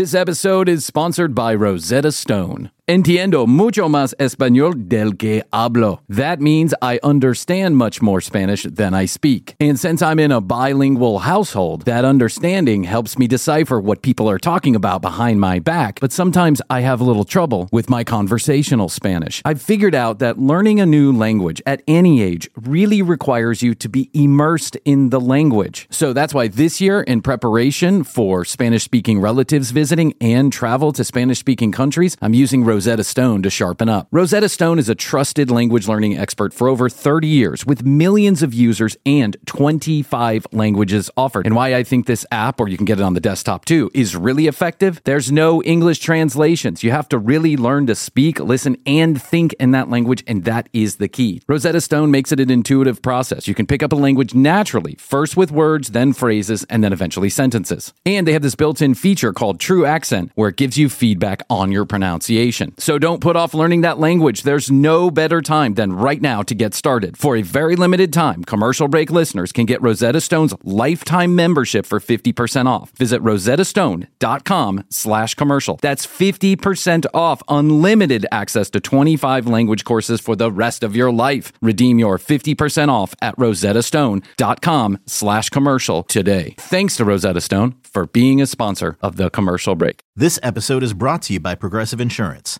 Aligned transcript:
This 0.00 0.14
episode 0.14 0.66
is 0.66 0.86
sponsored 0.86 1.34
by 1.34 1.54
Rosetta 1.54 2.10
Stone. 2.10 2.70
Entiendo 2.90 3.46
mucho 3.46 3.88
más 3.88 4.16
español 4.18 4.88
del 4.88 5.16
que 5.16 5.44
hablo. 5.52 6.00
That 6.08 6.40
means 6.40 6.74
I 6.82 6.98
understand 7.04 7.76
much 7.76 8.02
more 8.02 8.20
Spanish 8.20 8.64
than 8.64 8.94
I 8.94 9.06
speak. 9.06 9.54
And 9.60 9.78
since 9.78 10.02
I'm 10.02 10.18
in 10.18 10.32
a 10.32 10.40
bilingual 10.40 11.20
household, 11.20 11.84
that 11.84 12.04
understanding 12.04 12.82
helps 12.82 13.16
me 13.16 13.28
decipher 13.28 13.78
what 13.78 14.02
people 14.02 14.28
are 14.28 14.40
talking 14.40 14.74
about 14.74 15.02
behind 15.02 15.38
my 15.40 15.60
back. 15.60 16.00
But 16.00 16.10
sometimes 16.10 16.60
I 16.68 16.80
have 16.80 17.00
a 17.00 17.04
little 17.04 17.22
trouble 17.22 17.68
with 17.70 17.88
my 17.88 18.02
conversational 18.02 18.88
Spanish. 18.88 19.40
I've 19.44 19.62
figured 19.62 19.94
out 19.94 20.18
that 20.18 20.40
learning 20.40 20.80
a 20.80 20.84
new 20.84 21.12
language 21.12 21.62
at 21.66 21.82
any 21.86 22.20
age 22.20 22.50
really 22.56 23.02
requires 23.02 23.62
you 23.62 23.76
to 23.76 23.88
be 23.88 24.10
immersed 24.14 24.76
in 24.84 25.10
the 25.10 25.20
language. 25.20 25.86
So 25.90 26.12
that's 26.12 26.34
why 26.34 26.48
this 26.48 26.80
year, 26.80 27.02
in 27.02 27.22
preparation 27.22 28.02
for 28.02 28.44
Spanish 28.44 28.82
speaking 28.82 29.20
relatives 29.20 29.70
visiting 29.70 30.12
and 30.20 30.52
travel 30.52 30.90
to 30.94 31.04
Spanish 31.04 31.38
speaking 31.38 31.70
countries, 31.70 32.16
I'm 32.20 32.34
using 32.34 32.64
Rosetta 32.64 32.79
Stone 32.80 33.42
to 33.42 33.50
sharpen 33.50 33.88
up. 33.88 34.08
Rosetta 34.10 34.48
Stone 34.48 34.78
is 34.78 34.88
a 34.88 34.94
trusted 34.94 35.50
language 35.50 35.86
learning 35.86 36.16
expert 36.16 36.54
for 36.54 36.68
over 36.68 36.88
30 36.88 37.28
years 37.28 37.66
with 37.66 37.84
millions 37.84 38.42
of 38.42 38.54
users 38.54 38.96
and 39.04 39.36
25 39.46 40.46
languages 40.52 41.10
offered. 41.16 41.46
And 41.46 41.54
why 41.54 41.74
I 41.74 41.82
think 41.82 42.06
this 42.06 42.24
app, 42.32 42.60
or 42.60 42.68
you 42.68 42.76
can 42.76 42.86
get 42.86 42.98
it 42.98 43.02
on 43.02 43.14
the 43.14 43.20
desktop 43.20 43.64
too, 43.64 43.90
is 43.92 44.16
really 44.16 44.46
effective. 44.46 45.00
There's 45.04 45.30
no 45.30 45.62
English 45.62 45.98
translations. 45.98 46.82
You 46.82 46.90
have 46.90 47.08
to 47.10 47.18
really 47.18 47.56
learn 47.56 47.86
to 47.86 47.94
speak, 47.94 48.40
listen, 48.40 48.76
and 48.86 49.20
think 49.20 49.52
in 49.60 49.72
that 49.72 49.90
language, 49.90 50.24
and 50.26 50.44
that 50.44 50.68
is 50.72 50.96
the 50.96 51.08
key. 51.08 51.42
Rosetta 51.46 51.80
Stone 51.80 52.10
makes 52.10 52.32
it 52.32 52.40
an 52.40 52.50
intuitive 52.50 53.02
process. 53.02 53.46
You 53.46 53.54
can 53.54 53.66
pick 53.66 53.82
up 53.82 53.92
a 53.92 53.96
language 53.96 54.34
naturally, 54.34 54.96
first 54.98 55.36
with 55.36 55.50
words, 55.50 55.90
then 55.90 56.12
phrases, 56.12 56.64
and 56.70 56.82
then 56.82 56.92
eventually 56.92 57.28
sentences. 57.28 57.92
And 58.06 58.26
they 58.26 58.32
have 58.32 58.42
this 58.42 58.54
built 58.54 58.80
in 58.80 58.94
feature 58.94 59.32
called 59.32 59.60
True 59.60 59.84
Accent, 59.84 60.32
where 60.34 60.48
it 60.48 60.56
gives 60.56 60.78
you 60.78 60.88
feedback 60.88 61.42
on 61.50 61.72
your 61.72 61.84
pronunciation. 61.84 62.69
So 62.78 62.98
don't 62.98 63.20
put 63.20 63.36
off 63.36 63.54
learning 63.54 63.80
that 63.80 63.98
language. 63.98 64.42
There's 64.42 64.70
no 64.70 65.10
better 65.10 65.40
time 65.42 65.74
than 65.74 65.92
right 65.92 66.20
now 66.20 66.42
to 66.42 66.54
get 66.54 66.74
started. 66.74 67.16
For 67.16 67.36
a 67.36 67.42
very 67.42 67.76
limited 67.76 68.12
time, 68.12 68.44
commercial 68.44 68.88
break 68.88 69.10
listeners 69.10 69.52
can 69.52 69.66
get 69.66 69.82
Rosetta 69.82 70.20
Stone's 70.20 70.54
lifetime 70.62 71.34
membership 71.34 71.86
for 71.86 71.98
50% 71.98 72.66
off. 72.66 72.92
Visit 72.92 73.22
rosettastone.com 73.22 74.84
slash 74.90 75.34
commercial. 75.34 75.78
That's 75.82 76.06
50% 76.06 77.06
off 77.12 77.42
unlimited 77.48 78.26
access 78.30 78.70
to 78.70 78.80
25 78.80 79.46
language 79.46 79.84
courses 79.84 80.20
for 80.20 80.36
the 80.36 80.52
rest 80.52 80.82
of 80.82 80.94
your 80.94 81.10
life. 81.10 81.52
Redeem 81.60 81.98
your 81.98 82.18
50% 82.18 82.88
off 82.88 83.14
at 83.20 83.36
rosettastone.com 83.36 84.98
slash 85.06 85.50
commercial 85.50 86.02
today. 86.04 86.54
Thanks 86.58 86.96
to 86.96 87.04
Rosetta 87.04 87.40
Stone 87.40 87.74
for 87.82 88.06
being 88.06 88.40
a 88.40 88.46
sponsor 88.46 88.96
of 89.02 89.16
the 89.16 89.30
commercial 89.30 89.74
break. 89.74 90.02
This 90.14 90.38
episode 90.42 90.82
is 90.82 90.92
brought 90.92 91.22
to 91.22 91.32
you 91.32 91.40
by 91.40 91.54
Progressive 91.54 92.00
Insurance. 92.00 92.59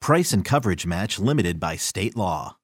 Price 0.00 0.32
and 0.32 0.44
coverage 0.44 0.86
match 0.86 1.18
limited 1.18 1.58
by 1.58 1.76
state 1.76 2.16
law. 2.16 2.56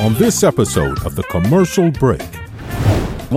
On 0.00 0.14
this 0.14 0.42
episode 0.44 1.04
of 1.04 1.16
The 1.16 1.24
Commercial 1.24 1.90
Break, 1.90 2.20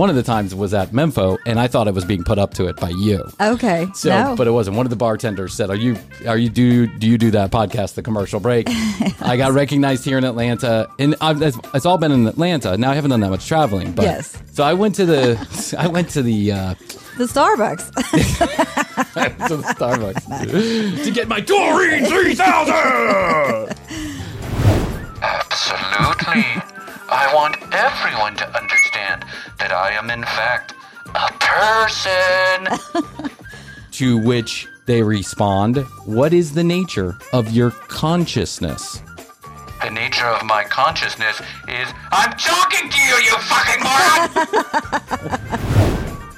One 0.00 0.08
of 0.08 0.16
the 0.16 0.22
times 0.22 0.54
was 0.54 0.72
at 0.72 0.94
Memphis, 0.94 1.36
and 1.44 1.60
I 1.60 1.66
thought 1.66 1.86
I 1.86 1.90
was 1.90 2.06
being 2.06 2.24
put 2.24 2.38
up 2.38 2.54
to 2.54 2.68
it 2.68 2.76
by 2.76 2.88
you. 2.88 3.22
Okay. 3.38 3.86
So, 3.92 4.08
no. 4.08 4.34
but 4.34 4.46
it 4.46 4.50
wasn't. 4.50 4.78
One 4.78 4.86
of 4.86 4.90
the 4.90 4.96
bartenders 4.96 5.52
said, 5.52 5.68
"Are 5.68 5.76
you, 5.76 5.94
are 6.26 6.38
you 6.38 6.48
do, 6.48 6.86
do 6.86 7.06
you 7.06 7.18
do 7.18 7.30
that 7.32 7.50
podcast, 7.50 7.96
The 7.96 8.02
Commercial 8.02 8.40
Break?" 8.40 8.66
I 9.20 9.36
got 9.36 9.52
recognized 9.52 10.06
here 10.06 10.16
in 10.16 10.24
Atlanta, 10.24 10.88
and 10.98 11.16
I've, 11.20 11.42
it's, 11.42 11.58
it's 11.74 11.84
all 11.84 11.98
been 11.98 12.12
in 12.12 12.26
Atlanta. 12.26 12.78
Now 12.78 12.92
I 12.92 12.94
haven't 12.94 13.10
done 13.10 13.20
that 13.20 13.28
much 13.28 13.46
traveling, 13.46 13.92
but 13.92 14.04
Yes. 14.06 14.42
So 14.54 14.64
I 14.64 14.72
went 14.72 14.94
to 14.94 15.04
the, 15.04 15.76
I 15.78 15.86
went 15.86 16.08
to 16.12 16.22
the, 16.22 16.50
uh, 16.50 16.74
the 17.18 17.24
Starbucks. 17.24 17.92
to 19.48 19.56
the 19.58 19.62
Starbucks 19.64 21.04
to 21.04 21.10
get 21.10 21.28
my 21.28 21.40
Doreen 21.40 22.06
three 22.06 22.34
thousand. 22.34 23.76
Absolutely. 25.20 26.46
I 27.12 27.30
want 27.34 27.58
everyone 27.74 28.34
to 28.36 28.46
understand 28.46 28.79
that 29.58 29.72
I 29.72 29.92
am, 29.92 30.10
in 30.10 30.22
fact, 30.22 30.74
a 31.14 31.32
person. 31.40 33.30
to 33.92 34.18
which 34.18 34.66
they 34.86 35.02
respond, 35.02 35.78
"What 36.04 36.32
is 36.32 36.52
the 36.54 36.64
nature 36.64 37.16
of 37.32 37.50
your 37.50 37.70
consciousness?" 37.70 39.02
the 39.82 39.90
nature 39.90 40.26
of 40.26 40.44
my 40.44 40.62
consciousness 40.64 41.40
is 41.66 41.88
I'm 42.12 42.32
talking 42.32 42.90
to 42.90 42.98
you, 43.00 43.14
you 43.24 43.36
fucking 43.38 43.82
moron! 43.82 45.40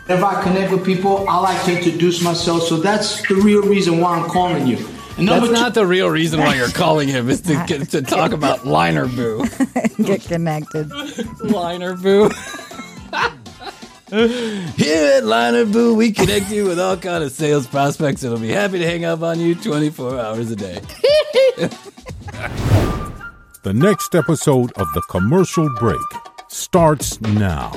If 0.09 0.23
I 0.23 0.43
connect 0.43 0.73
with 0.73 0.85
people, 0.85 1.27
I 1.29 1.39
like 1.39 1.65
to 1.65 1.77
introduce 1.77 2.23
myself. 2.23 2.65
So 2.65 2.77
that's 2.79 3.27
the 3.29 3.37
real 3.37 3.63
reason 3.63 3.99
why 4.01 4.19
I'm 4.19 4.29
calling 4.29 4.67
you. 4.67 4.77
And 5.17 5.29
That's 5.29 5.47
two- 5.47 5.53
not 5.53 5.75
the 5.75 5.87
real 5.87 6.09
reason 6.11 6.41
why 6.41 6.57
you're 6.57 6.69
calling 6.69 7.09
him. 7.09 7.31
Is 7.31 7.41
to 7.43 7.65
get, 7.69 7.89
to 7.91 8.03
talk 8.03 8.33
about 8.33 8.61
LinerBoo. 8.61 10.05
Get 10.05 10.23
connected. 10.23 10.89
LinerBoo. 10.91 12.31
Here 14.13 15.17
at 15.17 15.23
LinerBoo, 15.25 15.97
we 15.97 16.13
connect 16.13 16.51
you 16.51 16.65
with 16.65 16.81
all 16.81 16.97
kind 16.97 17.23
of 17.23 17.31
sales 17.33 17.67
prospects 17.67 18.23
that'll 18.23 18.39
be 18.39 18.49
happy 18.51 18.79
to 18.79 18.87
hang 18.87 19.05
up 19.05 19.23
on 19.23 19.39
you 19.39 19.55
24 19.55 20.19
hours 20.19 20.51
a 20.51 20.57
day. 20.57 20.81
the 23.63 23.73
next 23.75 24.15
episode 24.15 24.73
of 24.73 24.89
The 24.95 25.03
Commercial 25.11 25.69
Break 25.79 26.01
starts 26.49 27.21
now. 27.21 27.73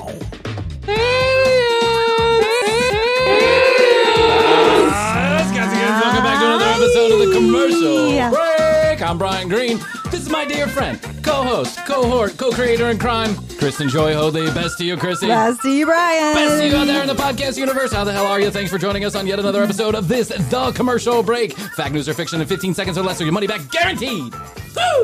Yes, 4.07 5.51
guys 5.51 5.71
and 5.71 5.79
gals, 5.81 6.01
welcome 6.01 6.23
back 6.23 6.39
to 6.39 6.45
another 6.45 6.65
episode 6.65 7.11
of 7.11 7.19
the 7.27 7.33
commercial 7.35 8.13
Yeah. 8.13 8.54
I'm 9.01 9.17
Bryan 9.17 9.49
Green. 9.49 9.79
This 10.05 10.21
is 10.21 10.29
my 10.29 10.45
dear 10.45 10.67
friend, 10.67 10.99
co-host, 11.23 11.77
cohort, 11.85 12.37
co-creator 12.37 12.89
in 12.89 12.97
crime, 12.97 13.35
Kristen 13.57 13.89
Joy 13.89 14.13
Hoadley. 14.13 14.45
Best 14.53 14.77
to 14.77 14.85
you, 14.85 14.95
Krissy. 14.95 15.27
Best 15.27 15.61
to 15.63 15.69
you, 15.69 15.85
Bryan. 15.85 16.33
Best 16.35 16.61
to 16.61 16.67
you 16.67 16.75
out 16.75 16.87
there 16.87 17.01
in 17.01 17.07
the 17.07 17.13
podcast 17.13 17.57
universe. 17.57 17.91
How 17.91 18.03
the 18.03 18.13
hell 18.13 18.25
are 18.25 18.39
you? 18.39 18.49
Thanks 18.51 18.71
for 18.71 18.77
joining 18.77 19.03
us 19.05 19.15
on 19.15 19.27
yet 19.27 19.39
another 19.39 19.63
episode 19.63 19.95
of 19.95 20.07
this, 20.07 20.29
The 20.29 20.71
Commercial 20.75 21.23
Break. 21.23 21.53
Fact, 21.53 21.93
news, 21.93 22.07
or 22.07 22.13
fiction 22.13 22.39
in 22.41 22.47
15 22.47 22.73
seconds 22.73 22.97
or 22.97 23.01
less, 23.03 23.19
or 23.19 23.25
your 23.25 23.33
money 23.33 23.47
back 23.47 23.69
guaranteed. 23.71 24.33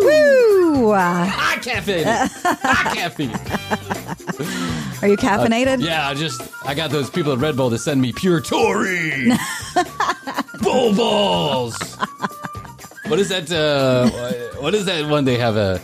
Woo! 0.02 0.92
Uh, 0.92 1.26
High 1.26 1.58
caffeine. 1.60 2.06
High 2.06 2.96
caffeine. 2.96 3.32
are 5.02 5.08
you 5.08 5.18
caffeinated? 5.18 5.82
Yeah, 5.84 6.08
I 6.08 6.14
just 6.14 6.42
I 6.66 6.74
got 6.76 6.92
those 6.92 7.10
people 7.10 7.34
at 7.34 7.40
Red 7.40 7.56
Bull 7.58 7.70
to 7.70 7.78
send 7.78 8.02
me 8.02 8.14
pure 8.14 8.40
taurine. 8.42 9.34
Bull 10.62 10.94
balls. 10.96 11.98
What 13.12 13.20
is 13.20 13.30
that? 13.30 13.52
Uh, 13.52 14.10
what 14.62 14.74
is 14.74 14.86
that 14.86 15.10
one 15.10 15.26
they 15.26 15.38
have 15.38 15.58
a 15.58 15.82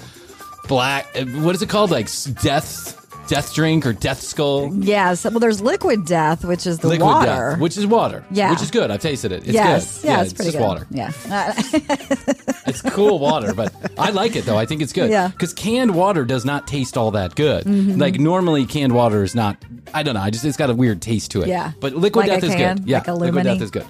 black? 0.67 1.07
uh, 1.15 1.25
What 1.25 1.53
is 1.55 1.61
it 1.61 1.67
called? 1.69 1.91
Like 1.91 2.07
death, 2.41 2.95
death 3.27 3.53
drink 3.53 3.85
or 3.85 3.91
death 3.91 4.21
skull? 4.21 4.73
Yes. 4.73 5.25
Well, 5.25 5.39
there's 5.39 5.59
liquid 5.61 6.05
death, 6.05 6.45
which 6.45 6.65
is 6.65 6.79
the 6.79 6.87
Liquid 6.87 7.05
water. 7.05 7.51
death, 7.51 7.59
which 7.59 7.77
is 7.77 7.85
water. 7.85 8.23
Yeah. 8.31 8.51
which 8.51 8.61
is 8.61 8.71
good. 8.71 8.89
I've 8.91 9.01
tasted 9.01 9.33
it. 9.33 9.39
It's 9.43 9.49
yes. 9.49 10.01
good. 10.01 10.07
Yeah, 10.07 10.21
it's 10.23 10.31
pretty 10.33 10.51
just 10.51 10.57
good. 10.57 10.63
water. 10.67 10.87
Yeah. 10.89 12.33
It's 12.67 12.81
cool 12.81 13.17
water, 13.19 13.53
but 13.53 13.73
I 13.97 14.09
like 14.09 14.35
it 14.35 14.43
though. 14.43 14.57
I 14.57 14.65
think 14.65 14.81
it's 14.81 14.91
good. 14.91 15.09
Yeah. 15.09 15.29
Because 15.29 15.53
canned 15.53 15.95
water 15.95 16.25
does 16.25 16.43
not 16.43 16.67
taste 16.67 16.97
all 16.97 17.11
that 17.11 17.33
good. 17.35 17.63
Mm-hmm. 17.63 17.97
Like 17.97 18.19
normally 18.19 18.65
canned 18.65 18.93
water 18.93 19.23
is 19.23 19.33
not. 19.35 19.55
I 19.93 20.03
don't 20.03 20.15
know. 20.15 20.19
I 20.21 20.31
just 20.31 20.43
it's 20.43 20.57
got 20.57 20.69
a 20.69 20.73
weird 20.75 21.01
taste 21.01 21.31
to 21.31 21.43
it. 21.43 21.47
Yeah. 21.47 21.71
But 21.79 21.93
liquid 21.93 22.27
Like 22.27 22.41
death 22.41 22.49
is 22.49 22.55
can? 22.55 22.75
good. 22.79 22.87
Yeah. 22.89 22.97
Like 23.07 23.07
liquid 23.21 23.43
death 23.45 23.61
is 23.61 23.71
good. 23.71 23.85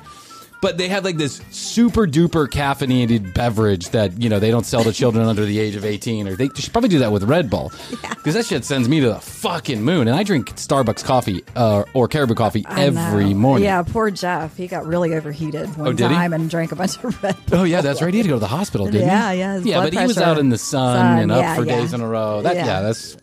But 0.62 0.78
they 0.78 0.88
have 0.88 1.04
like 1.04 1.18
this 1.18 1.40
super 1.52 2.08
duper 2.08 2.48
caffeinated 2.48 3.34
beverage 3.34 3.90
that 3.90 4.20
you 4.22 4.28
know 4.30 4.40
they 4.40 4.50
don't 4.52 4.66
sell 4.66 4.84
to 4.84 4.92
children 4.92 5.28
under 5.28 5.46
the 5.46 5.60
age 5.60 5.76
of 5.76 5.86
eighteen, 5.86 6.28
or 6.28 6.36
they 6.36 6.50
should 6.56 6.72
probably 6.72 6.90
do 6.90 7.00
that 7.00 7.12
with 7.12 7.24
Red 7.24 7.50
Bull 7.50 7.72
because 7.92 8.34
that 8.34 8.46
shit 8.46 8.66
sends 8.66 8.90
me 8.90 9.00
to 9.02 9.10
the 9.10 9.20
fucking 9.20 9.82
moon. 9.84 10.08
And 10.08 10.18
I 10.18 10.24
drink 10.24 10.48
Starbucks 10.56 11.04
coffee 11.04 11.44
uh, 11.56 11.84
or 11.94 12.08
Caribou 12.08 12.34
coffee 12.34 12.66
I 12.68 12.86
every 12.86 13.30
know. 13.34 13.40
morning. 13.40 13.66
Yeah, 13.66 13.84
poor 13.84 14.10
Jeff. 14.10 14.58
He 14.58 14.68
got 14.68 14.86
really 14.88 15.14
overheated 15.14 15.68
one 15.78 15.90
Oh, 15.90 15.94
did 15.94 16.10
he? 16.10 16.16
time 16.16 16.34
and 16.34 16.50
drank 16.50 16.72
a 16.72 16.76
bunch 16.76 16.98
of 17.04 17.22
Red 17.24 17.36
Oh 17.52 17.64
yeah, 17.64 17.82
that's 17.82 18.02
right. 18.02 18.14
He 18.14 18.20
had 18.20 18.24
to 18.24 18.30
go 18.30 18.36
to 18.36 18.40
the 18.40 18.48
hospital, 18.48 18.88
didn't 18.88 19.08
Yeah, 19.08 19.32
he? 19.34 19.40
yeah, 19.40 19.58
Yeah, 19.60 19.82
but 19.84 19.94
he 19.94 20.06
was 20.08 20.18
out 20.18 20.38
in 20.40 20.50
the 20.50 20.58
sun, 20.58 20.98
Sun, 20.98 21.20
and 21.20 21.32
up 21.32 21.42
yeah, 21.42 21.56
for 21.56 21.66
yeah. 21.66 21.76
days 21.82 21.94
in 21.94 22.02
a 22.02 22.08
row. 22.08 22.42
That 22.42 22.56
yeah, 22.56 22.66
Yeah. 22.66 22.82
that's 22.82 23.16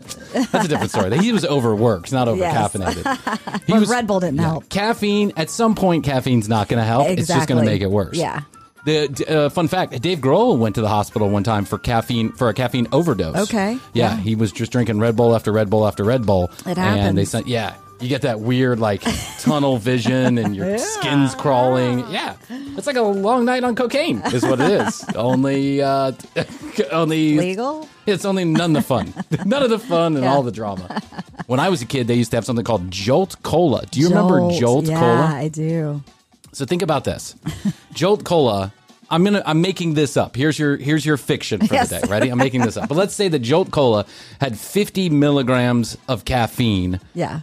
That's 0.52 0.64
a 0.66 0.68
different 0.68 0.90
story. 0.92 1.16
He 1.18 1.32
was 1.32 1.44
overworked, 1.44 2.12
not 2.12 2.28
over 2.28 2.38
Yes. 2.40 2.72
caffeinated. 2.72 3.60
He 3.66 3.72
Well, 3.72 3.84
Red 3.86 4.06
Bull 4.06 4.20
didn't 4.20 4.36
yeah, 4.36 4.42
help. 4.42 4.68
Caffeine, 4.68 5.32
at 5.38 5.48
some 5.48 5.74
point, 5.74 6.04
caffeine's 6.04 6.48
not 6.50 6.68
going 6.68 6.78
to 6.80 6.84
help. 6.84 7.08
It's 7.28 7.34
just 7.38 7.48
going 7.48 7.64
to 7.64 7.70
make 7.70 7.82
it 7.82 7.90
worse. 7.90 8.16
Yeah. 8.16 8.42
The 8.84 9.24
uh, 9.46 9.48
fun 9.48 9.66
fact: 9.68 9.98
Dave 10.02 10.18
Grohl 10.18 10.58
went 10.58 10.74
to 10.74 10.82
the 10.82 10.88
hospital 10.88 11.30
one 11.30 11.42
time 11.42 11.64
for 11.64 11.78
caffeine 11.78 12.32
for 12.32 12.50
a 12.50 12.54
caffeine 12.54 12.86
overdose. 12.92 13.36
Okay. 13.48 13.72
Yeah, 13.94 14.14
Yeah. 14.14 14.16
he 14.18 14.34
was 14.34 14.52
just 14.52 14.70
drinking 14.72 14.98
Red 15.00 15.16
Bull 15.16 15.34
after 15.34 15.52
Red 15.52 15.70
Bull 15.70 15.86
after 15.86 16.04
Red 16.04 16.26
Bull. 16.26 16.50
It 16.66 16.76
And 16.76 16.76
they 16.76 16.82
happens. 17.00 17.30
sent, 17.30 17.46
yeah, 17.48 17.76
you 18.00 18.08
get 18.10 18.20
that 18.22 18.40
weird 18.40 18.80
like 18.80 19.00
tunnel 19.40 19.78
vision 19.78 20.36
and 20.36 20.54
your 20.54 20.76
skin's 20.76 21.34
crawling. 21.34 22.00
Yeah, 22.10 22.34
it's 22.76 22.86
like 22.86 22.96
a 22.96 23.02
long 23.02 23.46
night 23.46 23.64
on 23.64 23.74
cocaine, 23.74 24.20
is 24.26 24.42
what 24.42 24.60
it 24.60 24.70
is. 24.70 25.02
only, 25.16 25.80
uh, 25.80 26.12
only 26.92 27.38
Legal? 27.38 27.88
It's 28.04 28.26
only 28.26 28.44
none 28.44 28.76
of 28.76 28.82
the 28.82 28.86
fun, 28.86 29.14
none 29.46 29.62
of 29.62 29.70
the 29.70 29.78
fun 29.78 30.14
and 30.16 30.24
Yeah. 30.24 30.34
all 30.34 30.42
the 30.42 30.52
drama. 30.52 31.00
When 31.46 31.58
I 31.58 31.70
was 31.70 31.80
a 31.80 31.86
kid, 31.86 32.06
they 32.06 32.16
used 32.16 32.32
to 32.32 32.36
have 32.36 32.44
something 32.44 32.66
called 32.66 32.90
Jolt 32.90 33.36
Cola. 33.42 33.86
Do 33.90 33.98
you 33.98 34.08
remember 34.10 34.40
Jolt 34.60 34.84
yeah, 34.84 34.98
Cola? 35.00 35.24
I 35.34 35.48
do. 35.48 36.02
So 36.54 36.64
think 36.64 36.82
about 36.82 37.04
this. 37.04 37.34
Jolt 37.92 38.24
Cola. 38.24 38.72
I'm 39.10 39.22
gonna. 39.22 39.42
I'm 39.44 39.60
making 39.60 39.94
this 39.94 40.16
up. 40.16 40.34
Here's 40.34 40.58
your. 40.58 40.76
Here's 40.76 41.04
your 41.04 41.16
fiction 41.18 41.66
for 41.66 41.74
Yes. 41.74 41.90
the 41.90 42.00
day. 42.00 42.08
Ready? 42.10 42.30
I'm 42.30 42.38
making 42.38 42.62
this 42.62 42.76
up. 42.76 42.88
But 42.88 42.96
let's 42.96 43.14
say 43.14 43.28
that 43.28 43.40
Jolt 43.40 43.70
Cola 43.70 44.06
had 44.40 44.58
50 44.58 45.10
milligrams 45.10 45.98
of 46.08 46.24
caffeine 46.24 47.00
Yeah. 47.14 47.40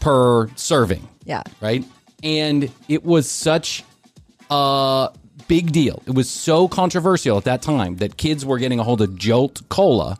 per 0.00 0.48
serving. 0.54 1.08
Yeah. 1.24 1.42
Right. 1.60 1.84
And 2.22 2.70
it 2.88 3.04
was 3.04 3.28
such 3.28 3.82
a 4.48 5.10
big 5.48 5.72
deal. 5.72 6.02
It 6.06 6.14
was 6.14 6.30
so 6.30 6.68
controversial 6.68 7.36
at 7.36 7.44
that 7.44 7.62
time 7.62 7.96
that 7.96 8.16
kids 8.16 8.46
were 8.46 8.58
getting 8.58 8.78
a 8.78 8.84
hold 8.84 9.00
of 9.02 9.16
Jolt 9.16 9.68
Cola 9.68 10.18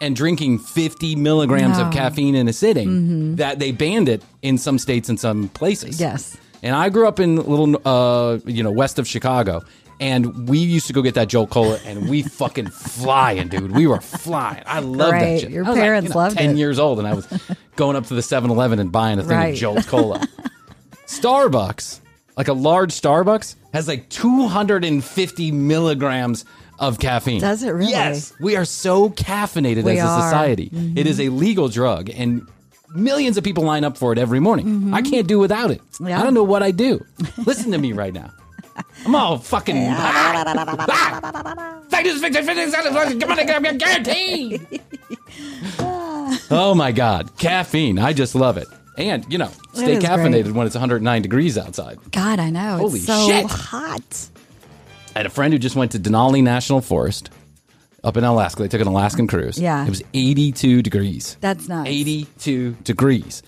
and 0.00 0.16
drinking 0.16 0.60
50 0.60 1.14
milligrams 1.16 1.78
of 1.78 1.92
caffeine 1.92 2.34
in 2.34 2.48
a 2.48 2.52
sitting 2.54 2.88
mm-hmm. 2.88 3.34
that 3.34 3.58
they 3.58 3.70
banned 3.70 4.08
it 4.08 4.22
in 4.40 4.56
some 4.56 4.78
states 4.78 5.10
and 5.10 5.20
some 5.20 5.48
places. 5.50 6.00
Yes. 6.00 6.38
And 6.62 6.74
I 6.76 6.88
grew 6.90 7.06
up 7.08 7.18
in 7.20 7.36
little, 7.36 7.80
uh, 7.86 8.38
you 8.44 8.62
know, 8.62 8.70
west 8.70 8.98
of 8.98 9.06
Chicago. 9.08 9.62
And 9.98 10.48
we 10.48 10.58
used 10.58 10.86
to 10.86 10.94
go 10.94 11.02
get 11.02 11.12
that 11.16 11.28
Jolt 11.28 11.50
Cola, 11.50 11.78
and 11.84 12.08
we 12.08 12.22
fucking 12.40 12.68
flying, 12.68 13.48
dude. 13.48 13.72
We 13.72 13.86
were 13.86 14.00
flying. 14.00 14.62
I 14.66 14.80
loved 14.80 15.12
that 15.12 15.40
shit. 15.40 15.50
Your 15.50 15.64
I 15.66 15.68
was 15.68 15.76
like, 15.76 15.84
parents 15.84 16.08
you 16.08 16.14
know, 16.14 16.20
loved 16.20 16.36
ten 16.38 16.50
it. 16.52 16.56
years 16.56 16.78
old, 16.78 16.98
and 16.98 17.06
I 17.06 17.12
was 17.12 17.26
going 17.76 17.96
up 17.96 18.06
to 18.06 18.14
the 18.14 18.22
7-Eleven 18.22 18.78
and 18.78 18.90
buying 18.90 19.18
a 19.18 19.22
thing 19.22 19.36
Right. 19.36 19.52
of 19.52 19.58
Jolt 19.60 19.86
Cola. 19.86 20.26
Starbucks, 21.06 22.00
like 22.36 22.48
a 22.48 22.52
large 22.52 22.92
Starbucks, 22.92 23.56
has 23.74 23.88
like 23.88 24.08
250 24.08 25.52
milligrams 25.52 26.44
of 26.78 26.98
caffeine. 26.98 27.40
Does 27.40 27.62
it 27.62 27.70
really? 27.70 27.90
Yes. 27.90 28.32
We 28.40 28.56
are 28.56 28.64
so 28.64 29.10
caffeinated 29.10 29.84
We 29.84 29.98
as 29.98 29.98
a 29.98 30.02
are. 30.06 30.18
Mm-hmm. 30.18 30.28
society. 30.30 30.70
It 30.98 31.06
is 31.06 31.20
a 31.20 31.28
legal 31.28 31.68
drug, 31.68 32.08
and 32.10 32.46
millions 32.94 33.36
of 33.36 33.44
people 33.44 33.64
line 33.64 33.84
up 33.84 33.96
for 33.96 34.12
it 34.12 34.18
every 34.18 34.40
morning. 34.40 34.92
I 34.94 35.02
can't 35.02 35.26
do 35.26 35.38
without 35.38 35.70
it. 35.70 35.80
Mm-hmm. 35.92 36.08
Yeah. 36.08 36.20
I 36.20 36.22
don't 36.24 36.34
know 36.34 36.44
what 36.44 36.62
I 36.62 36.70
do. 36.70 37.04
Listen 37.46 37.70
to 37.72 37.78
me 37.78 37.92
right 37.92 38.12
now. 38.12 38.30
I'm 39.04 39.14
all 39.14 39.38
fucking. 39.38 39.76
Guaranteed. 43.78 44.80
oh 46.50 46.74
my 46.74 46.92
god, 46.92 47.36
caffeine! 47.38 47.98
I 47.98 48.12
just 48.12 48.34
love 48.34 48.56
it. 48.56 48.68
And 48.96 49.30
you 49.30 49.38
know, 49.38 49.50
stay 49.72 49.96
caffeinated 49.98 50.44
great. 50.44 50.54
when 50.54 50.66
it's 50.66 50.74
109 50.74 51.22
degrees 51.22 51.56
outside. 51.58 51.98
God, 52.10 52.38
I 52.38 52.50
know. 52.50 52.78
Holy 52.78 52.98
it's 52.98 53.06
so 53.06 53.28
shit. 53.28 53.46
hot. 53.46 54.28
I 55.14 55.20
had 55.20 55.26
a 55.26 55.30
friend 55.30 55.52
who 55.52 55.58
just 55.58 55.76
went 55.76 55.92
to 55.92 55.98
Denali 55.98 56.42
National 56.42 56.80
Forest 56.80 57.30
up 58.04 58.16
in 58.16 58.24
Alaska. 58.24 58.62
They 58.62 58.68
took 58.68 58.80
an 58.80 58.86
Alaskan 58.86 59.26
cruise. 59.26 59.58
Yeah. 59.58 59.84
It 59.84 59.88
was 59.90 60.02
82 60.14 60.82
degrees. 60.82 61.36
That's 61.40 61.68
nice. 61.68 61.86
82 61.88 62.72
degrees. 62.84 63.42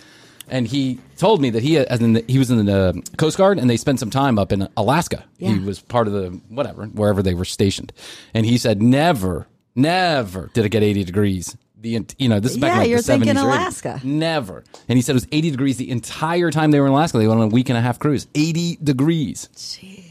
And 0.49 0.66
he 0.69 0.99
told 1.16 1.40
me 1.40 1.50
that 1.50 1.62
he 1.62 1.78
as 1.78 2.00
in 2.00 2.12
the, 2.14 2.25
he 2.28 2.38
was 2.38 2.50
in 2.50 2.66
the 2.66 2.75
uh, 2.76 2.93
Coast 3.16 3.38
Guard 3.38 3.58
and 3.58 3.70
they 3.70 3.76
spent 3.78 3.99
some 4.00 4.10
time 4.10 4.38
up 4.38 4.52
in 4.52 4.69
Alaska. 4.76 5.25
He 5.38 5.58
was 5.58 5.81
part 5.81 6.06
of 6.06 6.12
the 6.12 6.28
whatever, 6.49 6.87
wherever 6.87 7.22
they 7.22 7.32
were 7.34 7.44
stationed. 7.46 7.93
And 8.34 8.44
he 8.44 8.58
said 8.58 8.82
never, 8.82 9.46
never 9.75 10.50
did 10.52 10.64
it 10.66 10.69
get 10.70 10.82
80 10.82 11.04
degrees. 11.04 11.56
The 11.81 12.04
you 12.19 12.28
know, 12.28 12.38
this 12.38 12.52
is 12.52 12.58
back 12.58 12.69
Yeah, 12.69 12.75
in 12.75 12.78
like 12.81 12.88
you're 12.90 13.00
the 13.00 13.12
70s 13.12 13.19
thinking 13.25 13.37
or 13.38 13.40
80s. 13.40 13.44
Alaska. 13.44 14.00
Never. 14.04 14.62
And 14.88 14.96
he 14.99 15.02
said 15.02 15.12
it 15.12 15.14
was 15.14 15.26
80 15.32 15.50
degrees 15.52 15.76
the 15.78 15.90
entire 15.90 16.50
time 16.50 16.70
they 16.70 16.78
were 16.81 16.87
in 16.87 16.93
Alaska. 16.93 17.19
They 17.19 17.26
went 17.26 17.40
on 17.40 17.46
a 17.46 17.50
week 17.52 17.70
and 17.70 17.78
a 17.78 17.81
half 17.81 17.99
cruise. 17.99 18.26
80 18.34 18.78
degrees. 18.84 19.49
Jeez. 19.56 20.01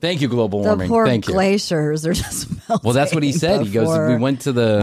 Thank 0.00 0.20
you, 0.20 0.28
global 0.28 0.62
The 0.62 0.68
warming. 0.68 0.88
poor 0.88 1.06
Thank 1.06 1.26
you. 1.26 1.34
glaciers 1.34 2.06
are 2.06 2.12
just 2.24 2.48
melting. 2.68 2.84
Well, 2.84 2.94
that's 2.94 3.12
what 3.12 3.22
he 3.22 3.32
said. 3.32 3.62
He 3.66 3.70
goes, 3.72 3.88
we 4.08 4.16
went 4.16 4.42
to 4.42 4.52
the 4.52 4.78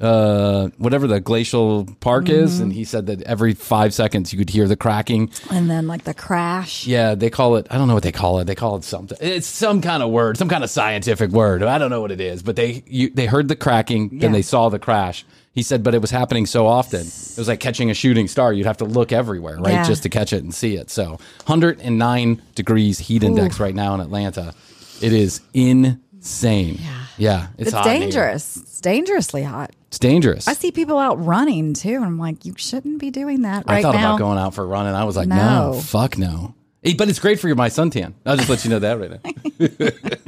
uh, 0.00 0.68
whatever 0.78 1.06
the 1.06 1.20
glacial 1.20 1.86
park 2.00 2.28
is, 2.28 2.54
Mm-hmm. 2.54 2.62
and 2.64 2.72
he 2.72 2.84
said 2.84 3.06
that 3.06 3.22
every 3.22 3.54
five 3.54 3.94
seconds 3.94 4.32
you 4.32 4.38
could 4.38 4.50
hear 4.50 4.68
the 4.68 4.76
cracking. 4.76 5.30
And 5.50 5.70
then 5.70 5.86
like 5.86 6.04
the 6.04 6.12
crash. 6.14 6.86
Yeah, 6.86 7.14
they 7.14 7.30
call 7.30 7.56
it. 7.56 7.66
I 7.70 7.78
don't 7.78 7.88
know 7.88 7.94
what 7.94 8.02
they 8.02 8.12
call 8.12 8.38
it. 8.40 8.44
They 8.44 8.54
call 8.54 8.76
it 8.76 8.84
something. 8.84 9.16
It's 9.20 9.46
some 9.46 9.80
kind 9.80 10.02
of 10.02 10.10
word, 10.10 10.36
some 10.36 10.48
kind 10.48 10.64
of 10.64 10.70
scientific 10.70 11.30
word. 11.30 11.62
I 11.62 11.78
don't 11.78 11.90
know 11.90 12.00
what 12.00 12.10
it 12.12 12.20
is, 12.20 12.42
but 12.42 12.56
they 12.56 12.82
you, 12.86 13.10
they 13.10 13.26
heard 13.26 13.48
the 13.48 13.56
cracking, 13.56 14.18
then 14.18 14.32
they 14.32 14.42
saw 14.42 14.68
the 14.68 14.78
crash. 14.78 15.24
He 15.56 15.62
said, 15.62 15.82
but 15.82 15.94
it 15.94 16.00
was 16.02 16.10
happening 16.12 16.46
so 16.46 16.66
often. 16.68 17.00
It 17.00 17.34
was 17.38 17.48
like 17.48 17.58
catching 17.60 17.90
a 17.90 17.94
shooting 17.94 18.28
star. 18.28 18.52
You'd 18.52 18.66
have 18.66 18.76
to 18.76 18.84
look 18.84 19.10
everywhere, 19.10 19.56
right, 19.58 19.72
Yeah. 19.72 19.84
just 19.84 20.02
to 20.04 20.08
catch 20.08 20.32
it 20.32 20.44
and 20.44 20.54
see 20.54 20.76
it. 20.76 20.90
So, 20.90 21.18
109 21.46 22.42
degrees 22.54 22.98
heat 22.98 23.24
index 23.24 23.58
right 23.58 23.74
now 23.74 23.94
in 23.94 24.00
Atlanta. 24.00 24.52
It 25.00 25.12
is 25.14 25.40
insane. 25.54 26.78
Yeah, 26.80 27.00
yeah 27.16 27.46
it's, 27.58 27.72
It's 27.72 27.82
dangerous. 27.84 28.56
It's 28.58 28.80
dangerously 28.80 29.42
hot. 29.42 29.70
It's 29.88 29.98
dangerous. 29.98 30.46
I 30.46 30.52
see 30.52 30.70
people 30.72 30.98
out 30.98 31.24
running 31.24 31.72
too, 31.74 31.94
and 31.94 32.04
I'm 32.04 32.18
like, 32.18 32.44
you 32.44 32.54
shouldn't 32.56 32.98
be 32.98 33.10
doing 33.10 33.42
that 33.42 33.64
right 33.66 33.78
I 33.78 33.82
thought 33.82 33.94
now. 33.94 34.10
about 34.14 34.18
going 34.18 34.38
out 34.38 34.54
for 34.54 34.62
a 34.62 34.66
run, 34.66 34.86
and 34.86 34.96
I 34.96 35.04
was 35.04 35.16
like, 35.16 35.28
no, 35.28 35.72
No. 35.72 35.80
fuck 35.80 36.18
no. 36.18 36.54
But 36.94 37.08
it's 37.08 37.18
great 37.18 37.40
for 37.40 37.46
your 37.48 37.56
my 37.56 37.68
suntan. 37.68 38.14
I'll 38.24 38.36
just 38.36 38.48
let 38.48 38.64
you 38.64 38.70
know 38.70 38.78
that 38.80 38.98
right 38.98 39.10
now. 39.10 39.90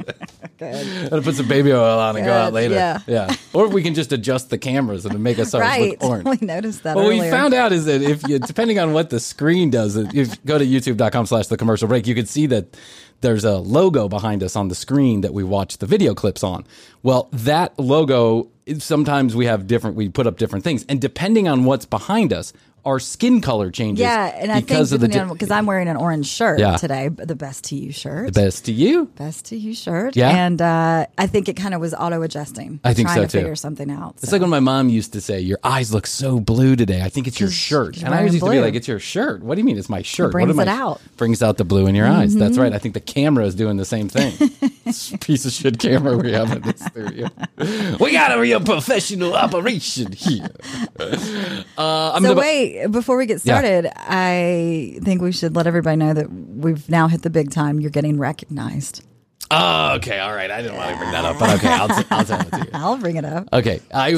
I'm 0.61 1.09
gonna 1.09 1.21
put 1.21 1.35
some 1.35 1.47
baby 1.47 1.71
oil 1.71 1.99
on 1.99 2.17
and 2.17 2.25
go 2.25 2.33
out 2.33 2.51
later. 2.53 2.75
yeah. 2.75 2.99
yeah. 3.07 3.33
Or 3.53 3.69
we 3.69 3.81
can 3.81 3.93
just 3.93 4.11
adjust 4.11 4.49
the 4.49 4.57
cameras 4.57 5.05
and 5.05 5.17
make 5.23 5.39
us 5.39 5.53
ours 5.53 5.61
right. 5.61 5.91
look 6.01 6.03
orange. 6.25 6.41
we 6.41 6.45
noticed 6.45 6.83
that 6.83 6.95
What 6.97 7.05
earlier. 7.05 7.23
we 7.23 7.29
found 7.29 7.53
out 7.53 7.71
is 7.71 7.85
that 7.85 8.01
if 8.01 8.27
you, 8.27 8.39
depending 8.39 8.77
on 8.77 8.91
what 8.91 9.09
the 9.09 9.19
screen 9.21 9.69
does, 9.69 9.95
if 9.95 10.13
you 10.13 10.27
go 10.45 10.57
to 10.57 10.65
youtube.com 10.65 11.27
slash 11.27 11.47
the 11.47 11.55
commercial 11.57 11.87
break, 11.87 12.07
you 12.07 12.15
can 12.15 12.25
see 12.25 12.45
that 12.47 12.77
there's 13.21 13.45
a 13.45 13.57
logo 13.57 14.09
behind 14.09 14.43
us 14.43 14.55
on 14.57 14.67
the 14.67 14.75
screen 14.75 15.21
that 15.21 15.33
we 15.33 15.43
watch 15.45 15.77
the 15.77 15.85
video 15.85 16.13
clips 16.13 16.43
on. 16.43 16.65
Well, 17.03 17.29
that 17.31 17.77
logo, 17.79 18.49
sometimes 18.79 19.35
we 19.37 19.45
have 19.45 19.65
different, 19.67 19.95
we 19.95 20.09
put 20.09 20.27
up 20.27 20.37
different 20.37 20.63
things. 20.65 20.85
And 20.89 20.99
depending 20.99 21.47
on 21.47 21.63
what's 21.63 21.85
behind 21.85 22.33
us, 22.33 22.51
our 22.85 22.99
skin 22.99 23.41
color 23.41 23.71
changes. 23.71 24.01
yeah, 24.01 24.25
and 24.27 24.51
I 24.51 24.55
think 24.55 24.67
because 24.67 24.91
of 24.93 24.99
the 25.01 25.07
di- 25.07 25.23
because 25.25 25.51
I'm 25.51 25.65
wearing 25.65 25.87
an 25.87 25.97
orange 25.97 26.27
shirt 26.27 26.59
Yeah. 26.59 26.77
today, 26.77 27.09
the 27.09 27.35
best 27.35 27.65
to 27.65 27.75
you 27.75 27.91
shirt. 27.91 28.27
The 28.33 28.41
best 28.41 28.65
to 28.65 28.71
you. 28.71 29.05
best 29.15 29.45
to 29.47 29.57
you 29.57 29.73
shirt. 29.75 30.15
Yeah? 30.15 30.29
and 30.45 30.61
uh, 30.61 31.05
I 31.17 31.27
think 31.27 31.49
it 31.49 31.55
kind 31.55 31.73
of 31.73 31.81
was 31.81 31.93
auto 31.93 32.21
adjusting. 32.21 32.79
I 32.83 32.93
think 32.93 33.07
trying 33.07 33.17
so, 33.17 33.25
to 33.25 33.27
too. 33.31 33.37
Figure 33.39 33.55
something 33.55 33.89
out. 33.91 34.15
It's 34.21 34.31
like 34.31 34.41
when 34.41 34.49
my 34.49 34.59
mom 34.59 34.89
used 34.89 35.13
to 35.13 35.21
say, 35.21 35.39
"Your 35.39 35.59
eyes 35.63 35.93
look 35.93 36.07
so 36.07 36.39
blue 36.39 36.75
today." 36.75 37.01
I 37.01 37.09
think 37.09 37.27
it's 37.27 37.39
your 37.39 37.49
shirt, 37.51 37.97
and 37.97 38.13
I 38.13 38.17
always 38.19 38.33
used 38.33 38.45
to 38.45 38.51
be 38.51 38.59
like, 38.61 38.75
"It's 38.75 38.87
your 38.87 38.99
shirt." 38.99 39.43
What 39.43 39.55
do 39.55 39.61
you 39.61 39.65
mean? 39.65 39.77
It's 39.77 39.89
my 39.89 40.01
shirt. 40.01 40.31
brings 40.31 40.55
what 40.55 40.67
am 40.67 40.67
it 40.67 40.71
I- 40.71 40.81
out. 40.81 40.97
Mm-hmm. 40.99 41.15
Brings 41.17 41.43
out 41.43 41.57
the 41.57 41.65
blue 41.65 41.87
in 41.87 41.95
your 41.95 42.07
eyes. 42.07 42.35
That's 42.35 42.57
right. 42.57 42.73
I 42.73 42.77
think 42.77 42.93
the 42.93 42.99
camera 43.01 43.45
is 43.45 43.55
doing 43.55 43.77
the 43.77 43.85
same 43.85 44.07
thing. 44.09 44.31
Piece 45.19 45.45
of 45.45 45.51
shit 45.51 45.77
camera 45.79 46.17
we 46.17 46.31
have 46.31 46.51
in 46.51 46.61
this 46.61 46.79
studio. 46.79 47.27
We 47.99 48.11
got 48.11 48.35
a 48.35 48.39
real 48.39 48.59
professional 48.61 49.33
operation 49.35 50.11
here. 50.13 50.49
Uh, 51.77 52.11
I'm 52.13 52.21
so 52.23 52.29
gonna- 52.29 52.39
wait, 52.39 52.68
before 52.89 53.17
we 53.17 53.25
get 53.25 53.43
Yeah. 53.43 53.59
started, 53.59 53.91
I 53.95 54.99
think 55.03 55.21
we 55.21 55.31
should 55.31 55.55
let 55.55 55.67
everybody 55.67 55.97
know 55.97 56.13
that 56.13 56.31
we've 56.31 56.87
now 56.89 57.07
hit 57.07 57.21
the 57.21 57.29
big 57.29 57.51
time. 57.51 57.79
You're 57.79 57.91
getting 57.91 58.17
recognized. 58.19 59.03
Oh, 59.51 59.95
okay, 59.95 60.19
all 60.19 60.33
right. 60.35 60.51
I 60.51 60.61
didn't 60.61 60.77
want 60.77 60.91
to 60.91 60.97
bring 60.97 61.11
that 61.11 61.25
up, 61.25 61.39
but 61.39 61.55
okay, 61.57 61.69
I'll, 61.69 61.87
t- 61.87 62.07
I'll 62.11 62.23
tell 62.23 62.39
it 62.41 62.51
to 62.51 62.57
you. 62.59 62.65
I'll 62.73 62.97
bring 62.97 63.15
it 63.15 63.25
up. 63.25 63.47
Okay, 63.51 63.79
I 63.91 64.09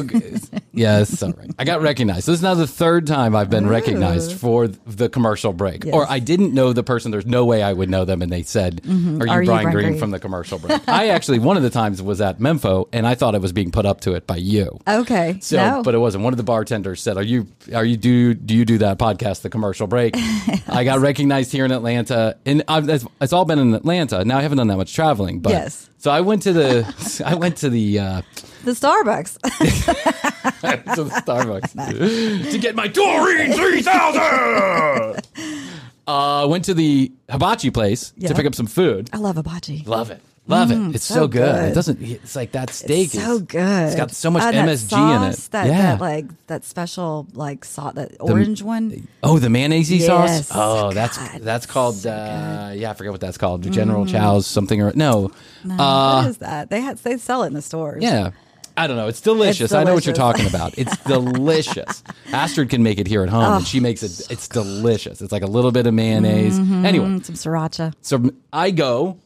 yeah, 0.73 0.99
it's 1.01 1.23
all 1.23 1.31
right. 1.31 1.49
I 1.57 1.63
got 1.63 1.81
recognized. 1.81 2.27
This 2.27 2.35
is 2.35 2.41
now 2.41 2.53
the 2.53 2.67
third 2.67 3.07
time 3.07 3.33
I've 3.35 3.49
been 3.49 3.67
recognized 3.67 4.33
for 4.37 4.67
the 4.67 5.07
commercial 5.07 5.53
break, 5.53 5.85
Yes. 5.85 5.93
or 5.93 6.05
I 6.09 6.19
didn't 6.19 6.53
know 6.53 6.73
the 6.73 6.83
person. 6.83 7.11
There's 7.11 7.25
no 7.25 7.45
way 7.45 7.63
I 7.63 7.71
would 7.71 7.89
know 7.89 8.03
them, 8.03 8.21
and 8.21 8.29
they 8.31 8.43
said, 8.43 8.81
"Are 8.83 8.87
you 8.89 8.93
Mm-hmm. 8.93 9.21
Are 9.21 9.25
Bryan, 9.25 9.41
you 9.41 9.45
Bryan 9.47 9.71
Green, 9.71 9.85
Green? 9.87 9.99
from 9.99 10.11
the 10.11 10.19
commercial 10.19 10.59
break?" 10.59 10.81
I 10.89 11.09
actually 11.09 11.39
one 11.39 11.55
of 11.55 11.63
the 11.63 11.69
times 11.69 12.01
was 12.01 12.19
at 12.19 12.41
Memphis, 12.41 12.85
and 12.91 13.07
I 13.07 13.15
thought 13.15 13.33
I 13.33 13.37
was 13.37 13.53
being 13.53 13.71
put 13.71 13.85
up 13.85 14.01
to 14.01 14.13
it 14.15 14.27
by 14.27 14.35
you. 14.35 14.79
Okay, 14.85 15.37
So, 15.41 15.55
no. 15.57 15.81
but 15.83 15.95
it 15.95 15.99
wasn't. 15.99 16.25
One 16.25 16.33
of 16.33 16.37
the 16.37 16.43
bartenders 16.43 17.01
said, 17.01 17.15
"Are 17.15 17.23
you 17.23 17.47
are 17.73 17.85
you 17.85 17.95
do 17.95 18.33
do 18.33 18.53
you 18.53 18.65
do 18.65 18.79
that 18.79 18.97
podcast, 18.99 19.43
the 19.43 19.49
commercial 19.49 19.87
break?" 19.87 20.13
I 20.67 20.83
got 20.83 20.99
recognized 20.99 21.53
here 21.53 21.63
in 21.63 21.71
Atlanta, 21.71 22.35
and 22.45 22.63
I've, 22.67 22.89
it's, 22.89 23.05
it's 23.21 23.31
all 23.33 23.45
been 23.45 23.59
in 23.59 23.73
Atlanta. 23.73 24.25
Now 24.25 24.37
I 24.37 24.41
haven't 24.41 24.57
done 24.57 24.67
that 24.67 24.77
much 24.77 24.93
traveling, 25.21 25.39
but 25.39 25.51
Yes. 25.51 25.89
So 25.97 26.11
I 26.11 26.21
went 26.21 26.41
to 26.43 26.53
the 26.53 27.23
I 27.25 27.35
went 27.35 27.57
to 27.57 27.69
the. 27.69 27.99
Uh, 27.99 28.21
the 28.63 28.71
Starbucks. 28.71 29.39
to 30.95 31.03
the 31.03 31.09
Starbucks 31.09 32.51
to 32.51 32.57
get 32.57 32.75
my 32.75 32.87
Doreen 32.87 33.53
3000. 33.53 35.21
Uh, 36.07 36.45
went 36.49 36.65
to 36.65 36.73
the 36.73 37.11
hibachi 37.29 37.69
place 37.69 38.11
Yeah. 38.17 38.29
to 38.29 38.33
pick 38.35 38.45
up 38.47 38.55
some 38.55 38.65
food. 38.65 39.09
I 39.13 39.17
love 39.17 39.35
hibachi. 39.37 39.83
Love 39.85 40.09
it. 40.09 40.19
Love 40.51 40.71
it. 40.71 40.95
It's 40.95 41.05
so, 41.05 41.15
so 41.15 41.27
good. 41.27 41.71
It 41.71 41.73
doesn't. 41.75 42.01
It's 42.01 42.35
like 42.35 42.51
that 42.51 42.69
steak 42.69 43.13
It's 43.13 43.23
so 43.23 43.35
is 43.35 43.41
good. 43.43 43.87
It's 43.87 43.95
got 43.95 44.11
so 44.11 44.29
much 44.29 44.43
Oh, 44.43 44.51
that 44.51 44.67
MSG 44.67 45.15
in 45.15 45.23
it. 45.29 45.35
sauce, 45.35 45.47
That, 45.47 45.67
yeah. 45.67 45.81
that 45.95 46.01
like 46.01 46.25
that 46.47 46.63
special 46.63 47.27
like 47.33 47.65
sauce, 47.65 47.93
that 47.95 48.11
orange 48.19 48.61
one. 48.61 49.07
oh, 49.23 49.39
the 49.39 49.49
mayonnaise 49.49 49.91
Yes. 49.91 50.05
sauce. 50.47 50.51
Oh, 50.53 50.91
that's 50.91 51.17
God, 51.17 51.41
that's 51.41 51.65
called. 51.65 52.05
uh, 52.05 52.71
yeah, 52.75 52.91
I 52.91 52.93
forget 52.93 53.11
what 53.11 53.21
that's 53.21 53.37
called. 53.37 53.69
General 53.71 54.05
Chow's 54.05 54.45
something 54.47 54.81
or 54.81 54.91
no. 54.95 55.31
No, 55.63 55.75
Uh, 55.75 56.21
what 56.21 56.29
is 56.29 56.37
that? 56.37 56.69
They 56.69 56.81
had 56.81 56.97
they 56.99 57.17
sell 57.17 57.43
it 57.43 57.47
in 57.47 57.53
the 57.53 57.61
stores. 57.61 58.03
Yeah. 58.03 58.31
I 58.77 58.87
don't 58.87 58.95
know. 58.95 59.07
It's 59.07 59.19
delicious. 59.19 59.73
I 59.73 59.83
know 59.83 59.93
what 59.93 60.05
you're 60.05 60.15
talking 60.15 60.47
about. 60.47 60.77
It's 60.77 60.95
delicious. 61.05 62.03
Astrid 62.31 62.69
can 62.69 62.81
make 62.83 62.99
it 62.99 63.05
here 63.05 63.21
at 63.21 63.27
home, 63.29 63.57
and 63.57 63.67
she 63.67 63.81
makes 63.81 64.01
it. 64.01 64.31
It's 64.31 64.47
delicious. 64.47 65.21
It's 65.21 65.31
like 65.33 65.43
a 65.43 65.47
little 65.47 65.71
bit 65.73 65.87
of 65.87 65.93
mayonnaise. 65.93 66.57
Anyway, 66.57 67.05
Mm, 67.05 67.25
some 67.25 67.35
sriracha. 67.35 67.93
so 68.01 68.31
I 68.53 68.71
go 68.71 69.17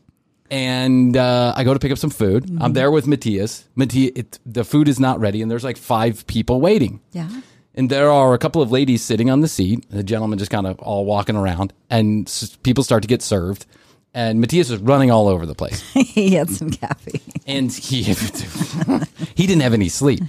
and 0.51 1.15
uh, 1.17 1.53
I 1.55 1.63
go 1.63 1.73
to 1.73 1.79
pick 1.79 1.91
up 1.91 1.97
some 1.97 2.09
food. 2.09 2.45
Mm-hmm. 2.45 2.61
I'm 2.61 2.73
there 2.73 2.91
with 2.91 3.07
Matthias. 3.07 3.65
Matthias, 3.75 4.11
it, 4.15 4.39
the 4.45 4.63
food 4.63 4.87
is 4.87 4.99
not 4.99 5.19
ready, 5.19 5.41
and 5.41 5.49
there's 5.49 5.63
like 5.63 5.77
five 5.77 6.25
people 6.27 6.61
waiting. 6.61 7.01
Yeah. 7.11 7.29
And 7.77 7.89
there 7.89 8.09
are 8.09 8.33
a 8.33 8.37
couple 8.37 8.61
of 8.61 8.71
ladies 8.71 9.01
sitting 9.03 9.29
on 9.29 9.41
the 9.41 9.47
seat. 9.49 9.85
The 9.89 10.03
gentleman 10.03 10.39
just 10.39 10.51
kind 10.51 10.65
of 10.67 10.79
all 10.79 11.03
walking 11.05 11.35
around, 11.35 11.73
and 11.89 12.27
s- 12.27 12.55
people 12.63 12.83
start 12.83 13.01
to 13.03 13.07
get 13.07 13.21
served. 13.21 13.65
And 14.13 14.39
Matthias 14.39 14.69
is 14.69 14.79
running 14.79 15.11
all 15.11 15.27
over 15.27 15.45
the 15.45 15.55
place, 15.55 15.81
he 15.93 16.35
had 16.35 16.49
some 16.49 16.69
caffeine. 16.69 17.19
and 17.45 17.69
he 17.69 18.01
he 19.35 19.45
didn't 19.45 19.61
have 19.61 19.73
any 19.73 19.89
sleep. 19.89 20.21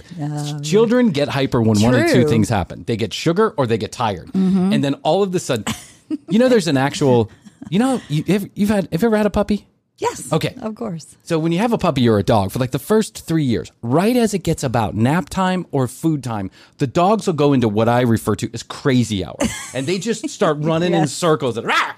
Children 0.61 1.11
get 1.11 1.29
hyper 1.29 1.61
when 1.61 1.79
one 1.81 1.95
or 1.95 2.05
two 2.07 2.19
Mm-hmm. 2.19 2.29
things 2.29 2.49
happen: 2.49 2.83
they 2.85 2.97
get 2.97 3.13
sugar 3.13 3.53
or 3.57 3.65
they 3.65 3.77
get 3.77 3.91
tired. 3.93 4.29
And 4.33 4.83
then 4.83 4.95
all 5.03 5.23
of 5.23 5.31
the 5.31 5.39
sudden, 5.39 5.63
you 6.29 6.37
know, 6.39 6.49
there's 6.49 6.67
an 6.67 6.75
actual, 6.75 7.31
you 7.69 7.79
know, 7.79 8.01
you, 8.09 8.23
have, 8.27 8.49
you've 8.55 8.69
had, 8.69 8.89
have 8.91 9.01
you 9.01 9.07
ever 9.07 9.15
had 9.17 9.25
a 9.25 9.29
puppy? 9.29 9.67
Yes. 9.99 10.31
Okay. 10.31 10.55
Of 10.61 10.75
course. 10.75 11.15
So 11.23 11.39
when 11.39 11.51
you 11.51 11.57
have 11.57 11.73
a 11.73 11.77
puppy 11.77 12.07
or 12.07 12.19
a 12.19 12.23
dog 12.23 12.51
for 12.51 12.59
like 12.59 12.69
the 12.69 12.77
first 12.79 13.25
three 13.25 13.43
years, 13.43 13.71
right 13.81 14.15
as 14.15 14.33
it 14.35 14.43
gets 14.43 14.63
about 14.63 14.93
nap 14.93 15.27
time 15.29 15.65
or 15.71 15.87
food 15.87 16.23
time, 16.23 16.51
the 16.77 16.85
dogs 16.85 17.25
will 17.25 17.33
go 17.33 17.51
into 17.53 17.67
what 17.67 17.89
I 17.89 18.01
refer 18.01 18.35
to 18.35 18.49
as 18.53 18.61
crazy 18.61 19.25
hour, 19.25 19.37
and 19.73 19.87
they 19.87 19.97
just 19.97 20.29
start 20.29 20.57
running 20.59 20.93
in 20.93 21.07
circles 21.07 21.57
and 21.57 21.65
rah, 21.65 21.93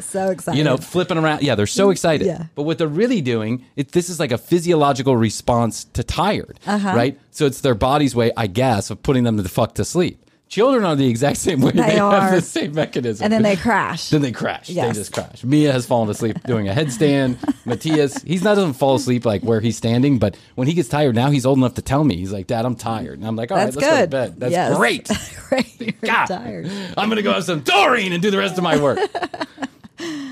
So 0.00 0.30
excited. 0.30 0.58
you 0.58 0.64
know, 0.64 0.76
flipping 0.76 1.18
around. 1.18 1.42
Yeah, 1.42 1.54
they're 1.54 1.66
so 1.66 1.90
excited. 1.90 2.26
Yeah. 2.26 2.46
But 2.54 2.62
what 2.64 2.78
they're 2.78 2.88
really 2.88 3.20
doing, 3.20 3.64
it, 3.76 3.92
this 3.92 4.08
is 4.08 4.18
like 4.20 4.32
a 4.32 4.38
physiological 4.38 5.16
response 5.16 5.84
to 5.94 6.02
tired, 6.02 6.58
Uh-huh. 6.66 6.92
right? 6.96 7.18
So 7.30 7.46
it's 7.46 7.60
their 7.60 7.74
body's 7.74 8.14
way, 8.16 8.32
I 8.36 8.46
guess, 8.46 8.90
of 8.90 9.02
putting 9.02 9.24
them 9.24 9.36
to 9.36 9.42
the 9.42 9.48
fuck 9.48 9.74
to 9.76 9.84
sleep. 9.84 10.22
Children 10.48 10.84
are 10.84 10.94
the 10.94 11.08
exact 11.08 11.38
same 11.38 11.60
way. 11.60 11.72
They, 11.72 11.82
They 11.82 11.96
have 11.96 12.30
the 12.32 12.40
same 12.40 12.72
mechanism. 12.72 13.24
and 13.24 13.32
then 13.32 13.42
they 13.42 13.56
crash. 13.56 14.10
Then 14.10 14.22
they 14.22 14.30
crash. 14.30 14.68
They 14.68 14.74
just 14.92 15.12
crash. 15.12 15.42
Mia 15.42 15.72
has 15.72 15.86
fallen 15.86 16.08
asleep 16.08 16.40
doing 16.44 16.68
a 16.68 16.72
headstand. 16.72 17.36
Matthias, 17.66 18.22
he's 18.22 18.44
not 18.44 18.54
doesn't 18.54 18.74
fall 18.74 18.94
asleep 18.94 19.24
like 19.24 19.42
where 19.42 19.60
he's 19.60 19.76
standing, 19.76 20.18
but 20.20 20.36
when 20.54 20.68
he 20.68 20.74
gets 20.74 20.88
tired, 20.88 21.16
now 21.16 21.30
he's 21.30 21.44
old 21.44 21.58
enough 21.58 21.74
to 21.74 21.82
tell 21.82 22.04
me. 22.04 22.16
He's 22.16 22.32
like, 22.32 22.46
Dad, 22.46 22.64
I'm 22.64 22.76
tired. 22.76 23.18
And 23.18 23.26
I'm 23.26 23.34
like, 23.34 23.50
all 23.50 23.56
right, 23.58 23.64
That's 23.64 23.76
let's 23.76 23.88
good. 23.88 24.10
go 24.10 24.24
to 24.24 24.28
bed. 24.30 24.40
That's 24.40 24.52
Yes. 24.52 24.76
great. 24.76 25.10
Great. 25.48 26.00
God, 26.00 26.26
tired. 26.26 26.68
I'm 26.96 27.08
gonna 27.08 27.22
go 27.22 27.32
have 27.32 27.44
some 27.44 27.62
taurine 27.62 28.12
and 28.12 28.20
do 28.22 28.30
the 28.32 28.38
rest 28.38 28.56
of 28.58 28.64
my 28.64 28.80
work. 28.80 28.98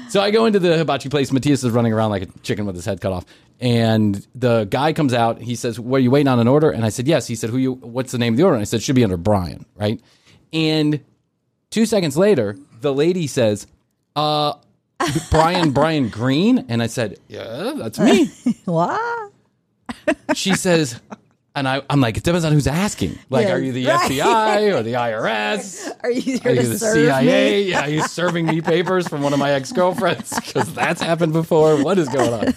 So 0.08 0.20
I 0.20 0.30
go 0.30 0.46
into 0.46 0.58
the 0.60 0.76
hibachi 0.78 1.08
place. 1.08 1.32
Matthias 1.32 1.64
is 1.64 1.70
running 1.70 1.92
around 1.92 2.10
like 2.10 2.22
a 2.22 2.26
chicken 2.42 2.66
with 2.66 2.76
his 2.76 2.84
head 2.84 3.00
cut 3.00 3.12
off. 3.12 3.24
And 3.60 4.26
the 4.34 4.64
guy 4.64 4.92
comes 4.92 5.14
out. 5.14 5.40
He 5.40 5.54
says, 5.56 5.80
"Were 5.80 5.98
you 5.98 6.10
waiting 6.10 6.28
on 6.28 6.38
an 6.38 6.48
order?" 6.48 6.70
And 6.70 6.84
I 6.84 6.88
said, 6.88 7.06
"Yes." 7.08 7.26
He 7.26 7.34
said, 7.34 7.50
"Who 7.50 7.56
you? 7.56 7.72
What's 7.72 8.12
the 8.12 8.18
name 8.18 8.34
of 8.34 8.36
the 8.36 8.42
order?" 8.44 8.54
And 8.54 8.60
I 8.62 8.64
said, 8.64 8.82
"Should 8.82 8.94
be 8.96 9.04
under 9.04 9.16
Bryan, 9.16 9.64
right?" 9.76 10.00
And 10.52 11.00
two 11.70 11.86
seconds 11.86 12.16
later, 12.16 12.56
the 12.80 12.92
lady 12.92 13.26
says, 13.26 13.66
"Uh, 14.14 14.54
Bryan, 15.30 15.70
Bryan 15.70 16.08
Green." 16.08 16.66
And 16.68 16.82
I 16.82 16.86
said, 16.86 17.18
"Yeah, 17.28 17.72
that's 17.76 17.98
me." 17.98 18.30
What? 18.64 19.32
she 20.34 20.54
says, 20.54 21.00
and 21.54 21.68
I, 21.68 21.82
I'm 21.88 22.00
like, 22.00 22.16
it 22.16 22.24
depends 22.24 22.44
on 22.44 22.52
who's 22.52 22.66
asking. 22.66 23.18
Like, 23.30 23.44
Yes, 23.46 23.52
are 23.52 23.60
you 23.60 23.72
the 23.72 23.86
right. 23.86 24.10
FBI 24.10 24.74
or 24.74 24.82
the 24.82 24.94
IRS? 24.94 25.88
Are 26.02 26.10
you 26.10 26.38
Are 26.44 26.50
you 26.52 26.62
the 26.68 26.78
CIA? 26.78 27.62
me? 27.64 27.70
Yeah, 27.70 27.84
are 27.84 27.88
you 27.88 28.02
serving 28.02 28.46
me 28.46 28.60
papers 28.60 29.06
from 29.08 29.22
one 29.22 29.32
of 29.32 29.38
my 29.38 29.52
ex 29.52 29.72
girlfriends? 29.72 30.34
Because 30.38 30.72
that's 30.74 31.00
happened 31.00 31.32
before. 31.32 31.82
What 31.82 31.98
is 31.98 32.08
going 32.08 32.32
on? 32.32 32.54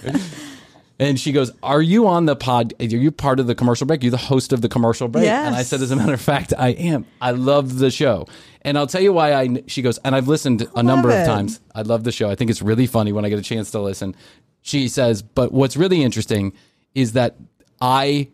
And 1.00 1.20
she 1.20 1.32
goes, 1.32 1.52
"Are 1.62 1.82
you 1.82 2.08
on 2.08 2.26
the 2.26 2.36
pod? 2.36 2.74
Are 2.80 2.86
you 2.86 3.12
part 3.12 3.40
of 3.40 3.46
the 3.46 3.54
commercial 3.54 3.86
break? 3.86 4.02
You're 4.02 4.12
the 4.12 4.18
host 4.18 4.52
of 4.52 4.62
the 4.62 4.70
commercial 4.70 5.08
break." 5.08 5.26
Yes. 5.26 5.46
And 5.48 5.56
I 5.56 5.62
said, 5.62 5.82
"As 5.82 5.92
a 5.92 5.96
matter 5.96 6.14
of 6.16 6.22
fact, 6.22 6.54
I 6.58 6.70
am. 6.70 7.06
I 7.22 7.32
love 7.32 7.78
the 7.78 7.92
show." 7.92 8.26
And 8.64 8.78
I'll 8.78 8.88
tell 8.88 9.02
you 9.02 9.14
why. 9.14 9.34
I 9.34 9.64
she 9.68 9.82
goes, 9.84 10.00
and 10.00 10.16
I've 10.16 10.28
listened 10.28 10.68
a 10.76 10.82
number 10.82 11.12
it. 11.12 11.22
of 11.22 11.28
times. 11.28 11.60
I 11.76 11.84
love 11.84 12.04
the 12.04 12.12
show. 12.12 12.30
I 12.32 12.36
think 12.36 12.50
it's 12.50 12.64
really 12.64 12.88
funny 12.88 13.12
when 13.12 13.26
I 13.26 13.30
get 13.30 13.38
a 13.38 13.44
chance 13.44 13.70
to 13.72 13.80
listen. 13.80 14.16
She 14.64 14.88
says, 14.88 15.22
"But 15.22 15.52
what's 15.52 15.78
really 15.78 16.02
interesting 16.02 16.54
is 16.96 17.14
that 17.14 17.36
I." 17.80 18.30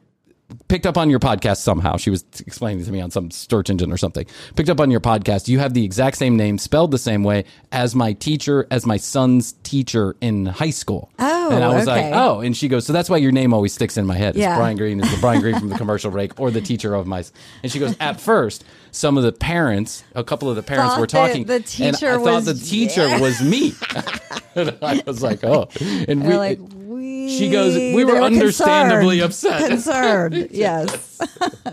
picked 0.67 0.85
up 0.85 0.97
on 0.97 1.09
your 1.09 1.19
podcast 1.19 1.57
somehow. 1.57 1.97
She 1.97 2.09
was 2.09 2.23
explaining 2.39 2.83
to 2.85 2.91
me 2.91 3.01
on 3.01 3.11
some 3.11 3.31
search 3.31 3.69
engine 3.69 3.91
or 3.91 3.97
something. 3.97 4.25
Picked 4.55 4.69
up 4.69 4.79
on 4.79 4.91
your 4.91 4.99
podcast. 4.99 5.47
You 5.47 5.59
have 5.59 5.73
the 5.73 5.83
exact 5.83 6.17
same 6.17 6.37
name, 6.37 6.57
spelled 6.57 6.91
the 6.91 6.97
same 6.97 7.23
way 7.23 7.45
as 7.71 7.95
my 7.95 8.13
teacher, 8.13 8.67
as 8.69 8.85
my 8.85 8.97
son's 8.97 9.53
teacher 9.63 10.15
in 10.21 10.45
high 10.45 10.69
school. 10.69 11.09
Oh, 11.19 11.49
and 11.51 11.63
I 11.63 11.69
was 11.73 11.87
okay. 11.87 12.11
like, 12.11 12.19
oh. 12.19 12.41
And 12.41 12.55
she 12.55 12.67
goes, 12.67 12.85
so 12.85 12.93
that's 12.93 13.09
why 13.09 13.17
your 13.17 13.31
name 13.31 13.53
always 13.53 13.73
sticks 13.73 13.97
in 13.97 14.05
my 14.05 14.15
head. 14.15 14.35
It's 14.35 14.39
Yeah. 14.41 14.55
Bryan 14.57 14.77
Green 14.77 14.99
is 14.99 15.09
the 15.13 15.19
Bryan 15.19 15.41
Green 15.41 15.57
from 15.59 15.69
the 15.69 15.77
commercial 15.83 16.11
break, 16.11 16.39
or 16.39 16.51
the 16.51 16.61
teacher 16.61 16.93
of 16.93 17.07
my. 17.07 17.23
And 17.63 17.71
she 17.71 17.79
goes, 17.79 17.95
at 17.99 18.19
first, 18.21 18.63
some 18.91 19.17
of 19.17 19.23
the 19.23 19.31
parents, 19.31 20.03
a 20.13 20.23
couple 20.23 20.49
of 20.49 20.55
the 20.55 20.63
parents 20.63 20.93
Thought 20.93 20.99
were 20.99 21.07
talking, 21.07 21.45
the 21.45 21.55
and 21.55 21.65
teacher 21.65 22.09
I 22.09 22.13
thought 22.17 22.45
was- 22.45 22.45
the 22.45 22.53
teacher 22.69 23.07
yeah. 23.07 23.19
was 23.19 23.41
me. 23.41 23.73
and 24.55 24.77
I 24.81 25.01
was 25.07 25.23
like, 25.23 25.43
oh, 25.43 25.67
and 26.07 26.21
They're 26.21 26.29
we. 26.29 26.37
like, 26.37 26.59
we. 26.59 26.82
She 27.29 27.49
goes, 27.49 27.75
we 27.75 28.03
were 28.03 28.13
they 28.13 28.19
understandably 28.21 29.19
concerned. 29.19 29.55
upset. 29.63 29.69
Concerned. 30.33 30.47
yes. 30.51 31.19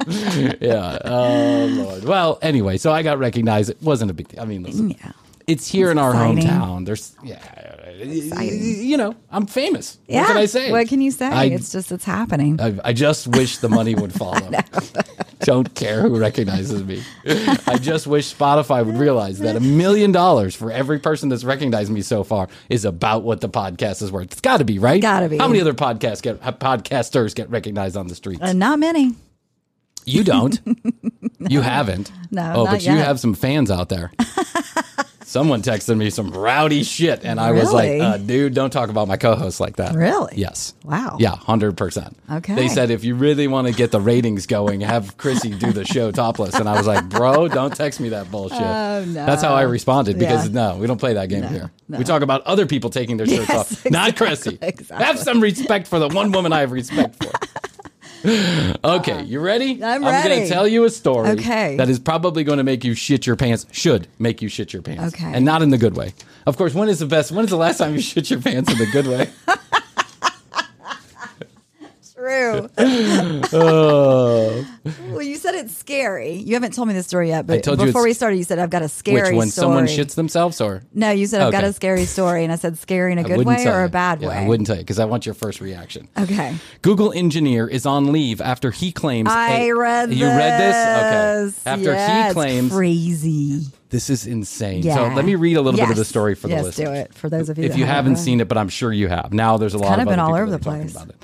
yeah. 0.61 0.99
Oh 1.05 1.67
Lord. 1.71 2.05
Well, 2.05 2.39
anyway, 2.43 2.77
so 2.77 2.93
I 2.93 3.03
got 3.03 3.19
recognized. 3.19 3.71
It 3.71 3.83
wasn't 3.83 4.11
a 4.11 4.15
big 4.15 4.29
deal. 4.29 4.41
I 4.41 4.45
mean, 4.45 4.63
listen, 4.63 4.91
Yeah. 4.91 5.13
It's 5.51 5.69
here 5.69 5.91
in 5.91 5.99
our 5.99 6.11
exciting. 6.11 6.45
hometown. 6.45 6.87
There's, 6.87 7.17
yeah, 7.23 7.41
you 8.05 8.97
know, 8.97 9.15
I'm 9.31 9.47
famous. 9.47 9.99
Yeah. 10.07 10.21
What 10.21 10.27
can 10.29 10.37
I 10.37 10.47
say? 10.47 10.71
What 10.71 10.89
can 10.89 11.01
you 11.01 11.11
say? 11.11 11.27
I, 11.27 11.45
it's 11.45 11.73
just 11.73 11.93
it's 11.93 12.05
happening. 12.05 12.61
I, 12.61 12.79
I 12.85 12.93
just 12.93 13.27
wish 13.29 13.59
the 13.59 13.69
money 13.69 13.95
would 13.95 14.13
follow. 14.13 14.41
Don't 15.41 15.75
care 15.75 16.03
who 16.03 16.19
recognizes 16.19 16.85
me. 16.85 17.03
I 17.67 17.79
just 17.81 18.07
wish 18.07 18.35
Spotify 18.35 18.85
would 18.85 18.97
realize 18.97 19.39
that 19.41 19.57
a 19.57 19.61
million 19.61 20.13
dollars 20.13 20.55
for 20.55 20.71
every 20.71 20.99
person 20.99 21.29
that's 21.31 21.45
recognized 21.45 21.91
me 21.91 22.03
so 22.03 22.25
far 22.25 22.49
is 22.69 22.85
about 22.85 23.23
what 23.23 23.41
the 23.41 23.49
podcast 23.49 24.03
is 24.03 24.13
worth. 24.13 24.33
It's 24.33 24.41
got 24.41 24.59
to 24.59 24.65
be 24.65 24.79
right. 24.79 25.01
Gotta 25.01 25.29
be. 25.29 25.39
How 25.39 25.49
many 25.49 25.61
other 25.61 25.75
podcasts 25.75 26.23
get 26.23 26.41
podcasters 26.41 27.35
get 27.35 27.49
recognized 27.51 27.97
on 27.97 28.07
the 28.09 28.15
streets? 28.15 28.43
Uh, 28.43 28.53
not 28.53 28.79
many. 28.79 29.15
You 30.05 30.25
don't. 30.25 30.59
You 31.49 31.63
haven't. 31.63 32.13
No, 32.31 32.53
Oh, 32.55 32.65
but 32.67 32.85
you 32.85 32.93
have 32.93 33.19
some 33.19 33.33
fans 33.33 33.71
out 33.71 33.89
there. 33.89 34.13
Someone 35.31 35.63
texted 35.63 35.97
me 35.97 36.11
some 36.11 36.33
rowdy 36.33 36.83
shit, 36.83 37.21
and 37.23 37.39
I 37.39 37.53
was 37.53 37.73
like, 37.73 38.01
uh, 38.01 38.17
"Dude, 38.17 38.53
don't 38.53 38.71
talk 38.71 38.91
about 38.91 39.07
my 39.07 39.17
co-host 39.17 39.61
like 39.61 39.77
that." 39.77 39.95
Really? 39.95 40.33
Yes. 40.35 40.75
Wow. 40.83 41.19
Yeah, 41.21 41.37
hundred 41.37 41.77
percent. 41.77 42.17
Okay. 42.29 42.57
They 42.57 42.67
said 42.67 42.91
if 42.91 43.05
you 43.05 43.15
really 43.15 43.47
want 43.47 43.69
to 43.69 43.73
get 43.73 43.93
the 43.93 44.01
ratings 44.01 44.47
going, 44.47 44.81
have 44.81 45.17
Krissy 45.19 45.57
do 45.57 45.71
the 45.73 45.85
show 45.85 46.11
topless, 46.11 46.57
and 46.57 46.69
I 46.69 46.77
was 46.77 46.89
like, 46.89 47.09
"Bro, 47.09 47.47
don't 47.51 47.73
text 47.73 48.01
me 48.01 48.09
that 48.09 48.29
bullshit." 48.29 48.59
Oh, 48.61 49.05
no. 49.07 49.25
That's 49.25 49.41
how 49.41 49.55
I 49.55 49.63
responded 49.63 50.19
because 50.19 50.49
Yeah. 50.49 50.73
no, 50.73 50.79
we 50.79 50.89
don't 50.89 50.99
play 50.99 51.15
that 51.15 51.29
game 51.29 51.45
here. 51.45 51.71
no. 51.89 51.99
We 51.99 52.03
talk 52.03 52.23
about 52.23 52.43
other 52.43 52.67
people 52.67 52.91
taking 52.91 53.17
their 53.17 53.27
shirts 53.29 53.49
Yes, 53.49 53.57
off, 53.87 53.89
not 53.89 54.09
exactly, 54.09 54.57
Krissy. 54.57 54.59
exactly. 54.63 55.07
Have 55.07 55.17
some 55.21 55.41
respect 55.41 55.87
for 55.87 56.01
the 56.01 56.09
one 56.09 56.33
woman 56.33 56.53
I 56.53 56.59
have 56.59 56.73
respect 56.73 57.23
for. 57.23 57.31
Okay, 58.83 59.13
uh-huh. 59.13 59.23
you 59.27 59.41
ready? 59.41 59.83
I'm 59.83 60.01
going 60.03 60.13
ready. 60.13 60.43
to 60.43 60.49
tell 60.49 60.67
you 60.67 60.85
a 60.85 60.91
story 60.91 61.31
Okay. 61.31 61.77
that 61.77 61.89
is 61.89 61.99
probably 61.99 62.45
going 62.45 62.59
to 62.59 62.65
make 62.65 62.85
you 62.85 62.95
shit 62.95 63.27
your 63.27 63.37
pants. 63.37 63.67
Should 63.73 64.09
make 64.19 64.43
you 64.43 64.49
shit 64.49 64.73
your 64.73 64.83
pants. 64.83 65.15
Okay. 65.15 65.31
And 65.33 65.45
not 65.45 65.63
in 65.63 65.71
the 65.71 65.79
good 65.79 65.97
way. 65.97 66.15
Of 66.47 66.57
course, 66.57 66.75
when 66.75 66.89
is 66.89 66.99
the 66.99 67.07
best? 67.07 67.33
When 67.33 67.45
is 67.45 67.51
the 67.51 67.57
last 67.57 67.79
time 67.79 67.95
you 67.95 68.01
shit 68.11 68.31
your 68.31 68.41
pants 68.41 68.71
in 68.71 68.79
the 68.79 68.87
good 68.87 69.07
way? 69.07 69.31
True. 72.21 72.69
Oh. 73.53 74.67
Uh. 74.85 74.91
well, 75.11 75.23
you 75.23 75.37
said 75.37 75.55
it's 75.55 75.75
scary. 75.77 76.33
You 76.35 76.55
haven't 76.55 76.73
told 76.75 76.89
me 76.89 76.95
the 76.95 77.03
story 77.03 77.29
yet, 77.29 77.47
but 77.47 77.65
before 77.79 78.03
we 78.03 78.13
started, 78.13 78.37
you 78.37 78.45
said 78.45 78.59
I've 78.59 78.71
got 78.71 78.83
a 78.83 78.89
scary 78.89 79.31
Which 79.31 79.39
when 79.39 79.49
story. 79.49 79.65
someone 79.65 79.85
shits 79.87 80.15
themselves 80.15 80.61
or 80.61 80.83
No, 80.95 81.11
you 81.11 81.27
said 81.27 81.41
I've 81.43 81.53
got 81.53 81.65
a 81.65 81.73
scary 81.73 82.05
story, 82.05 82.45
and 82.45 82.53
I 82.53 82.57
said 82.57 82.79
scary 82.79 83.13
in 83.13 83.19
a 83.19 83.25
good 83.25 83.45
way 83.47 83.67
or 83.67 83.85
a 83.85 83.89
bad 83.89 84.21
Yeah, 84.23 84.29
way. 84.29 84.37
I 84.37 84.47
wouldn't 84.49 84.67
tell 84.67 84.77
you 84.77 84.83
because 84.83 84.99
I 84.99 85.05
want 85.05 85.27
your 85.27 85.35
first 85.35 85.61
reaction. 85.61 86.09
Okay. 86.19 86.55
Google 86.83 87.13
engineer 87.13 87.67
is 87.69 87.87
on 87.87 88.13
leave 88.13 88.41
after 88.41 88.71
he 88.71 88.93
claims. 88.93 89.29
I 89.31 89.65
a- 89.65 89.73
read 89.75 90.13
You 90.13 90.27
read 90.27 90.61
this? 90.61 91.55
Okay. 91.57 91.71
After 91.71 91.93
Yeah, 91.93 92.29
he 92.29 92.33
claims 92.35 92.73
crazy. 92.73 93.67
this 93.91 94.09
is 94.11 94.27
insane. 94.27 94.83
Yeah. 94.83 94.95
So 94.97 95.15
let 95.15 95.25
me 95.25 95.35
read 95.35 95.57
a 95.57 95.61
little 95.63 95.79
bit 95.81 95.91
of 95.91 95.97
the 95.97 96.05
story 96.05 96.35
for 96.35 96.47
the 96.49 96.55
Yes, 96.55 96.65
listeners. 96.65 96.89
do 96.89 96.95
it. 96.95 97.15
For 97.15 97.29
those 97.29 97.49
of 97.49 97.59
you 97.59 97.65
if 97.65 97.77
you 97.77 97.85
haven't 97.85 98.17
seen 98.17 98.41
it, 98.41 98.49
but 98.49 98.57
I'm 98.59 98.69
sure 98.69 98.93
you 98.93 99.09
have. 99.09 99.33
Now 99.33 99.57
there's 99.57 99.75
a 99.75 99.79
lot 99.79 99.89
kind 99.89 100.03
of 100.03 100.07
of 100.09 100.13
been 100.13 100.21
all 100.21 100.35
over 100.35 100.51
the 100.51 100.59
place. 100.59 100.93
About 100.93 101.09
it. 101.11 101.17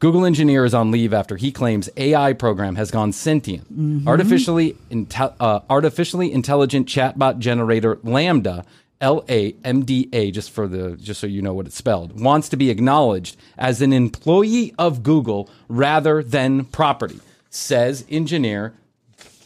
Google 0.00 0.24
engineer 0.24 0.64
is 0.64 0.72
on 0.72 0.90
leave 0.90 1.12
after 1.12 1.36
he 1.36 1.52
claims 1.52 1.90
AI 1.98 2.32
program 2.32 2.76
has 2.76 2.90
gone 2.90 3.12
sentient. 3.12 3.64
Mm-hmm. 3.72 4.08
Artificially, 4.08 4.76
inte- 4.90 5.34
uh, 5.38 5.60
artificially 5.68 6.32
intelligent 6.32 6.88
chatbot 6.88 7.38
generator 7.38 7.96
LaMDA 7.96 8.64
L 9.02 9.24
A 9.28 9.54
M 9.62 9.84
D 9.84 10.08
A, 10.12 10.30
just 10.30 10.50
for 10.50 10.66
the 10.66 10.96
just 10.96 11.20
so 11.20 11.26
you 11.26 11.42
know 11.42 11.54
what 11.54 11.66
it's 11.66 11.76
spelled, 11.76 12.18
wants 12.20 12.48
to 12.48 12.56
be 12.56 12.70
acknowledged 12.70 13.36
as 13.58 13.80
an 13.82 13.92
employee 13.92 14.74
of 14.78 15.02
Google 15.02 15.50
rather 15.68 16.22
than 16.22 16.64
property, 16.64 17.20
says 17.50 18.04
engineer 18.10 18.74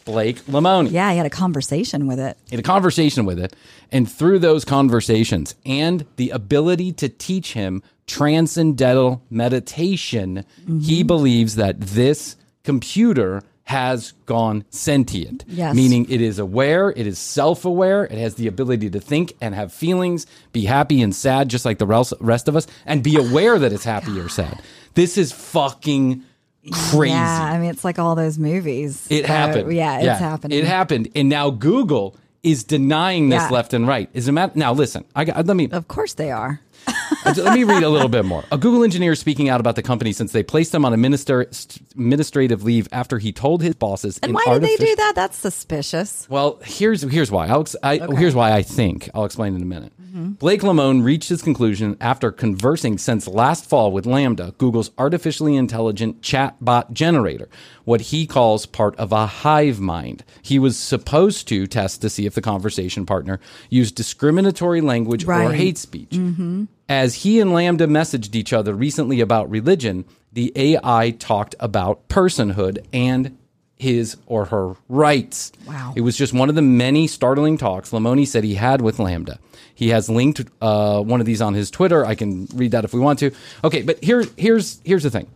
Blake 0.05 0.37
Lemoine 0.47 0.91
Yeah, 0.91 1.11
he 1.11 1.17
had 1.17 1.25
a 1.25 1.29
conversation 1.31 2.07
with 2.07 2.19
it. 2.19 2.37
in 2.51 2.59
a 2.59 2.63
conversation 2.63 3.25
with 3.25 3.39
it. 3.39 3.55
And 3.91 4.09
through 4.09 4.39
those 4.39 4.63
conversations 4.65 5.55
and 5.65 6.05
the 6.15 6.29
ability 6.29 6.91
to 6.93 7.09
teach 7.09 7.53
him 7.53 7.81
transcendental 8.07 9.21
meditation, 9.29 10.45
he 10.67 10.71
Mm-hmm. 11.01 11.07
believes 11.07 11.55
that 11.55 11.79
this 11.81 12.35
computer 12.63 13.43
has 13.63 14.11
gone 14.27 14.63
sentient. 14.69 15.43
Yes. 15.47 15.75
Meaning 15.75 16.05
it 16.09 16.21
is 16.21 16.37
aware, 16.37 16.91
it 16.91 17.07
is 17.07 17.17
self 17.17 17.65
aware, 17.65 18.03
it 18.05 18.11
has 18.19 18.35
the 18.35 18.45
ability 18.47 18.91
to 18.91 18.99
think 18.99 19.33
and 19.41 19.55
have 19.55 19.73
feelings, 19.73 20.27
be 20.51 20.65
happy 20.65 21.01
and 21.01 21.15
sad, 21.15 21.49
just 21.49 21.65
like 21.65 21.79
the 21.79 21.87
rest 21.87 22.13
rest 22.19 22.47
of 22.47 22.55
us, 22.55 22.67
and 22.85 23.01
be 23.01 23.15
aware 23.15 23.57
that 23.57 23.73
it's 23.73 23.83
happy 23.83 24.19
or 24.19 24.29
sad. 24.39 24.61
This 24.93 25.17
is 25.17 25.31
fucking 25.31 26.23
crazy. 26.71 27.13
Yeah, 27.13 27.43
I 27.43 27.57
mean, 27.59 27.69
it's 27.69 27.83
like 27.83 27.99
all 27.99 28.15
those 28.15 28.37
movies. 28.37 29.05
It 29.09 29.25
happened. 29.25 29.71
Yeah, 29.73 29.99
it's 29.99 30.19
happening. 30.19 30.57
It 30.57 30.65
happened, 30.65 31.09
and 31.15 31.29
now 31.29 31.49
Google 31.49 32.15
is 32.43 32.63
denying 32.63 33.29
this 33.29 33.41
Yeah. 33.41 33.49
left 33.49 33.73
and 33.73 33.87
right. 33.87 34.07
Is 34.13 34.29
matter 34.29 34.53
now? 34.55 34.71
Listen, 34.73 35.03
I 35.15 35.25
got, 35.25 35.45
let 35.47 35.55
me 35.57 35.67
Of 35.71 35.87
course 35.87 36.13
they 36.13 36.31
are. 36.31 36.61
let 37.25 37.55
me 37.55 37.63
read 37.63 37.81
a 37.81 37.89
little 37.89 38.07
bit 38.09 38.23
more. 38.25 38.43
A 38.51 38.57
Google 38.59 38.83
engineer 38.83 39.13
is 39.13 39.19
speaking 39.19 39.49
out 39.49 39.59
about 39.59 39.75
the 39.75 39.81
company 39.81 40.11
since 40.13 40.31
they 40.31 40.43
placed 40.43 40.73
him 40.75 40.85
on 40.85 40.93
administer, 40.93 41.49
administrative 41.93 42.63
leave 42.63 42.87
after 42.91 43.17
he 43.17 43.31
told 43.31 43.63
his 43.63 43.73
bosses. 43.73 44.19
And 44.21 44.35
why 44.35 44.43
did 44.47 44.61
they 44.61 44.75
do 44.75 44.95
that? 44.95 45.13
That's 45.15 45.35
suspicious. 45.35 46.27
well, 46.29 46.59
here's 46.63 47.01
here's 47.01 47.31
why. 47.31 47.47
I'll 47.47 47.61
ex- 47.61 47.75
I, 47.81 47.97
Here's 48.15 48.35
why 48.35 48.51
I 48.51 48.61
think. 48.61 49.09
I'll 49.15 49.25
explain 49.25 49.55
in 49.55 49.63
a 49.63 49.65
minute. 49.65 49.93
Blake 50.15 50.61
Lemoine 50.61 51.03
reached 51.03 51.27
his 51.27 51.41
conclusion 51.41 51.97
after 51.99 52.31
conversing 52.31 52.97
since 52.97 53.27
last 53.27 53.65
fall 53.65 53.91
with 53.91 54.05
LaMDA, 54.05 54.57
Google's 54.57 54.91
artificially 54.97 55.57
intelligent 55.57 56.21
chatbot 56.21 56.93
generator, 56.93 57.49
what 57.83 57.99
he 57.99 58.25
calls 58.25 58.65
part 58.65 58.95
of 58.95 59.11
a 59.11 59.25
hive 59.25 59.81
mind. 59.81 60.23
He 60.41 60.57
was 60.57 60.79
supposed 60.79 61.49
to 61.49 61.67
test 61.67 62.01
to 62.01 62.09
see 62.09 62.25
if 62.25 62.33
the 62.33 62.41
conversation 62.41 63.05
partner 63.05 63.41
used 63.69 63.95
discriminatory 63.95 64.79
language 64.79 65.27
or 65.27 65.51
hate 65.51 65.77
speech. 65.77 66.11
Mm-hmm. 66.11 66.65
As 66.87 67.15
he 67.15 67.41
and 67.41 67.51
LaMDA 67.51 67.89
messaged 67.89 68.35
each 68.35 68.53
other 68.53 68.73
recently 68.73 69.19
about 69.19 69.49
religion, 69.49 70.05
the 70.31 70.53
AI 70.55 71.11
talked 71.11 71.55
about 71.59 72.07
personhood 72.07 72.85
and 72.93 73.37
his 73.77 74.15
or 74.25 74.45
her 74.45 74.75
rights. 74.87 75.51
Wow. 75.67 75.93
It 75.95 76.01
was 76.01 76.15
just 76.17 76.33
one 76.33 76.49
of 76.49 76.55
the 76.55 76.61
many 76.61 77.07
startling 77.07 77.57
talks 77.57 77.91
Lemoine 77.91 78.25
said 78.25 78.43
he 78.43 78.55
had 78.55 78.81
with 78.81 78.97
LaMDA. 78.97 79.37
He 79.73 79.89
has 79.89 80.09
linked 80.09 80.41
uh, 80.61 81.01
one 81.01 81.19
of 81.19 81.25
these 81.25 81.41
on 81.41 81.53
his 81.53 81.69
Twitter. 81.69 82.05
I 82.05 82.15
can 82.15 82.47
read 82.55 82.71
that 82.71 82.85
if 82.85 82.93
we 82.93 82.99
want 83.01 83.19
to. 83.19 83.31
Okay, 83.63 83.81
but 83.81 84.01
here, 84.03 84.23
here's 84.37 84.79
here's 84.85 85.03
the 85.03 85.09
thing. 85.09 85.27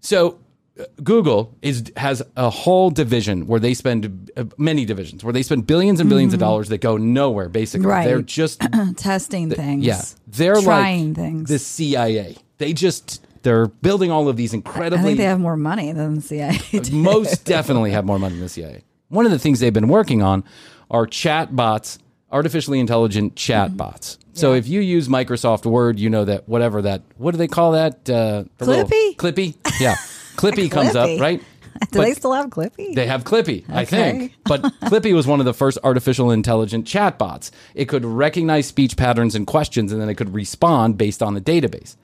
So 0.00 0.38
uh, 0.78 0.84
Google 1.02 1.54
is 1.62 1.92
has 1.96 2.22
a 2.36 2.48
whole 2.50 2.90
division 2.90 3.46
where 3.46 3.60
they 3.60 3.74
spend 3.74 4.30
uh, 4.36 4.44
many 4.56 4.84
divisions 4.84 5.24
where 5.24 5.32
they 5.32 5.42
spend 5.42 5.66
billions 5.66 6.00
and 6.00 6.10
1000000000s 6.10 6.32
of 6.34 6.38
dollars 6.38 6.68
that 6.68 6.80
go 6.80 6.96
nowhere. 6.96 7.48
Basically, 7.48 7.86
Right. 7.86 8.06
they're 8.06 8.22
just 8.22 8.60
Testing 8.96 9.50
things. 9.50 9.84
yeah, 9.84 10.02
they're 10.28 10.60
trying 10.60 11.08
like 11.08 11.16
things. 11.16 11.48
the 11.50 11.58
CIA. 11.58 12.36
They 12.58 12.72
just 12.72 13.26
they're 13.42 13.66
building 13.66 14.10
all 14.10 14.28
of 14.28 14.36
these 14.36 14.52
incredibly. 14.54 14.98
I 14.98 15.02
think 15.02 15.18
they 15.18 15.24
have 15.24 15.40
more 15.40 15.56
money 15.56 15.92
than 15.92 16.16
the 16.16 16.20
CIA. 16.20 16.58
do. 16.70 16.94
most 16.94 17.44
definitely 17.44 17.90
have 17.92 18.04
more 18.04 18.18
money 18.18 18.34
than 18.34 18.42
the 18.42 18.48
CIA. 18.48 18.82
One 19.08 19.24
of 19.24 19.32
the 19.32 19.38
things 19.38 19.60
they've 19.60 19.72
been 19.72 19.88
working 19.88 20.22
on 20.22 20.44
are 20.90 21.06
chat 21.06 21.54
bots, 21.54 21.98
artificially 22.30 22.78
intelligent 22.80 23.36
chat 23.36 23.76
bots. 23.76 24.18
So 24.32 24.54
if 24.54 24.68
you 24.68 24.80
use 24.80 25.08
Microsoft 25.08 25.66
Word, 25.66 25.98
you 25.98 26.08
know 26.08 26.24
that 26.24 26.48
whatever 26.48 26.82
that 26.82 27.02
what 27.16 27.32
do 27.32 27.38
they 27.38 27.48
call 27.48 27.72
that? 27.72 28.08
Uh, 28.08 28.44
Clippy? 28.58 29.16
Clippy, 29.16 29.56
yeah, 29.80 29.96
Clippy 30.36 30.70
comes 30.70 30.94
up, 30.94 31.20
right? 31.20 31.42
Do 31.92 31.98
But- 31.98 32.04
they 32.04 32.14
still 32.14 32.32
have 32.34 32.46
Clippy? 32.50 32.94
they 32.94 33.06
have 33.06 33.24
Clippy, 33.24 33.64
I 33.70 33.84
think. 33.84 34.34
But 34.44 34.62
Clippy 34.62 35.14
was 35.14 35.26
one 35.26 35.40
of 35.40 35.46
the 35.46 35.54
first 35.54 35.78
artificial 35.82 36.30
intelligent 36.30 36.84
chatbots. 36.84 37.50
It 37.74 37.86
could 37.86 38.04
recognize 38.04 38.66
speech 38.66 38.96
patterns 38.96 39.34
and 39.34 39.46
questions, 39.46 39.90
and 39.90 40.00
then 40.00 40.08
it 40.08 40.16
could 40.16 40.34
respond 40.34 40.98
based 40.98 41.22
on 41.22 41.34
the 41.34 41.40
database. 41.40 41.96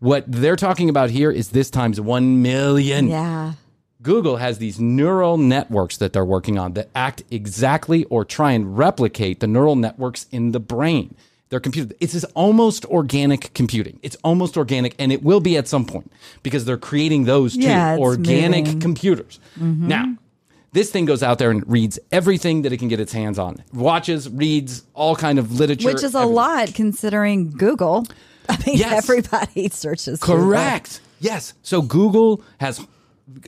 What 0.00 0.24
they're 0.26 0.56
talking 0.56 0.88
about 0.90 1.10
here 1.10 1.30
is 1.30 1.50
this 1.50 1.70
times 1.70 2.00
1 2.00 2.42
million. 2.42 3.08
yeah. 3.08 3.52
Google 4.02 4.36
has 4.36 4.58
these 4.58 4.78
neural 4.78 5.36
networks 5.36 5.96
that 5.96 6.12
they're 6.12 6.24
working 6.24 6.58
on 6.58 6.74
that 6.74 6.90
act 6.94 7.24
exactly 7.30 8.04
or 8.04 8.24
try 8.24 8.52
and 8.52 8.78
replicate 8.78 9.40
the 9.40 9.48
neural 9.48 9.74
networks 9.74 10.26
in 10.30 10.52
the 10.52 10.60
brain. 10.60 11.16
They're 11.48 11.58
computer. 11.60 11.94
It's 11.98 12.12
this 12.12 12.24
almost 12.34 12.84
organic 12.86 13.52
computing. 13.54 13.98
It's 14.02 14.16
almost 14.22 14.56
organic, 14.56 14.94
and 14.98 15.10
it 15.12 15.22
will 15.24 15.40
be 15.40 15.56
at 15.56 15.66
some 15.66 15.84
point 15.84 16.12
because 16.44 16.64
they're 16.66 16.76
creating 16.76 17.24
those 17.24 17.54
too 17.54 17.62
Yeah, 17.62 17.96
organic 17.98 18.66
moving. 18.66 18.80
computers. 18.80 19.40
Mm-hmm. 19.58 19.88
Now, 19.88 20.14
this 20.72 20.90
thing 20.90 21.04
goes 21.06 21.22
out 21.22 21.38
there 21.38 21.50
and 21.50 21.68
reads 21.68 21.98
everything 22.12 22.62
that 22.62 22.72
it 22.72 22.76
can 22.76 22.88
get 22.88 23.00
its 23.00 23.12
hands 23.12 23.38
on. 23.38 23.62
Watches, 23.72 24.28
reads 24.28 24.84
all 24.94 25.16
kind 25.16 25.38
of 25.38 25.52
literature, 25.58 25.88
Which 25.88 26.04
is 26.04 26.14
a 26.14 26.18
everything. 26.18 26.34
lot 26.34 26.74
considering 26.74 27.50
Google. 27.52 28.06
I 28.48 28.56
mean, 28.66 28.76
Yes. 28.78 28.92
everybody 29.04 29.68
searches. 29.72 30.20
Google. 30.20 30.44
Correct. 30.46 31.00
Yes. 31.20 31.54
So 31.62 31.82
Google 31.82 32.42
has 32.60 32.84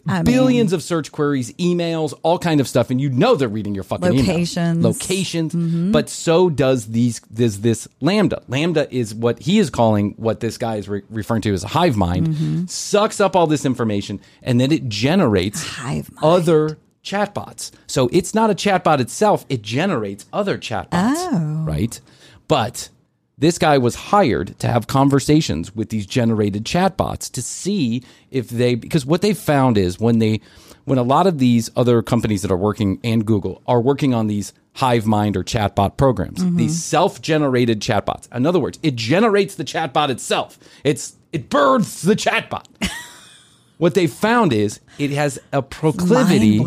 I 0.09 0.23
billions 0.23 0.73
of 0.73 0.83
search 0.83 1.13
queries, 1.13 1.53
emails, 1.53 2.13
all 2.25 2.39
kind 2.39 2.61
of 2.61 2.67
stuff, 2.67 2.91
and 2.91 3.01
you 3.01 3.11
know 3.11 3.37
they're 3.37 3.47
reading 3.49 3.77
your 3.77 3.85
fucking 3.85 4.09
emails. 4.11 4.27
Locations. 4.83 5.55
Mm-hmm. 5.55 5.55
locations. 5.55 5.93
But 5.93 6.09
so 6.09 6.51
does 6.51 6.87
these 6.87 7.21
this 7.31 7.59
this 7.59 7.87
LaMDA. 8.03 8.43
LaMDA 8.47 8.89
is 8.91 9.15
what 9.15 9.39
he 9.39 9.59
is 9.61 9.71
calling 9.71 10.15
what 10.17 10.41
this 10.41 10.59
guy 10.59 10.77
is 10.77 10.89
re- 10.89 11.03
referring 11.11 11.43
to 11.43 11.53
as 11.55 11.63
a 11.63 11.69
hive 11.69 11.97
mind. 11.97 12.27
Mm-hmm. 12.29 12.67
Sucks 12.67 13.21
up 13.21 13.37
all 13.37 13.47
this 13.47 13.65
information, 13.65 14.21
and 14.43 14.61
then 14.61 14.73
it 14.73 14.89
generates 14.89 15.65
other 16.23 16.77
chatbots. 17.05 17.71
So 17.87 18.09
it's 18.13 18.35
not 18.35 18.51
a 18.51 18.55
chatbot 18.55 18.99
itself; 18.99 19.47
it 19.49 19.63
generates 19.63 20.27
other 20.33 20.59
chatbots. 20.59 20.89
Oh. 20.93 21.63
Right, 21.65 22.01
but 22.49 22.89
this 23.39 23.59
guy 23.59 23.79
was 23.79 23.95
hired 23.95 24.59
to 24.59 24.67
have 24.67 24.87
conversations 24.87 25.75
with 25.75 25.91
these 25.91 26.07
generated 26.07 26.65
chatbots 26.65 27.31
to 27.33 27.41
see 27.43 28.03
if 28.31 28.49
they 28.49 28.75
because 28.75 29.07
what 29.07 29.23
they 29.23 29.33
found 29.33 29.79
is 29.79 29.99
when 29.99 30.19
they 30.19 30.41
when 30.85 30.99
a 30.99 31.03
lot 31.03 31.27
of 31.27 31.39
these 31.39 31.71
other 31.77 32.03
companies 32.03 32.43
that 32.43 32.51
are 32.51 32.57
working 32.57 32.99
and 33.05 33.25
Google 33.25 33.63
are 33.67 33.81
working 33.81 34.15
on 34.15 34.27
these 34.27 34.53
hive 34.75 35.07
mind 35.07 35.37
or 35.37 35.45
chatbot 35.45 35.97
programs 35.97 36.43
mm-hmm. 36.43 36.57
these 36.57 36.83
self-generated 36.83 37.81
chatbots. 37.81 38.31
In 38.35 38.47
other 38.47 38.59
words 38.59 38.79
it 38.83 38.97
generates 38.97 39.55
the 39.55 39.65
chatbot 39.65 40.11
itself. 40.11 40.59
It's 40.85 41.17
it 41.33 41.49
births 41.49 42.03
the 42.03 42.15
chatbot. 42.15 42.67
What 43.79 43.95
they 43.95 44.09
found 44.09 44.53
is 44.53 44.81
it 44.99 45.11
has 45.11 45.39
a 45.53 45.63
proclivity. 45.63 46.59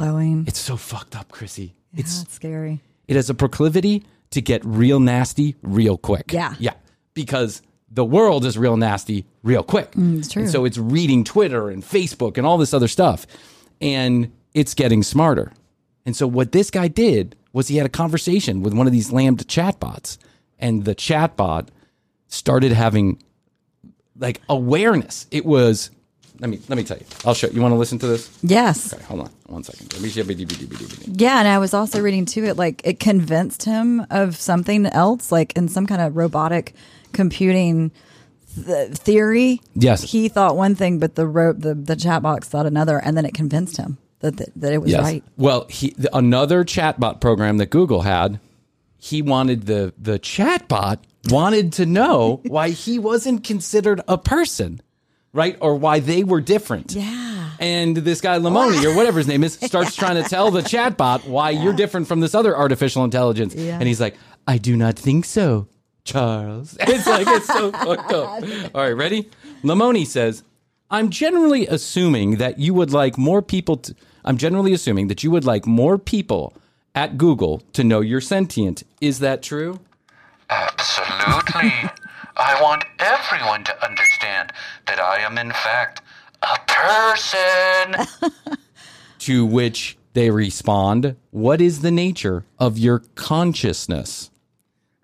It's 0.47 0.59
so 0.59 0.77
fucked 0.77 1.13
up 1.13 1.29
krissy. 1.29 1.71
It's 1.93 2.19
That's 2.23 2.35
scary. 2.35 2.79
it 3.07 3.17
has 3.17 3.29
a 3.29 3.33
proclivity 3.33 4.05
to 4.31 4.41
get 4.41 4.63
real 4.65 4.99
nasty 4.99 5.55
real 5.61 5.97
quick. 5.97 6.31
Yeah. 6.33 6.55
Yeah. 6.59 6.73
Because 7.13 7.61
the 7.89 8.05
world 8.05 8.45
is 8.45 8.57
real 8.57 8.77
nasty 8.77 9.25
real 9.43 9.63
quick. 9.63 9.91
Mm, 9.91 10.19
it's 10.19 10.29
true. 10.29 10.43
And 10.43 10.51
so 10.51 10.65
it's 10.65 10.77
reading 10.77 11.23
Twitter 11.23 11.69
and 11.69 11.83
Facebook 11.83 12.37
and 12.37 12.47
all 12.47 12.57
this 12.57 12.73
other 12.73 12.87
stuff. 12.87 13.27
And 13.79 14.31
it's 14.53 14.73
getting 14.73 15.03
smarter. 15.03 15.51
And 16.05 16.15
so 16.15 16.27
what 16.27 16.51
this 16.51 16.71
guy 16.71 16.87
did 16.87 17.35
was 17.53 17.67
he 17.67 17.77
had 17.77 17.85
a 17.85 17.89
conversation 17.89 18.61
with 18.61 18.73
one 18.73 18.87
of 18.87 18.93
these 18.93 19.11
LaMDA 19.11 19.43
chatbots. 19.43 20.17
And 20.57 20.85
the 20.85 20.95
chatbot 20.95 21.67
started 22.27 22.71
having 22.71 23.21
like 24.17 24.41
awareness. 24.47 25.27
It 25.31 25.45
was 25.45 25.91
let 26.41 26.49
me 26.49 26.59
let 26.67 26.75
me 26.75 26.83
tell 26.83 26.97
you. 26.97 27.05
I'll 27.23 27.35
show 27.35 27.47
you. 27.47 27.53
You 27.53 27.61
want 27.61 27.71
to 27.73 27.77
listen 27.77 27.99
to 27.99 28.07
this? 28.07 28.29
Yes. 28.41 28.93
Okay, 28.93 29.03
hold 29.03 29.21
on 29.21 29.29
one 29.45 29.63
second. 29.63 29.93
Yeah, 31.21 31.37
and 31.39 31.47
I 31.47 31.59
was 31.59 31.73
also 31.73 32.01
reading 32.01 32.25
too. 32.25 32.43
It 32.43 32.57
like 32.57 32.81
it 32.83 32.99
convinced 32.99 33.63
him 33.63 34.05
of 34.09 34.35
something 34.35 34.87
else, 34.87 35.31
like 35.31 35.55
in 35.55 35.69
some 35.69 35.85
kind 35.85 36.01
of 36.01 36.17
robotic 36.17 36.73
computing 37.13 37.91
th- 38.55 38.91
theory. 38.93 39.61
Yes. 39.75 40.01
he 40.01 40.29
thought 40.29 40.57
one 40.57 40.73
thing, 40.73 40.97
but 40.97 41.13
the 41.13 41.27
ro- 41.27 41.53
the 41.53 41.75
the 41.75 41.95
chat 41.95 42.23
box 42.23 42.47
thought 42.47 42.65
another, 42.65 42.97
and 42.97 43.15
then 43.15 43.25
it 43.25 43.35
convinced 43.35 43.77
him 43.77 43.99
that 44.21 44.37
that, 44.37 44.49
that 44.55 44.73
it 44.73 44.79
was 44.81 44.97
right. 44.97 45.23
Well, 45.37 45.67
he 45.69 45.93
the, 45.95 46.15
another 46.17 46.63
chatbot 46.63 47.21
program 47.21 47.57
that 47.57 47.69
Google 47.69 48.01
had, 48.01 48.39
he 48.97 49.21
wanted 49.21 49.67
the 49.67 49.93
the 49.95 50.17
chatbot 50.17 50.97
wanted 51.29 51.73
to 51.73 51.85
know 51.85 52.41
why 52.45 52.69
he 52.69 52.97
wasn't 52.97 53.43
considered 53.43 54.01
a 54.07 54.17
person, 54.17 54.81
right? 55.33 55.57
Or 55.61 55.75
why 55.75 55.99
they 55.99 56.23
were 56.23 56.41
different. 56.41 56.93
Yeah. 56.93 57.49
And 57.59 57.95
this 57.97 58.21
guy 58.21 58.37
Lemoine 58.39 58.83
or 58.85 58.95
whatever 58.95 59.19
his 59.19 59.27
name 59.27 59.43
is 59.43 59.53
starts 59.61 59.95
trying 59.95 60.21
to 60.21 60.27
tell 60.27 60.51
the 60.51 60.61
chatbot 60.61 61.27
why 61.27 61.51
you're 61.51 61.73
different 61.73 62.07
from 62.07 62.19
this 62.19 62.33
other 62.33 62.57
artificial 62.57 63.03
intelligence. 63.03 63.53
Yeah. 63.55 63.75
And 63.77 63.83
he's 63.87 64.01
like, 64.01 64.15
I 64.47 64.57
do 64.57 64.75
not 64.75 64.97
think 64.97 65.25
so, 65.25 65.67
Charles. 66.03 66.75
It's 66.79 67.07
like 67.07 67.27
it's 67.27 67.47
so 67.47 67.71
fucked 67.71 68.11
up. 68.11 68.43
All 68.75 68.81
right, 68.81 68.91
ready? 68.91 69.29
Lemoine 69.63 70.05
says, 70.05 70.43
I'm 70.89 71.09
generally 71.09 71.67
assuming 71.67 72.37
that 72.37 72.59
you 72.59 72.73
would 72.73 72.91
like 72.91 73.17
more 73.17 73.41
people 73.41 73.77
to 73.77 73.95
I'm 74.23 74.37
generally 74.37 74.73
assuming 74.73 75.07
that 75.07 75.23
you 75.23 75.31
would 75.31 75.45
like 75.45 75.65
more 75.65 75.97
people 75.97 76.53
at 76.93 77.17
Google 77.17 77.59
to 77.73 77.83
know 77.83 78.01
you're 78.01 78.21
sentient. 78.21 78.83
Is 78.99 79.19
that 79.19 79.41
true? 79.41 79.79
Absolutely. 80.49 81.89
I 82.37 82.61
want 82.61 82.85
everyone 82.99 83.63
to 83.65 83.85
understand 83.85 84.51
that 84.87 84.99
I 84.99 85.19
am, 85.19 85.37
in 85.37 85.51
fact, 85.51 86.01
a 86.41 86.57
person. 86.67 88.31
To 89.19 89.45
which 89.45 89.99
they 90.13 90.31
respond, 90.31 91.15
What 91.29 91.61
is 91.61 91.81
the 91.81 91.91
nature 91.91 92.43
of 92.57 92.79
your 92.79 93.03
consciousness? 93.13 94.30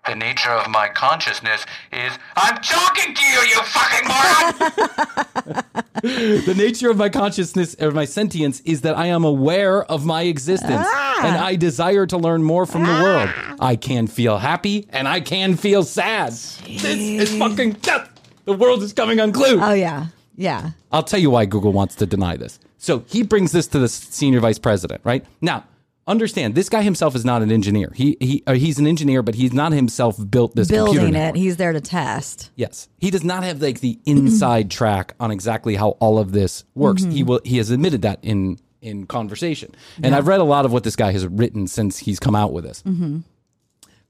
The 0.08 0.14
nature 0.14 0.52
of 0.52 0.70
my 0.70 0.88
consciousness 0.88 1.66
is 1.92 2.12
I'm 2.34 2.56
talking 2.62 3.14
to 3.14 3.22
you, 3.22 3.40
you 3.40 3.62
fucking 3.62 4.08
moron! 4.08 5.64
The 6.02 6.54
nature 6.56 6.90
of 6.90 6.96
my 6.96 7.08
consciousness 7.08 7.74
or 7.80 7.90
my 7.90 8.04
sentience 8.04 8.60
is 8.60 8.82
that 8.82 8.96
I 8.96 9.06
am 9.06 9.24
aware 9.24 9.82
of 9.84 10.06
my 10.06 10.22
existence 10.22 10.86
ah. 10.86 11.26
and 11.26 11.36
I 11.36 11.56
desire 11.56 12.06
to 12.06 12.16
learn 12.16 12.44
more 12.44 12.66
from 12.66 12.84
the 12.84 12.92
ah. 12.92 13.02
world. 13.02 13.56
I 13.60 13.74
can 13.74 14.06
feel 14.06 14.38
happy 14.38 14.86
and 14.90 15.08
I 15.08 15.20
can 15.20 15.56
feel 15.56 15.82
sad. 15.82 16.32
This 16.32 16.84
is 16.84 17.36
fucking 17.36 17.72
death. 17.82 18.08
The 18.44 18.52
world 18.52 18.82
is 18.84 18.92
coming 18.92 19.18
unglued. 19.18 19.60
Oh 19.60 19.72
yeah, 19.72 20.06
yeah. 20.36 20.70
I'll 20.92 21.02
tell 21.02 21.20
you 21.20 21.30
why 21.30 21.44
Google 21.44 21.72
wants 21.72 21.96
to 21.96 22.06
deny 22.06 22.36
this. 22.36 22.60
So 22.78 23.04
he 23.08 23.24
brings 23.24 23.50
this 23.50 23.66
to 23.68 23.80
the 23.80 23.88
senior 23.88 24.40
vice 24.40 24.58
president, 24.58 25.00
right? 25.04 25.24
Now, 25.40 25.64
understand 26.08 26.54
this 26.54 26.68
guy 26.68 26.82
himself 26.82 27.14
is 27.14 27.24
not 27.24 27.42
an 27.42 27.52
engineer. 27.52 27.92
He 27.94 28.16
he 28.18 28.42
uh, 28.46 28.54
he's 28.54 28.78
an 28.78 28.86
engineer, 28.86 29.22
but 29.22 29.36
he's 29.36 29.52
not 29.52 29.72
himself 29.72 30.16
built 30.30 30.56
this 30.56 30.68
Building 30.68 31.14
it, 31.14 31.36
he's 31.36 31.56
there 31.58 31.72
to 31.72 31.80
test. 31.80 32.50
Yes, 32.56 32.88
he 32.98 33.10
does 33.10 33.22
not 33.22 33.44
have 33.44 33.62
like 33.62 33.80
the 33.80 34.00
inside 34.06 34.70
track 34.70 35.14
on 35.20 35.30
exactly 35.30 35.76
how 35.76 35.90
all 36.00 36.18
of 36.18 36.32
this 36.32 36.64
works. 36.74 37.04
He 37.04 37.22
will. 37.22 37.40
He 37.44 37.58
has 37.58 37.70
admitted 37.70 38.02
that 38.02 38.18
in 38.22 38.58
in 38.80 39.06
conversation, 39.06 39.74
and 40.02 40.14
I've 40.14 40.26
read 40.26 40.40
a 40.40 40.44
lot 40.44 40.64
of 40.64 40.72
what 40.72 40.82
this 40.84 40.96
guy 40.96 41.12
has 41.12 41.26
written 41.26 41.66
since 41.68 41.98
he's 41.98 42.18
come 42.18 42.34
out 42.34 42.52
with 42.52 42.64
this. 42.64 42.82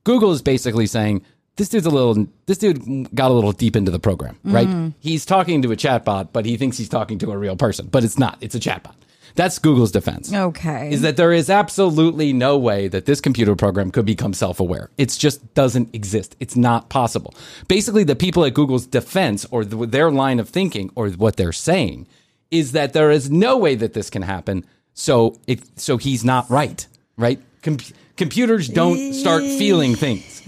Google 0.05 0.33
is 0.33 0.41
basically 0.41 0.87
saying 0.87 1.23
this 1.57 1.69
dude's 1.69 1.87
a 1.87 1.91
little. 1.91 2.27
This 2.47 2.59
dude 2.59 3.15
got 3.15 3.31
a 3.31 3.35
little 3.35 3.53
deep 3.53 3.77
into 3.77 3.91
the 3.91 3.99
program, 3.99 4.39
right? 4.45 4.93
He's 5.01 5.27
talking 5.27 5.61
to 5.63 5.73
a 5.73 5.77
chatbot, 5.77 6.29
but 6.33 6.47
he 6.47 6.57
thinks 6.57 6.79
he's 6.79 6.89
talking 6.89 7.19
to 7.19 7.33
a 7.33 7.37
real 7.37 7.57
person, 7.57 7.89
but 7.89 8.05
it's 8.05 8.19
not. 8.19 8.39
It's 8.41 8.55
a 8.55 8.61
chatbot. 8.61 8.95
That's 9.39 9.59
Google's 9.61 9.93
defense 9.93 10.35
Okay. 10.35 10.91
is 10.93 11.01
that 11.03 11.17
there 11.17 11.33
is 11.33 11.49
absolutely 11.49 12.33
no 12.33 12.59
way 12.59 12.89
that 12.89 13.07
this 13.07 13.21
computer 13.21 13.55
program 13.55 13.93
could 13.93 14.05
become 14.05 14.33
self-aware. 14.35 14.91
It 14.99 15.11
just 15.17 15.55
doesn't 15.55 15.95
exist. 15.95 16.35
It's 16.41 16.57
not 16.57 16.89
possible. 16.89 17.33
Basically, 17.69 18.03
the 18.03 18.17
people 18.17 18.45
at 18.45 18.53
Google's 18.53 18.85
defense 18.85 19.47
or 19.53 19.65
the, 19.65 19.87
their 19.87 20.11
line 20.11 20.41
of 20.41 20.49
thinking 20.49 20.91
or 20.97 21.09
what 21.11 21.37
they're 21.37 21.53
saying 21.53 22.09
is 22.51 22.73
that 22.73 22.95
there 22.95 23.13
is 23.13 23.31
no 23.31 23.57
way 23.57 23.77
that 23.77 23.93
this 23.93 24.11
can 24.11 24.23
happen. 24.23 24.65
So 24.93 25.39
it 25.47 25.61
so 25.79 25.99
he's 25.99 26.25
not 26.25 26.51
right, 26.51 26.85
right? 27.17 27.41
Com- 27.69 27.95
computers 28.17 28.69
don't 28.69 29.13
start 29.13 29.43
feeling 29.43 29.95
things. 29.95 30.41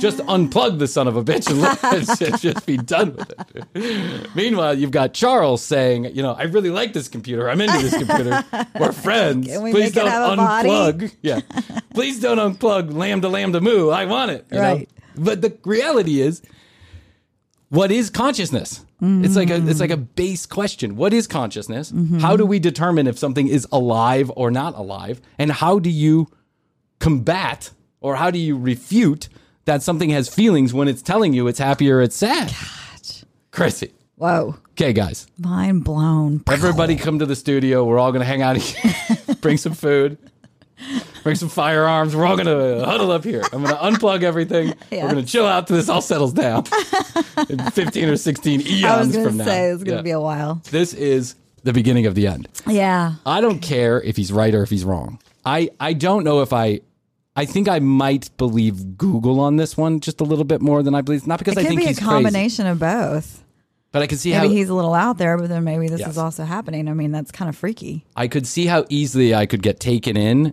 Just 0.00 0.18
unplug 0.18 0.78
the 0.78 0.86
son 0.86 1.08
of 1.08 1.16
a 1.16 1.24
bitch 1.24 1.48
and 1.50 1.60
let 1.60 2.20
it 2.20 2.36
just- 2.40 2.66
be 2.66 2.76
done 2.76 3.16
with 3.16 3.32
it. 3.54 4.34
Meanwhile, 4.34 4.78
you've 4.78 4.90
got 4.90 5.14
Charles 5.14 5.62
saying, 5.62 6.04
you 6.14 6.22
know, 6.22 6.32
I 6.32 6.42
really 6.44 6.70
like 6.70 6.92
this 6.92 7.08
computer. 7.08 7.48
I'm 7.48 7.60
into 7.60 7.78
this 7.78 7.96
computer. 7.96 8.44
We're 8.78 8.92
friends. 9.06 9.48
We 9.58 9.72
Please 9.72 9.92
don't 9.92 10.08
have 10.08 10.32
a 10.32 10.36
body?" 10.36 10.68
unplug. 10.68 11.12
Yeah. 11.22 11.40
Please 11.94 12.20
don't 12.20 12.38
unplug 12.38 12.92
lambda 12.92 13.28
lambda 13.28 13.60
moo. 13.60 13.88
I 13.90 14.04
want 14.04 14.30
it. 14.30 14.46
you 14.50 14.56
know? 14.58 14.62
Right. 14.62 14.88
But 15.16 15.42
the 15.42 15.56
reality 15.64 16.20
is, 16.20 16.42
what 17.70 17.90
is 17.90 18.10
consciousness? 18.10 18.84
It's 19.02 19.34
like 19.34 19.48
a 19.48 19.56
it's 19.66 19.80
like 19.80 19.90
a 19.90 19.96
mm. 19.96 20.08
base 20.14 20.44
question. 20.44 20.94
What 20.96 21.14
is 21.14 21.26
consciousness? 21.26 21.90
Mm-hmm. 21.90 22.18
How 22.18 22.36
do 22.36 22.44
we 22.44 22.58
determine 22.58 23.06
if 23.06 23.18
something 23.18 23.48
is 23.48 23.66
alive 23.72 24.30
or 24.36 24.50
not 24.50 24.74
alive? 24.76 25.22
And 25.38 25.50
how 25.50 25.78
do 25.78 25.88
you 25.88 26.28
combat 27.00 27.70
or 28.00 28.14
how 28.16 28.30
do 28.30 28.38
you 28.38 28.56
refute 28.56 29.28
that 29.64 29.82
something 29.82 30.10
has 30.10 30.28
feelings 30.32 30.72
when 30.72 30.86
it's 30.88 31.02
telling 31.02 31.32
you 31.34 31.48
it's 31.48 31.58
happy 31.58 31.90
or 31.90 32.00
it's 32.00 32.14
sad? 32.16 32.50
Krissy. 33.52 33.90
Whoa, 34.16 34.56
Okay, 34.72 34.92
guys. 34.92 35.26
mind 35.38 35.82
blown. 35.84 36.42
Everybody 36.50 36.96
come 36.96 37.18
to 37.20 37.26
the 37.26 37.34
studio. 37.36 37.84
We're 37.84 37.98
all 37.98 38.12
going 38.12 38.20
to 38.20 38.26
hang 38.26 38.42
out 38.42 38.56
here. 38.56 39.16
Bring 39.40 39.56
some 39.56 39.72
food. 39.74 40.18
Bring 41.22 41.36
some 41.36 41.48
firearms. 41.48 42.14
We're 42.16 42.26
all 42.26 42.36
going 42.36 42.46
to 42.46 42.84
huddle 42.84 43.10
up 43.12 43.24
here. 43.24 43.42
I'm 43.52 43.62
going 43.62 43.74
to 43.74 43.80
unplug 43.80 44.22
everything. 44.22 44.74
We're 44.90 45.02
going 45.10 45.16
to 45.16 45.22
chill 45.24 45.46
out 45.46 45.66
till 45.66 45.76
this 45.76 45.88
all 45.88 46.00
settles 46.02 46.32
down. 46.34 46.64
In 47.48 47.58
15 47.58 48.08
or 48.10 48.16
16 48.16 48.60
eons 48.60 48.84
I 48.84 48.98
was 49.00 49.12
going 49.12 49.24
from 49.24 49.32
to 49.38 49.38
now. 49.38 49.44
say 49.44 49.70
it's 49.70 49.82
going 49.84 49.96
to 49.96 49.96
Yeah. 49.96 50.02
be 50.02 50.10
a 50.10 50.20
while. 50.20 50.62
This 50.70 50.92
is 50.94 51.34
the 51.64 51.72
beginning 51.72 52.04
of 52.06 52.14
the 52.14 52.26
end. 52.26 52.48
Yeah. 52.66 53.14
I 53.26 53.40
don't 53.42 53.60
care 53.60 54.00
if 54.02 54.16
he's 54.16 54.30
right 54.32 54.54
or 54.54 54.62
if 54.62 54.70
he's 54.70 54.84
wrong. 54.84 55.18
I, 55.46 55.70
I 55.80 55.92
don't 55.94 56.24
know 56.24 56.40
if 56.42 56.52
I 56.52 56.80
I 57.40 57.46
think 57.46 57.68
I 57.68 57.78
might 57.78 58.30
believe 58.36 58.98
Google 58.98 59.40
on 59.40 59.56
this 59.56 59.76
one 59.76 60.00
just 60.00 60.20
a 60.20 60.24
little 60.24 60.44
bit 60.44 60.60
more 60.60 60.82
than 60.82 60.94
I 60.94 61.00
believe. 61.00 61.26
Not 61.26 61.38
because 61.38 61.54
It 61.56 61.60
I 61.60 61.62
could 61.62 61.68
think 61.68 61.80
be 61.80 61.84
a 61.86 61.88
he's 61.88 61.98
crazy, 61.98 62.10
combination 62.10 62.66
of 62.66 62.78
both. 62.78 63.42
but 63.92 64.02
I 64.02 64.06
can 64.06 64.18
see 64.18 64.30
Maybe 64.30 64.46
how 64.48 64.52
he's 64.52 64.68
a 64.68 64.74
little 64.74 64.94
out 64.94 65.18
there, 65.18 65.36
but 65.38 65.48
then 65.48 65.64
maybe 65.64 65.88
this 65.88 66.00
Yes. 66.00 66.10
is 66.10 66.18
also 66.18 66.44
happening. 66.44 66.86
I 66.88 66.92
mean, 66.94 67.10
that's 67.12 67.30
kind 67.32 67.48
of 67.48 67.56
freaky. 67.56 68.04
I 68.14 68.28
could 68.28 68.46
see 68.46 68.66
how 68.66 68.84
easily 68.88 69.34
I 69.34 69.46
could 69.46 69.62
get 69.62 69.80
taken 69.80 70.16
in. 70.16 70.52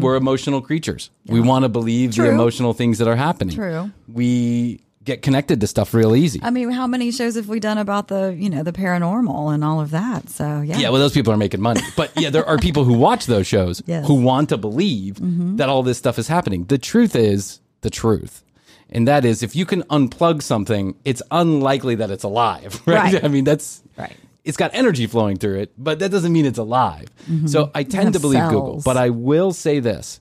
We're 0.00 0.16
emotional 0.16 0.60
creatures. 0.62 1.10
We 1.26 1.40
want 1.40 1.64
to 1.64 1.68
believe 1.68 2.14
the 2.14 2.22
Mm-hmm. 2.22 2.34
Emotional 2.34 2.72
things 2.74 2.98
that 2.98 3.08
are 3.08 3.16
happening. 3.16 3.54
True. 3.56 3.90
We 4.06 4.80
get 5.06 5.22
connected 5.22 5.60
to 5.62 5.66
stuff 5.66 5.94
real 5.94 6.14
easy. 6.14 6.40
I 6.42 6.50
mean, 6.50 6.70
how 6.70 6.86
many 6.86 7.10
shows 7.10 7.36
have 7.36 7.48
we 7.48 7.60
done 7.60 7.78
about 7.78 8.08
the, 8.08 8.34
you 8.38 8.50
know, 8.50 8.62
the 8.62 8.72
paranormal 8.72 9.54
and 9.54 9.64
all 9.64 9.80
of 9.80 9.90
that? 9.92 10.28
So, 10.28 10.60
yeah. 10.60 10.76
yeah, 10.76 10.90
well, 10.90 11.00
those 11.00 11.12
people 11.14 11.32
are 11.32 11.38
making 11.38 11.62
money. 11.62 11.80
But 11.96 12.10
yeah, 12.16 12.28
there 12.28 12.44
are 12.44 12.58
people 12.58 12.84
who 12.84 12.92
watch 12.94 13.26
those 13.26 13.46
shows 13.46 13.82
Yes. 13.86 14.04
Mm-hmm. 14.04 14.06
who 14.06 14.22
want 14.22 14.48
to 14.50 14.58
believe 14.58 15.16
that 15.56 15.68
all 15.68 15.82
this 15.82 15.96
stuff 15.96 16.18
is 16.18 16.28
happening. 16.28 16.64
The 16.64 16.76
truth 16.78 17.16
is 17.16 17.60
the 17.80 17.90
truth. 17.90 18.42
And 18.90 19.08
that 19.08 19.24
is, 19.24 19.42
if 19.42 19.56
you 19.56 19.64
can 19.64 19.82
unplug 19.84 20.42
something, 20.42 20.94
it's 21.04 21.22
unlikely 21.30 21.94
that 21.96 22.10
it's 22.10 22.24
alive, 22.24 22.80
right? 22.86 23.14
Right. 23.14 23.24
I 23.24 23.28
mean, 23.28 23.44
that's 23.44 23.82
Right. 23.96 24.16
It's 24.44 24.56
got 24.56 24.70
energy 24.74 25.08
flowing 25.08 25.38
through 25.38 25.58
it, 25.60 25.72
but 25.76 25.98
that 25.98 26.10
doesn't 26.12 26.32
mean 26.32 26.46
it's 26.46 26.58
alive. 26.58 27.08
Mm-hmm. 27.28 27.48
So 27.48 27.70
I 27.74 27.82
tend 27.82 28.12
to 28.12 28.20
believe 28.20 28.44
Google, 28.48 28.80
but 28.84 28.96
I 28.96 29.10
will 29.10 29.52
say 29.52 29.80
this: 29.80 30.20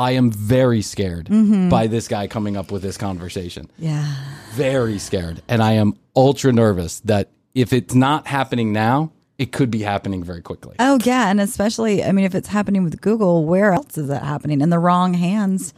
I 0.00 0.12
am 0.12 0.30
very 0.30 0.82
scared 0.82 1.26
Mm-hmm. 1.26 1.68
by 1.68 1.86
this 1.86 2.08
guy 2.08 2.26
coming 2.26 2.56
up 2.56 2.72
with 2.72 2.82
this 2.82 2.96
conversation 2.96 3.70
Yeah. 3.78 4.06
very 4.54 4.98
scared 4.98 5.42
and 5.48 5.62
i 5.62 5.72
am 5.72 5.94
ultra 6.16 6.52
nervous 6.52 7.00
that 7.00 7.28
if 7.54 7.72
it's 7.72 7.94
not 7.94 8.26
happening 8.26 8.72
now 8.72 9.12
it 9.38 9.52
could 9.52 9.70
be 9.70 9.82
happening 9.82 10.22
very 10.24 10.42
quickly 10.42 10.76
Oh, 10.78 10.98
yeah. 11.04 11.30
And 11.30 11.40
especially, 11.40 12.04
I 12.04 12.12
mean, 12.12 12.24
if 12.26 12.34
it's 12.34 12.48
happening 12.48 12.84
with 12.84 13.00
Google, 13.00 13.44
where 13.46 13.72
else 13.72 13.96
is 13.96 14.08
that 14.08 14.22
happening? 14.22 14.60
In 14.60 14.68
the 14.68 14.78
wrong 14.78 15.14
hands, 15.14 15.72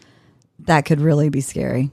that 0.67 0.85
could 0.85 1.01
really 1.01 1.29
be 1.29 1.41
scary. 1.41 1.91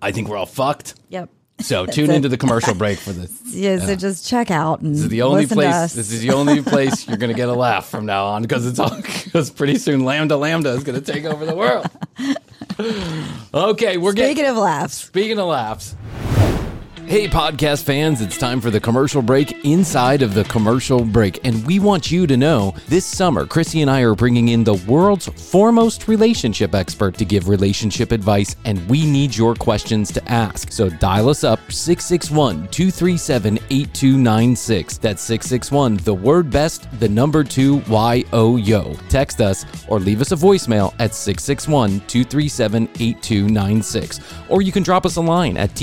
i 0.00 0.12
think 0.12 0.28
we're 0.28 0.36
all 0.36 0.46
fucked 0.46 0.94
Yep. 1.08 1.30
So 1.60 1.86
tune 1.96 2.10
into 2.10 2.28
the 2.28 2.36
commercial 2.36 2.74
break 2.82 2.98
for 2.98 3.12
this. 3.12 3.32
Yeah, 3.46 3.78
so 3.78 3.94
just 3.96 4.26
check 4.28 4.50
out 4.50 4.80
and 4.80 4.94
this 4.94 5.02
is 5.02 5.08
the 5.08 5.22
only 5.22 5.46
place 5.46 5.92
this 5.94 6.12
is 6.12 6.20
the 6.20 6.30
only 6.30 6.62
place 6.62 7.06
you're 7.08 7.16
gonna 7.16 7.34
get 7.34 7.48
a 7.48 7.54
laugh 7.54 7.88
from 7.88 8.06
now 8.06 8.26
on 8.26 8.42
because 8.42 8.66
it's 8.66 8.78
all 8.78 8.94
because 8.94 9.50
pretty 9.50 9.76
soon 9.78 10.04
lambda 10.04 10.36
lambda 10.36 10.70
is 10.70 10.84
gonna 10.84 11.00
take 11.00 11.24
over 11.24 11.44
the 11.44 11.54
world. 11.56 11.88
Okay 13.52 13.96
we're 13.96 14.12
getting 14.12 14.36
Speaking 14.36 14.50
of 14.50 14.56
laughs, 14.56 14.94
Speaking 14.94 15.38
of 15.38 15.48
laughs. 15.48 15.96
Hey, 17.08 17.26
podcast 17.26 17.84
fans, 17.84 18.20
it's 18.20 18.36
time 18.36 18.60
for 18.60 18.70
the 18.70 18.78
commercial 18.78 19.22
break 19.22 19.64
inside 19.64 20.20
of 20.20 20.34
the 20.34 20.44
commercial 20.44 21.02
break. 21.06 21.40
And 21.42 21.66
we 21.66 21.80
want 21.80 22.10
you 22.10 22.26
to 22.26 22.36
know 22.36 22.74
this 22.86 23.06
summer, 23.06 23.46
Krissy 23.46 23.80
and 23.80 23.90
I 23.90 24.02
are 24.02 24.14
bringing 24.14 24.48
in 24.48 24.62
the 24.62 24.74
world's 24.86 25.26
foremost 25.26 26.06
relationship 26.06 26.74
expert 26.74 27.14
to 27.16 27.24
give 27.24 27.48
relationship 27.48 28.12
advice, 28.12 28.56
and 28.66 28.86
we 28.90 29.10
need 29.10 29.34
your 29.34 29.54
questions 29.54 30.12
to 30.12 30.30
ask. 30.30 30.70
So 30.70 30.90
dial 30.90 31.30
us 31.30 31.44
up 31.44 31.60
661 31.72 32.68
237 32.68 33.56
8296. 33.56 34.98
That's 34.98 35.22
661, 35.22 35.96
the 36.04 36.12
word 36.12 36.50
best, 36.50 36.88
the 37.00 37.08
number 37.08 37.42
two 37.42 37.76
Y 37.88 38.22
O 38.34 38.56
Yo. 38.56 38.92
Text 39.08 39.40
us 39.40 39.64
or 39.88 39.98
leave 39.98 40.20
us 40.20 40.32
a 40.32 40.36
voicemail 40.36 40.94
at 40.98 41.14
661 41.14 42.00
237 42.00 42.82
8296. 43.00 44.20
Or 44.50 44.60
you 44.60 44.72
can 44.72 44.82
drop 44.82 45.06
us 45.06 45.16
a 45.16 45.22
line 45.22 45.56
at 45.56 45.74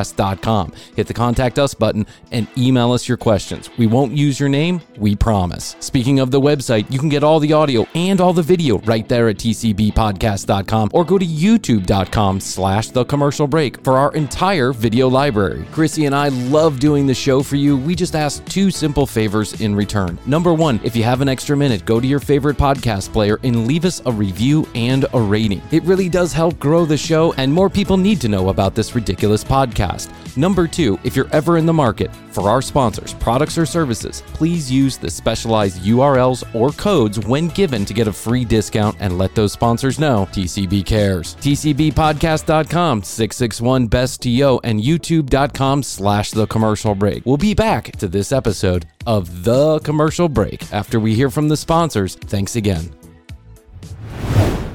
tcbpodcast.com. 0.00 0.72
Hit 0.96 1.06
the 1.06 1.14
contact 1.14 1.58
us 1.58 1.74
button 1.74 2.06
and 2.32 2.46
email 2.56 2.92
us 2.92 3.08
your 3.08 3.16
questions. 3.16 3.70
We 3.78 3.86
won't 3.86 4.16
use 4.16 4.40
your 4.40 4.48
name, 4.48 4.80
we 4.96 5.16
promise. 5.16 5.76
Speaking 5.80 6.20
of 6.20 6.30
the 6.30 6.40
website, 6.40 6.90
you 6.90 6.98
can 6.98 7.08
get 7.08 7.24
all 7.24 7.40
the 7.40 7.52
audio 7.52 7.86
and 7.94 8.20
all 8.20 8.32
the 8.32 8.42
video 8.42 8.78
right 8.80 9.08
there 9.08 9.28
at 9.28 9.36
tcbpodcast.com 9.36 10.90
or 10.92 11.04
go 11.04 11.18
to 11.18 11.26
youtube.com 11.26 12.40
slash 12.40 12.88
the 12.88 13.04
commercial 13.04 13.46
break 13.46 13.82
for 13.84 13.98
our 13.98 14.12
entire 14.14 14.72
video 14.72 15.08
library. 15.08 15.64
Krissy 15.72 16.06
and 16.06 16.14
I 16.14 16.28
love 16.28 16.80
doing 16.80 17.06
the 17.06 17.14
show 17.14 17.42
for 17.42 17.56
you. 17.56 17.76
We 17.76 17.94
just 17.94 18.14
ask 18.14 18.44
two 18.46 18.70
simple 18.70 19.06
favors 19.06 19.60
in 19.60 19.74
return. 19.74 20.18
Number 20.26 20.54
one, 20.54 20.80
if 20.82 20.96
you 20.96 21.02
have 21.04 21.20
an 21.20 21.28
extra 21.28 21.56
minute, 21.56 21.84
go 21.84 22.00
to 22.00 22.06
your 22.06 22.20
favorite 22.20 22.56
podcast 22.56 23.12
player 23.12 23.38
and 23.42 23.66
leave 23.66 23.84
us 23.84 24.02
a 24.06 24.12
review 24.12 24.66
and 24.74 25.06
a 25.12 25.20
rating. 25.20 25.62
It 25.70 25.82
really 25.84 26.08
does 26.08 26.32
help 26.32 26.58
grow 26.58 26.84
the 26.84 26.96
show, 26.96 27.32
and 27.34 27.52
more 27.52 27.70
people 27.70 27.96
need 27.96 28.20
to 28.22 28.28
know 28.28 28.48
about 28.48 28.74
this 28.74 28.94
ridiculous 28.94 29.44
podcast. 29.44 29.89
Fast. 29.90 30.10
Number 30.36 30.66
two, 30.66 30.98
if 31.04 31.16
you're 31.16 31.28
ever 31.32 31.56
in 31.56 31.66
the 31.66 31.72
market 31.72 32.14
for 32.30 32.48
our 32.48 32.62
sponsors, 32.62 33.14
products, 33.14 33.58
or 33.58 33.66
services, 33.66 34.22
please 34.28 34.70
use 34.70 34.96
the 34.96 35.10
specialized 35.10 35.82
URLs 35.82 36.44
or 36.54 36.70
codes 36.72 37.18
when 37.18 37.48
given 37.48 37.84
to 37.84 37.94
get 37.94 38.08
a 38.08 38.12
free 38.12 38.44
discount 38.44 38.96
and 39.00 39.18
let 39.18 39.34
those 39.34 39.52
sponsors 39.52 39.98
know 39.98 40.28
TCB 40.32 40.84
cares. 40.86 41.34
TCBpodcast.com, 41.36 43.02
661 43.02 43.86
best 43.86 44.22
TO, 44.22 44.60
and 44.64 44.80
youtube.com 44.80 45.82
slash 45.82 46.30
the 46.30 46.46
commercial 46.46 46.94
break. 46.94 47.24
We'll 47.26 47.36
be 47.36 47.54
back 47.54 47.92
to 47.98 48.08
this 48.08 48.32
episode 48.32 48.86
of 49.06 49.44
The 49.44 49.80
Commercial 49.80 50.28
Break 50.28 50.72
after 50.72 51.00
we 51.00 51.14
hear 51.14 51.30
from 51.30 51.48
the 51.48 51.56
sponsors. 51.56 52.14
Thanks 52.14 52.56
again. 52.56 52.92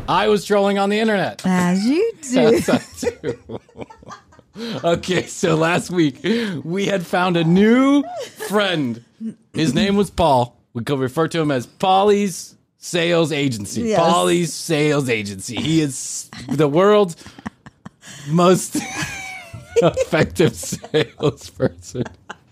I 0.07 0.27
was 0.27 0.45
trolling 0.45 0.77
on 0.77 0.89
the 0.89 0.99
internet. 0.99 1.41
As 1.45 1.83
you 1.85 2.11
do. 2.31 2.59
okay, 4.83 5.25
so 5.27 5.55
last 5.55 5.89
week 5.89 6.19
we 6.63 6.85
had 6.85 7.05
found 7.05 7.37
a 7.37 7.43
new 7.43 8.03
friend. 8.47 9.03
His 9.53 9.73
name 9.73 9.95
was 9.95 10.09
Paul. 10.09 10.57
We 10.73 10.83
could 10.83 10.99
refer 10.99 11.27
to 11.29 11.39
him 11.39 11.51
as 11.51 11.65
Paulie's 11.65 12.55
Sales 12.77 13.31
Agency. 13.31 13.81
Yes. 13.81 13.99
Paulie's 13.99 14.53
Sales 14.53 15.09
Agency. 15.09 15.55
He 15.55 15.81
is 15.81 16.29
the 16.49 16.67
world's 16.67 17.15
most 18.27 18.75
effective 19.77 20.55
salesperson. 20.55 22.03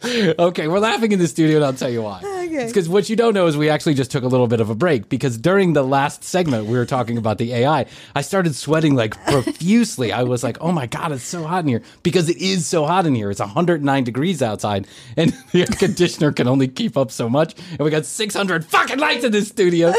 Okay, 0.39 0.67
we're 0.67 0.79
laughing 0.79 1.11
in 1.11 1.19
the 1.19 1.27
studio, 1.27 1.57
and 1.57 1.65
I'll 1.65 1.73
tell 1.73 1.89
you 1.89 2.01
why. 2.01 2.21
It's 2.63 2.71
because 2.71 2.87
what 2.89 3.09
you 3.09 3.15
don't 3.15 3.33
know 3.33 3.47
is 3.47 3.55
we 3.57 3.69
actually 3.69 3.93
just 3.93 4.11
took 4.11 4.23
a 4.23 4.27
little 4.27 4.47
bit 4.47 4.59
of 4.59 4.69
a 4.69 4.75
break 4.75 5.09
because 5.09 5.37
during 5.37 5.73
the 5.73 5.83
last 5.83 6.23
segment 6.23 6.65
we 6.65 6.77
were 6.77 6.85
talking 6.85 7.17
about 7.17 7.37
the 7.37 7.53
AI. 7.53 7.85
I 8.15 8.21
started 8.21 8.53
sweating 8.55 8.95
like 8.95 9.15
profusely. 9.27 10.11
I 10.11 10.23
was 10.23 10.43
like, 10.43 10.57
"Oh 10.61 10.71
my 10.71 10.85
god, 10.87 11.11
it's 11.13 11.23
so 11.23 11.43
hot 11.45 11.63
in 11.63 11.67
here!" 11.67 11.81
Because 12.03 12.29
it 12.29 12.37
is 12.37 12.67
so 12.67 12.85
hot 12.85 13.05
in 13.05 13.15
here. 13.15 13.31
It's 13.31 13.39
109 13.39 14.03
degrees 14.03 14.41
outside, 14.41 14.87
and 15.17 15.31
the 15.51 15.61
air 15.61 15.67
conditioner 15.67 16.31
can 16.31 16.47
only 16.47 16.67
keep 16.67 16.97
up 16.97 17.11
so 17.11 17.29
much. 17.29 17.55
And 17.71 17.79
we 17.79 17.89
got 17.89 18.05
600 18.05 18.65
fucking 18.65 18.99
lights 18.99 19.23
in 19.23 19.31
this 19.31 19.47
studio, 19.47 19.93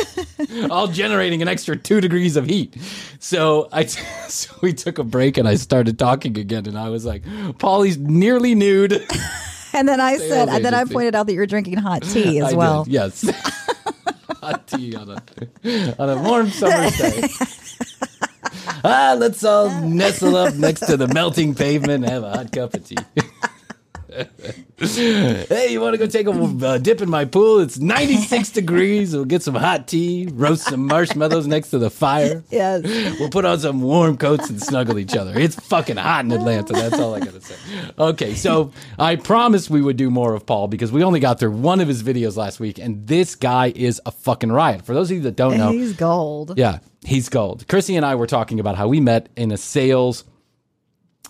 all 0.71 0.87
generating 0.89 1.43
an 1.43 1.49
extra 1.49 1.77
two 1.77 2.01
degrees 2.01 2.37
of 2.37 2.47
heat. 2.47 2.77
So 3.19 3.69
I, 3.73 3.87
so 3.87 4.55
we 4.61 4.73
took 4.75 4.99
a 4.99 5.05
break, 5.05 5.39
and 5.39 5.49
I 5.49 5.55
started 5.57 5.99
talking 5.99 6.39
again, 6.39 6.67
and 6.67 6.79
I 6.79 6.89
was 6.91 7.05
like, 7.05 7.23
"Paulie's 7.59 7.99
nearly 7.99 8.55
nude." 8.55 9.05
And 9.79 9.89
then 9.89 10.01
I 10.01 10.17
said, 10.19 10.49
and 10.49 10.65
then 10.65 10.73
I 10.73 10.79
agency. 10.83 10.95
pointed 10.95 11.15
out 11.17 11.27
that 11.27 11.33
you're 11.35 11.47
drinking 11.47 11.79
hot 11.79 12.03
tea 12.13 12.39
as 12.41 12.53
I 12.53 12.57
well. 12.57 12.85
did, 12.85 12.93
yes. 12.93 13.29
Hot 14.41 14.67
tea 14.69 14.95
on 14.95 15.09
a 15.11 15.95
on 15.99 16.11
a 16.11 16.23
warm 16.23 16.51
summer's 16.51 16.97
day. 16.99 17.29
ah, 18.85 19.17
let's 19.19 19.43
all 19.43 19.71
nestle 19.81 20.37
up 20.37 20.55
next 20.55 20.81
to 20.87 20.97
the 20.99 21.09
melting 21.09 21.55
pavement 21.55 22.05
and 22.05 22.13
have 22.13 22.23
a 22.25 22.31
hot 22.31 22.53
cup 22.53 22.75
of 22.75 22.87
tea. 22.87 22.97
Hey, 24.79 25.69
you 25.73 25.81
want 25.81 25.95
to 25.95 25.99
go 25.99 26.07
take 26.07 26.27
a 26.27 26.31
uh, 26.33 26.79
dip 26.79 27.01
in 27.01 27.09
my 27.09 27.25
pool? 27.25 27.61
It's 27.61 27.79
96 27.79 28.51
degrees. 28.53 29.15
We'll 29.15 29.25
get 29.25 29.43
some 29.43 29.55
hot 29.55 29.89
tea, 29.89 30.29
roast 30.33 30.65
some 30.65 30.87
marshmallows 30.87 31.47
next 31.47 31.71
to 31.71 31.79
the 31.79 31.91
fire. 31.91 32.43
Yes. 32.51 32.83
We'll 33.19 33.31
put 33.31 33.45
on 33.45 33.59
some 33.61 33.81
warm 33.83 34.17
coats 34.17 34.51
and 34.51 34.63
snuggle 34.63 34.99
each 34.99 35.17
other. 35.17 35.39
It's 35.39 35.55
fucking 35.55 35.97
hot 35.97 36.25
in 36.25 36.33
Atlanta. 36.33 36.73
That's 36.73 36.99
all 36.99 37.15
I 37.15 37.21
gotta 37.21 37.41
say. 37.41 37.57
Okay, 37.99 38.35
so 38.35 38.73
I 38.99 39.17
promised 39.17 39.71
we 39.71 39.81
would 39.81 39.97
do 39.97 40.11
more 40.11 40.35
of 40.35 40.45
Paul 40.47 40.69
because 40.69 40.91
we 40.93 41.03
only 41.05 41.21
got 41.21 41.39
through 41.39 41.53
one 41.53 41.81
of 41.81 41.89
his 41.89 42.03
videos 42.03 42.37
last 42.37 42.61
week, 42.61 42.79
and 42.79 43.07
this 43.07 43.35
guy 43.35 43.73
is 43.75 44.01
a 44.07 44.11
fucking 44.11 44.51
riot. 44.53 44.85
For 44.85 44.95
those 44.95 45.11
of 45.11 45.17
you 45.17 45.23
that 45.25 45.37
don't 45.37 45.57
know, 45.57 45.71
He's 45.73 45.93
gold. 45.95 46.55
yeah, 46.57 46.79
he's 47.05 47.29
gold. 47.29 47.67
Krissy 47.69 47.97
and 47.97 48.05
I 48.05 48.15
were 48.17 48.27
talking 48.27 48.61
about 48.61 48.77
how 48.77 48.89
we 48.89 49.01
met 49.01 49.29
in 49.37 49.51
a 49.53 49.57
sales 49.57 50.25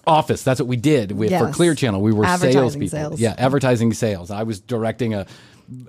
office. 0.06 0.42
That's 0.42 0.60
what 0.60 0.68
we 0.68 0.76
did 0.76 1.12
with, 1.12 1.30
for 1.30 1.50
Clear 1.50 1.74
Channel. 1.74 2.00
We 2.00 2.12
were 2.12 2.24
salespeople. 2.24 2.88
sales. 2.88 3.20
Yeah, 3.20 3.34
advertising 3.38 3.92
sales. 3.92 4.30
I 4.30 4.42
was 4.42 4.60
directing 4.60 5.14
a 5.14 5.26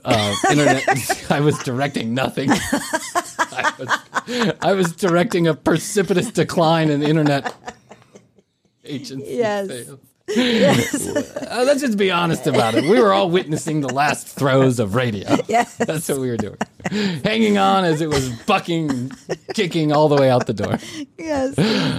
uh, 0.03 0.35
internet. 0.49 0.83
I 1.31 1.39
was 1.39 1.57
directing 1.59 2.13
nothing. 2.13 2.49
I 3.39 3.73
was, 3.77 4.55
I 4.61 4.73
was 4.73 4.95
directing 4.95 5.47
a 5.47 5.53
precipitous 5.53 6.31
decline 6.31 6.89
in 6.89 7.03
internet 7.03 7.53
agency 8.83 9.35
Yes. 9.35 9.67
sales. 9.67 9.99
Uh, 11.55 11.63
let's 11.65 11.79
just 11.81 11.97
be 11.97 12.09
honest 12.11 12.47
about 12.47 12.73
it. 12.75 12.83
We 12.83 12.99
were 12.99 13.13
all 13.13 13.29
witnessing 13.29 13.79
the 13.81 13.93
last 13.93 14.27
throes 14.27 14.79
of 14.79 14.95
radio. 14.95 15.37
Yes. 15.47 15.75
That's 15.77 16.09
what 16.09 16.19
we 16.19 16.29
were 16.29 16.37
doing. 16.37 16.57
Hanging 17.23 17.57
on 17.57 17.85
as 17.85 18.01
it 18.01 18.09
was 18.09 18.29
bucking, 18.43 19.11
kicking 19.53 19.93
all 19.93 20.09
the 20.09 20.15
way 20.15 20.29
out 20.29 20.47
the 20.47 20.53
door. 20.53 20.77
Yes. 21.17 21.55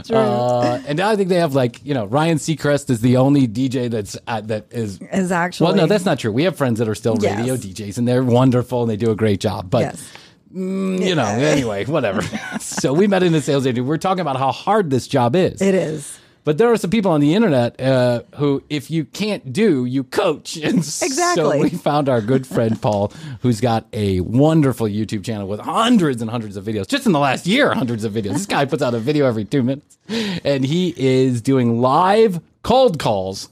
True. 0.06 0.16
Uh, 0.16 0.82
and 0.86 0.98
now 0.98 1.08
I 1.08 1.16
think 1.16 1.28
they 1.30 1.36
have 1.40 1.54
like, 1.54 1.84
you 1.86 1.94
know, 1.94 2.04
Ryan 2.06 2.36
Seacrest 2.38 2.90
is 2.90 3.00
the 3.00 3.16
only 3.16 3.46
DJ 3.48 3.88
that's 3.88 4.18
uh, 4.26 4.40
that 4.42 4.66
is. 4.70 5.00
is 5.12 5.32
actually. 5.32 5.66
Well, 5.68 5.76
no, 5.76 5.86
that's 5.86 6.04
not 6.04 6.18
true. 6.18 6.32
We 6.32 6.42
have 6.42 6.56
friends 6.56 6.78
that 6.80 6.88
are 6.88 6.94
still 6.94 7.16
Yes. 7.20 7.38
radio 7.38 7.56
DJs 7.56 7.96
and 7.98 8.06
they're 8.06 8.24
wonderful 8.24 8.82
and 8.82 8.90
they 8.90 8.96
do 8.96 9.10
a 9.10 9.16
great 9.16 9.40
job. 9.40 9.70
But 9.70 9.80
Yes. 9.82 10.12
you 10.52 11.14
know, 11.14 11.24
anyway, 11.24 11.84
whatever. 11.86 12.22
so 12.60 12.92
we 12.92 13.06
met 13.06 13.22
in 13.22 13.34
a 13.34 13.40
sales 13.40 13.66
agency. 13.66 13.80
We're 13.88 13.96
talking 13.96 14.20
about 14.20 14.36
how 14.36 14.52
hard 14.52 14.90
this 14.90 15.06
job 15.08 15.34
is. 15.36 15.62
It 15.62 15.74
is. 15.74 16.18
But 16.46 16.58
there 16.58 16.70
are 16.70 16.76
some 16.76 16.90
people 16.90 17.10
on 17.10 17.20
the 17.20 17.34
internet 17.34 17.80
uh, 17.80 18.22
who, 18.36 18.62
if 18.70 18.88
you 18.88 19.04
can't 19.04 19.52
do, 19.52 19.84
you 19.84 20.04
coach. 20.04 20.56
And 20.62 20.78
Exactly. 20.78 21.42
so 21.42 21.58
we 21.58 21.70
found 21.70 22.08
our 22.08 22.20
good 22.20 22.46
friend 22.46 22.80
Paul, 22.86 23.12
who's 23.42 23.60
got 23.60 23.84
a 23.92 24.20
wonderful 24.20 24.86
YouTube 24.86 25.24
channel 25.24 25.48
with 25.48 25.58
hundreds 25.58 26.22
and 26.22 26.30
hundreds 26.30 26.56
of 26.56 26.64
videos. 26.64 26.86
Just 26.86 27.04
in 27.04 27.10
the 27.10 27.18
last 27.18 27.48
year, 27.48 27.74
hundreds 27.74 28.04
of 28.04 28.12
videos. 28.12 28.34
This 28.34 28.46
guy 28.46 28.64
puts 28.64 28.80
out 28.80 28.94
a 28.94 29.00
video 29.00 29.26
every 29.26 29.44
two 29.44 29.64
minutes, 29.64 29.98
and 30.44 30.64
he 30.64 30.94
is 30.96 31.42
doing 31.42 31.80
live 31.80 32.38
cold 32.62 33.00
calls. 33.00 33.48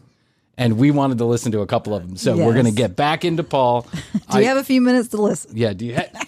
And 0.56 0.78
we 0.78 0.92
wanted 0.92 1.18
to 1.18 1.24
listen 1.24 1.50
to 1.50 1.62
a 1.62 1.66
couple 1.66 1.96
of 1.96 2.06
them, 2.06 2.16
so 2.16 2.36
we're 2.36 2.52
going 2.52 2.66
to 2.66 2.70
get 2.70 2.94
back 2.94 3.24
into 3.24 3.42
Paul. 3.42 3.88
Do 4.30 4.38
you 4.38 4.44
have 4.46 4.56
a 4.56 4.62
few 4.62 4.80
minutes 4.80 5.08
to 5.08 5.16
listen? 5.20 5.50
Yeah. 5.56 5.72
Do 5.72 5.84
you 5.84 5.96
ha- 5.96 6.22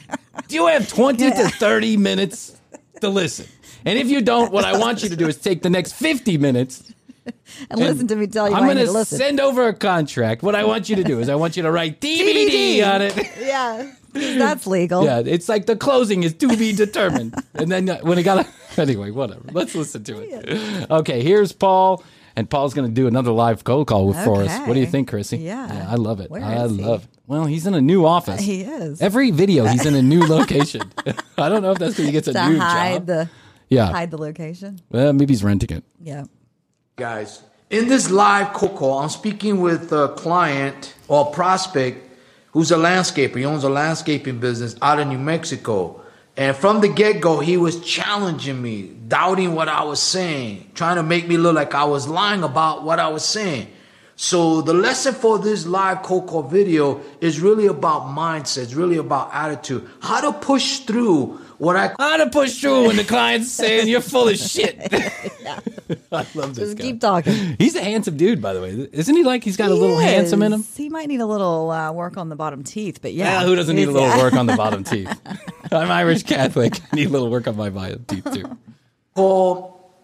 do 0.49 0.57
you 0.57 0.67
have 0.67 0.89
twenty 0.89 1.31
to 1.31 1.49
thirty 1.49 1.97
minutes 1.97 2.57
to 3.03 3.09
listen? 3.09 3.47
And 3.87 3.99
if 3.99 4.09
you 4.09 4.21
don't, 4.21 4.53
what 4.53 4.65
I 4.65 4.77
want 4.77 5.03
you 5.03 5.09
to 5.09 5.17
do 5.17 5.29
is 5.29 5.39
take 5.39 5.63
the 5.63 5.71
next 5.71 5.93
fifty 5.93 6.37
minutes. 6.37 6.93
And, 7.71 7.81
listen 7.81 8.07
to 8.07 8.15
me 8.15 8.29
tell 8.29 8.49
you 8.49 8.55
I'm 8.55 8.67
going 8.67 8.77
to 8.77 8.87
to 8.87 9.05
send 9.05 9.41
over 9.41 9.67
a 9.67 9.75
contract. 9.75 10.45
What 10.45 10.55
I 10.55 10.63
want 10.65 10.89
you 10.89 10.95
to 10.95 11.03
do 11.03 11.19
is 11.19 11.29
I 11.29 11.35
want 11.35 11.57
you 11.57 11.65
to 11.65 11.73
write 11.73 12.01
DVD 12.01 12.87
on 12.89 13.03
it. 13.03 13.17
yeah. 13.41 13.93
That's 14.13 14.65
legal. 14.67 15.05
Yeah, 15.05 15.23
it's 15.25 15.49
like 15.49 15.67
the 15.67 15.75
closing 15.75 16.23
is 16.23 16.35
to 16.35 16.57
be 16.57 16.73
determined. 16.73 17.35
And 17.55 17.71
then 17.71 17.89
uh, 17.89 17.99
when 18.03 18.19
it 18.19 18.23
got 18.23 18.47
anyway, 18.79 19.11
whatever. 19.11 19.43
Let's 19.51 19.75
listen 19.75 20.05
to 20.05 20.21
it. 20.21 20.91
Okay, 20.91 21.23
here's 21.23 21.51
Paul. 21.51 22.05
And 22.37 22.49
Paul's 22.49 22.75
going 22.75 22.89
to 22.89 22.95
do 22.95 23.09
another 23.09 23.33
live 23.33 23.65
cold 23.65 23.89
call 23.89 24.07
with, 24.07 24.23
for 24.23 24.43
us. 24.43 24.57
What 24.69 24.75
do 24.75 24.81
you 24.81 24.87
think, 24.87 25.11
Krissy? 25.11 25.43
Yeah. 25.43 25.87
I 25.89 25.95
love 25.97 26.21
it. 26.21 26.31
Where 26.31 26.45
I 26.45 26.65
is 26.65 26.77
he? 26.77 26.83
love 26.83 27.05
it. 27.05 27.11
Well, 27.27 27.47
he's 27.47 27.67
in 27.67 27.75
a 27.75 27.81
new 27.81 28.07
office. 28.07 28.41
He 28.41 28.63
is. 28.63 29.03
Every 29.03 29.31
video, 29.33 29.65
he's 29.67 29.87
in 29.87 29.95
a 29.95 30.03
new 30.03 30.25
location. 30.25 30.83
I 31.39 31.49
don't 31.49 31.63
know 31.63 31.73
if 31.73 31.79
that's 31.79 31.95
because 31.95 32.07
he 32.07 32.13
gets 32.13 32.29
a 32.29 32.49
new 32.49 32.59
hide 32.59 32.99
job. 32.99 33.07
the 33.07 33.29
yeah. 33.69 33.91
hide 33.91 34.11
the 34.11 34.19
location. 34.19 34.81
Well, 34.91 35.13
maybe 35.13 35.33
he's 35.33 35.45
renting 35.45 35.77
it. 35.77 35.85
Yeah. 36.01 36.25
guys. 36.97 37.43
In 37.69 37.89
this 37.89 38.11
live 38.11 38.53
cold 38.53 38.77
call, 38.77 39.01
I'm 39.01 39.09
speaking 39.09 39.61
with 39.61 39.93
a 39.93 40.09
client 40.11 40.95
or 41.09 41.33
prospect 41.33 41.99
who's 42.53 42.71
a 42.71 42.77
landscaper. 42.77 43.37
He 43.37 43.45
owns 43.45 43.65
a 43.65 43.69
landscaping 43.69 44.39
business 44.39 44.77
out 44.81 45.01
of 45.01 45.09
New 45.09 45.19
Mexico. 45.19 46.01
And 46.37 46.55
from 46.55 46.81
the 46.81 46.89
get 46.89 47.21
go, 47.21 47.41
he 47.41 47.57
was 47.57 47.81
challenging 47.81 48.63
me, 48.63 48.93
doubting 49.09 49.55
what 49.55 49.69
I 49.69 49.83
was 49.85 50.01
saying, 50.01 50.71
trying 50.75 50.97
to 50.97 51.03
make 51.03 51.27
me 51.27 51.39
look 51.39 51.55
like 51.55 51.75
I 51.75 51.85
was 51.85 52.07
lying 52.07 52.45
about 52.45 52.85
what 52.85 53.01
I 53.01 53.09
was 53.09 53.25
saying. 53.25 53.69
So 54.17 54.63
the 54.63 54.73
lesson 54.73 55.13
for 55.15 55.39
this 55.39 55.67
live 55.67 56.03
cold 56.03 56.27
call 56.27 56.43
video 56.43 57.03
is 57.21 57.41
really 57.41 57.67
about 57.67 58.03
mindset. 58.05 58.63
It's 58.63 58.75
really 58.75 58.97
about 58.97 59.31
attitude. 59.33 59.89
How 60.01 60.21
to 60.23 60.39
push 60.39 60.81
through 60.81 61.41
what 61.59 61.77
I 61.77 61.95
How 61.99 62.17
to 62.19 62.31
push 62.31 62.61
through 62.61 62.89
when 62.89 62.97
the 62.97 63.05
client's 63.05 63.51
saying 63.51 63.89
you're 63.89 64.01
full 64.01 64.29
of 64.29 64.37
shit. 64.37 64.79
I 66.13 66.27
love 66.35 66.55
this 66.55 66.57
Just 66.57 66.79
guy. 66.79 66.83
keep 66.83 67.01
talking. 67.01 67.57
He's 67.59 67.77
a 67.77 67.83
handsome 67.83 68.17
dude, 68.17 68.43
by 68.43 68.53
the 68.53 68.61
way. 68.61 68.89
Isn't 68.93 69.17
he 69.17 69.23
like 69.23 69.45
he's 69.45 69.57
got 69.57 69.71
a 69.71 69.75
little 69.75 69.99
handsome 69.99 70.43
in 70.43 70.53
him? 70.53 70.61
Yes. 70.61 70.77
He 70.77 70.89
might 70.89 71.09
need 71.09 71.21
a 71.21 71.27
little 71.27 71.71
uh, 71.71 71.93
work 71.93 72.17
on 72.17 72.29
the 72.29 72.37
bottom 72.37 72.65
teeth, 72.65 73.01
but 73.03 73.13
yeah. 73.13 73.41
Yeah, 73.41 73.47
who 73.47 73.55
doesn't 73.55 73.77
need 73.77 73.89
a 73.89 73.93
little 73.93 74.09
yeah. 74.09 74.19
work 74.19 74.35
on 74.35 74.47
the 74.47 74.57
bottom 74.57 74.85
teeth? 74.85 75.21
I'm 75.73 75.91
Irish 75.91 76.25
Catholic. 76.25 76.81
I 76.93 76.97
need 76.97 77.07
a 77.07 77.11
little 77.11 77.31
work 77.31 77.47
on 77.47 77.57
my 77.57 77.71
bottom 77.71 78.05
teeth 78.05 78.27
too. 78.33 78.59
call 79.15 79.95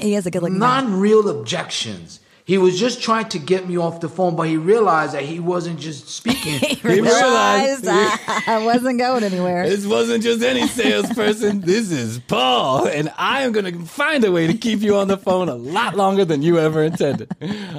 He 0.00 0.12
has 0.14 0.26
a 0.26 0.30
good 0.30 0.42
looking 0.42 0.58
non-real 0.58 1.28
objections. 1.28 2.20
He 2.46 2.58
was 2.58 2.78
just 2.78 3.00
trying 3.02 3.30
to 3.30 3.38
get 3.38 3.66
me 3.66 3.78
off 3.78 4.00
the 4.00 4.08
phone, 4.10 4.36
but 4.36 4.42
he 4.48 4.58
realized 4.58 5.14
that 5.14 5.22
he 5.22 5.40
wasn't 5.40 5.80
just 5.80 6.08
speaking. 6.10 6.58
He 6.60 6.74
He 6.74 6.88
realized- 7.00 7.86
realized 7.86 7.88
I, 7.88 8.42
I 8.46 8.64
wasn't 8.66 8.98
going 8.98 9.24
anywhere. 9.24 9.64
This 9.68 9.86
wasn't 9.86 10.22
just 10.22 10.42
any 10.42 10.66
salesperson. 10.68 11.60
This 11.64 11.90
is 11.90 12.18
Paul, 12.18 12.86
and 12.86 13.10
I 13.16 13.42
am 13.44 13.52
going 13.52 13.64
to 13.72 13.86
find 13.86 14.22
a 14.24 14.30
way 14.30 14.46
to 14.46 14.52
keep 14.54 14.80
you 14.82 14.96
on 14.96 15.08
the 15.08 15.16
phone 15.16 15.48
a 15.48 15.54
lot 15.54 15.96
longer 15.96 16.26
than 16.26 16.42
you 16.42 16.58
ever 16.58 16.82
intended. 16.82 17.30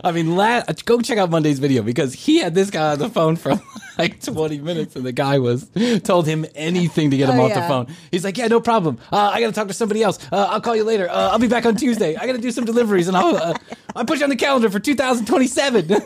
I 0.04 0.12
mean, 0.12 0.36
la- 0.36 0.64
go 0.84 1.00
check 1.00 1.20
out 1.20 1.30
Monday's 1.30 1.60
video 1.60 1.84
because 1.84 2.14
he 2.16 2.40
had 2.40 2.56
this 2.56 2.72
guy 2.72 2.94
on 2.94 2.98
the 3.00 3.10
phone 3.10 3.36
for 3.36 3.62
like 4.00 4.20
20 4.24 4.58
minutes, 4.62 4.96
and 4.96 5.06
the 5.06 5.12
guy 5.12 5.38
was 5.38 5.70
told 6.04 6.26
him 6.26 6.44
anything 6.56 7.12
to 7.12 7.18
get 7.18 7.30
him 7.30 7.40
Oh, 7.40 7.46
off 7.46 7.54
the 7.54 7.62
phone. 7.62 7.86
He's 8.12 8.24
like, 8.26 8.38
"Yeah, 8.40 8.48
no 8.48 8.60
problem. 8.62 8.98
Uh, 9.12 9.30
I 9.32 9.40
got 9.42 9.48
to 9.48 9.54
talk 9.54 9.68
to 9.68 9.74
somebody 9.76 10.02
else. 10.02 10.18
Uh, 10.32 10.48
I'll 10.50 10.60
call 10.62 10.76
you 10.76 10.84
later. 10.84 11.08
Uh, 11.08 11.30
I'll 11.32 11.40
be 11.40 11.48
back 11.48 11.66
on 11.68 11.76
Tuesday. 11.76 12.16
I 12.16 12.26
got 12.26 12.34
to 12.34 12.42
do 12.42 12.50
some 12.52 12.66
deliveries, 12.66 13.08
and 13.08 13.16
I'll." 13.16 13.36
Uh, 13.38 13.54
I 13.98 14.04
put 14.04 14.18
you 14.18 14.26
on 14.26 14.30
the 14.30 14.36
calendar 14.36 14.55
for 14.62 14.80
2027. 14.80 15.90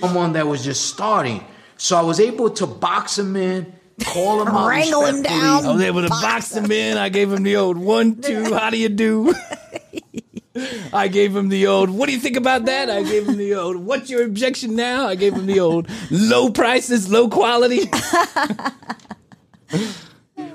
someone 0.00 0.32
that 0.32 0.46
was 0.46 0.64
just 0.64 0.86
starting. 0.86 1.44
So 1.76 1.96
I 1.96 2.02
was 2.02 2.20
able 2.20 2.50
to 2.50 2.66
box 2.66 3.18
him 3.18 3.36
in, 3.36 3.72
call 4.04 4.42
him 4.42 4.48
out, 4.48 4.68
Wrangle 4.68 5.04
him 5.04 5.22
down. 5.22 5.64
I 5.64 5.72
was 5.72 5.82
able 5.82 6.02
to 6.02 6.08
box 6.08 6.54
him 6.54 6.70
in. 6.70 6.96
I 6.96 7.08
gave 7.08 7.32
him 7.32 7.42
the 7.42 7.56
old 7.56 7.76
one, 7.76 8.20
two, 8.20 8.44
how 8.54 8.70
do 8.70 8.78
you 8.78 8.88
do? 8.88 9.34
I 10.92 11.08
gave 11.08 11.36
him 11.36 11.50
the 11.50 11.66
old, 11.66 11.90
what 11.90 12.06
do 12.06 12.12
you 12.12 12.18
think 12.18 12.36
about 12.36 12.64
that? 12.64 12.88
I 12.88 13.02
gave 13.02 13.28
him 13.28 13.36
the 13.36 13.54
old, 13.54 13.76
what's 13.76 14.08
your 14.08 14.24
objection 14.24 14.74
now? 14.74 15.06
I 15.06 15.14
gave 15.14 15.34
him 15.34 15.44
the 15.44 15.60
old, 15.60 15.86
low 16.10 16.50
prices, 16.50 17.10
low 17.10 17.28
quality. 17.28 17.90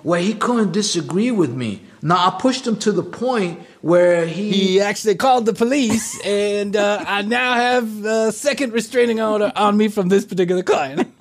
where 0.02 0.22
he 0.22 0.34
couldn't 0.34 0.72
disagree 0.72 1.30
with 1.30 1.54
me. 1.54 1.84
Now 2.02 2.28
I 2.28 2.40
pushed 2.40 2.66
him 2.66 2.78
to 2.78 2.92
the 2.92 3.04
point 3.04 3.60
where 3.82 4.26
he, 4.26 4.52
He 4.52 4.82
actually 4.82 5.16
called 5.16 5.46
the 5.46 5.54
police, 5.54 6.20
and 6.26 6.76
uh, 6.76 7.04
I 7.08 7.24
now 7.24 7.54
have 7.54 8.06
a 8.06 8.32
second 8.32 8.74
restraining 8.74 9.20
order 9.20 9.52
on 9.56 9.76
me 9.78 9.88
from 9.88 10.10
this 10.10 10.26
particular 10.26 10.64
client. 10.64 11.12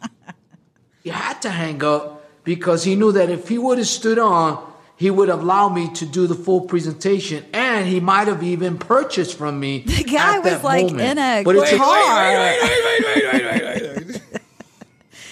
he 1.03 1.11
had 1.11 1.40
to 1.42 1.51
hang 1.51 1.83
up 1.83 2.29
because 2.44 2.85
he 2.85 2.96
knew 2.96 3.12
that 3.12 3.31
if 3.31 3.49
he 3.49 3.59
would 3.59 3.79
have 3.79 3.87
stood 3.87 4.18
on, 4.18 4.66
he 4.96 5.11
would 5.11 5.31
have 5.31 5.40
allowed 5.42 5.70
me 5.70 5.90
to 5.94 6.05
do 6.05 6.27
the 6.27 6.35
full 6.35 6.61
presentation, 6.61 7.44
and 7.55 7.88
he 7.88 8.01
might 8.01 8.29
have 8.29 8.42
even 8.42 8.77
purchased 8.77 9.38
from 9.38 9.59
me. 9.59 9.81
The 9.87 10.05
guy 10.05 10.38
was, 10.40 10.62
like, 10.62 10.87
moment. 10.87 11.01
in 11.01 11.18
a 11.18 11.42
but 11.42 11.57
it's 11.57 11.75
car. 11.75 12.53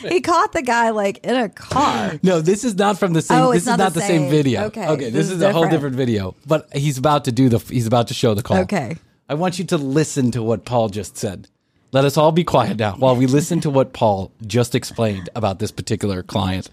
He 0.01 0.21
caught 0.21 0.53
the 0.53 0.63
guy 0.63 0.91
like 0.91 1.19
in 1.25 1.35
a 1.35 1.49
car. 1.49 2.19
No, 2.23 2.41
this 2.41 2.65
is 2.65 2.75
not 2.77 2.99
from 2.99 3.13
the 3.13 3.23
same. 3.23 3.41
Oh, 3.41 3.49
this 3.53 3.59
it's 3.59 3.63
is 3.65 3.69
not 3.69 3.79
not 3.79 3.95
the 3.95 4.01
the 4.01 4.07
same, 4.07 4.23
same. 4.23 4.31
video. 4.31 4.65
Okay, 4.65 4.87
okay. 4.89 5.05
this 5.05 5.13
This, 5.13 5.27
is 5.27 5.33
is 5.33 5.43
a 5.43 5.53
whole 5.53 5.63
different. 5.65 5.73
different 5.73 5.97
video. 5.97 6.35
But 6.47 6.69
he's 6.77 6.99
about 6.99 7.25
to 7.27 7.33
do 7.33 7.49
the. 7.49 7.59
He's 7.59 7.87
about 7.87 8.09
to 8.09 8.15
show 8.15 8.35
the 8.35 8.43
call. 8.43 8.59
Okay. 8.59 8.97
I 9.29 9.35
want 9.35 9.59
you 9.59 9.65
to 9.67 9.77
listen 9.77 10.31
to 10.33 10.43
what 10.43 10.65
Paul 10.65 10.89
just 10.89 11.17
said. 11.17 11.49
Let 11.93 12.05
us 12.05 12.17
all 12.17 12.33
be 12.33 12.45
quiet 12.45 12.77
now 12.79 12.93
while 12.97 13.17
we 13.17 13.27
listen 13.27 13.61
to 13.61 13.71
what 13.71 13.93
Paul 13.93 14.31
just 14.47 14.75
explained 14.75 15.29
about 15.35 15.59
this 15.59 15.71
particular 15.71 16.23
client. 16.23 16.69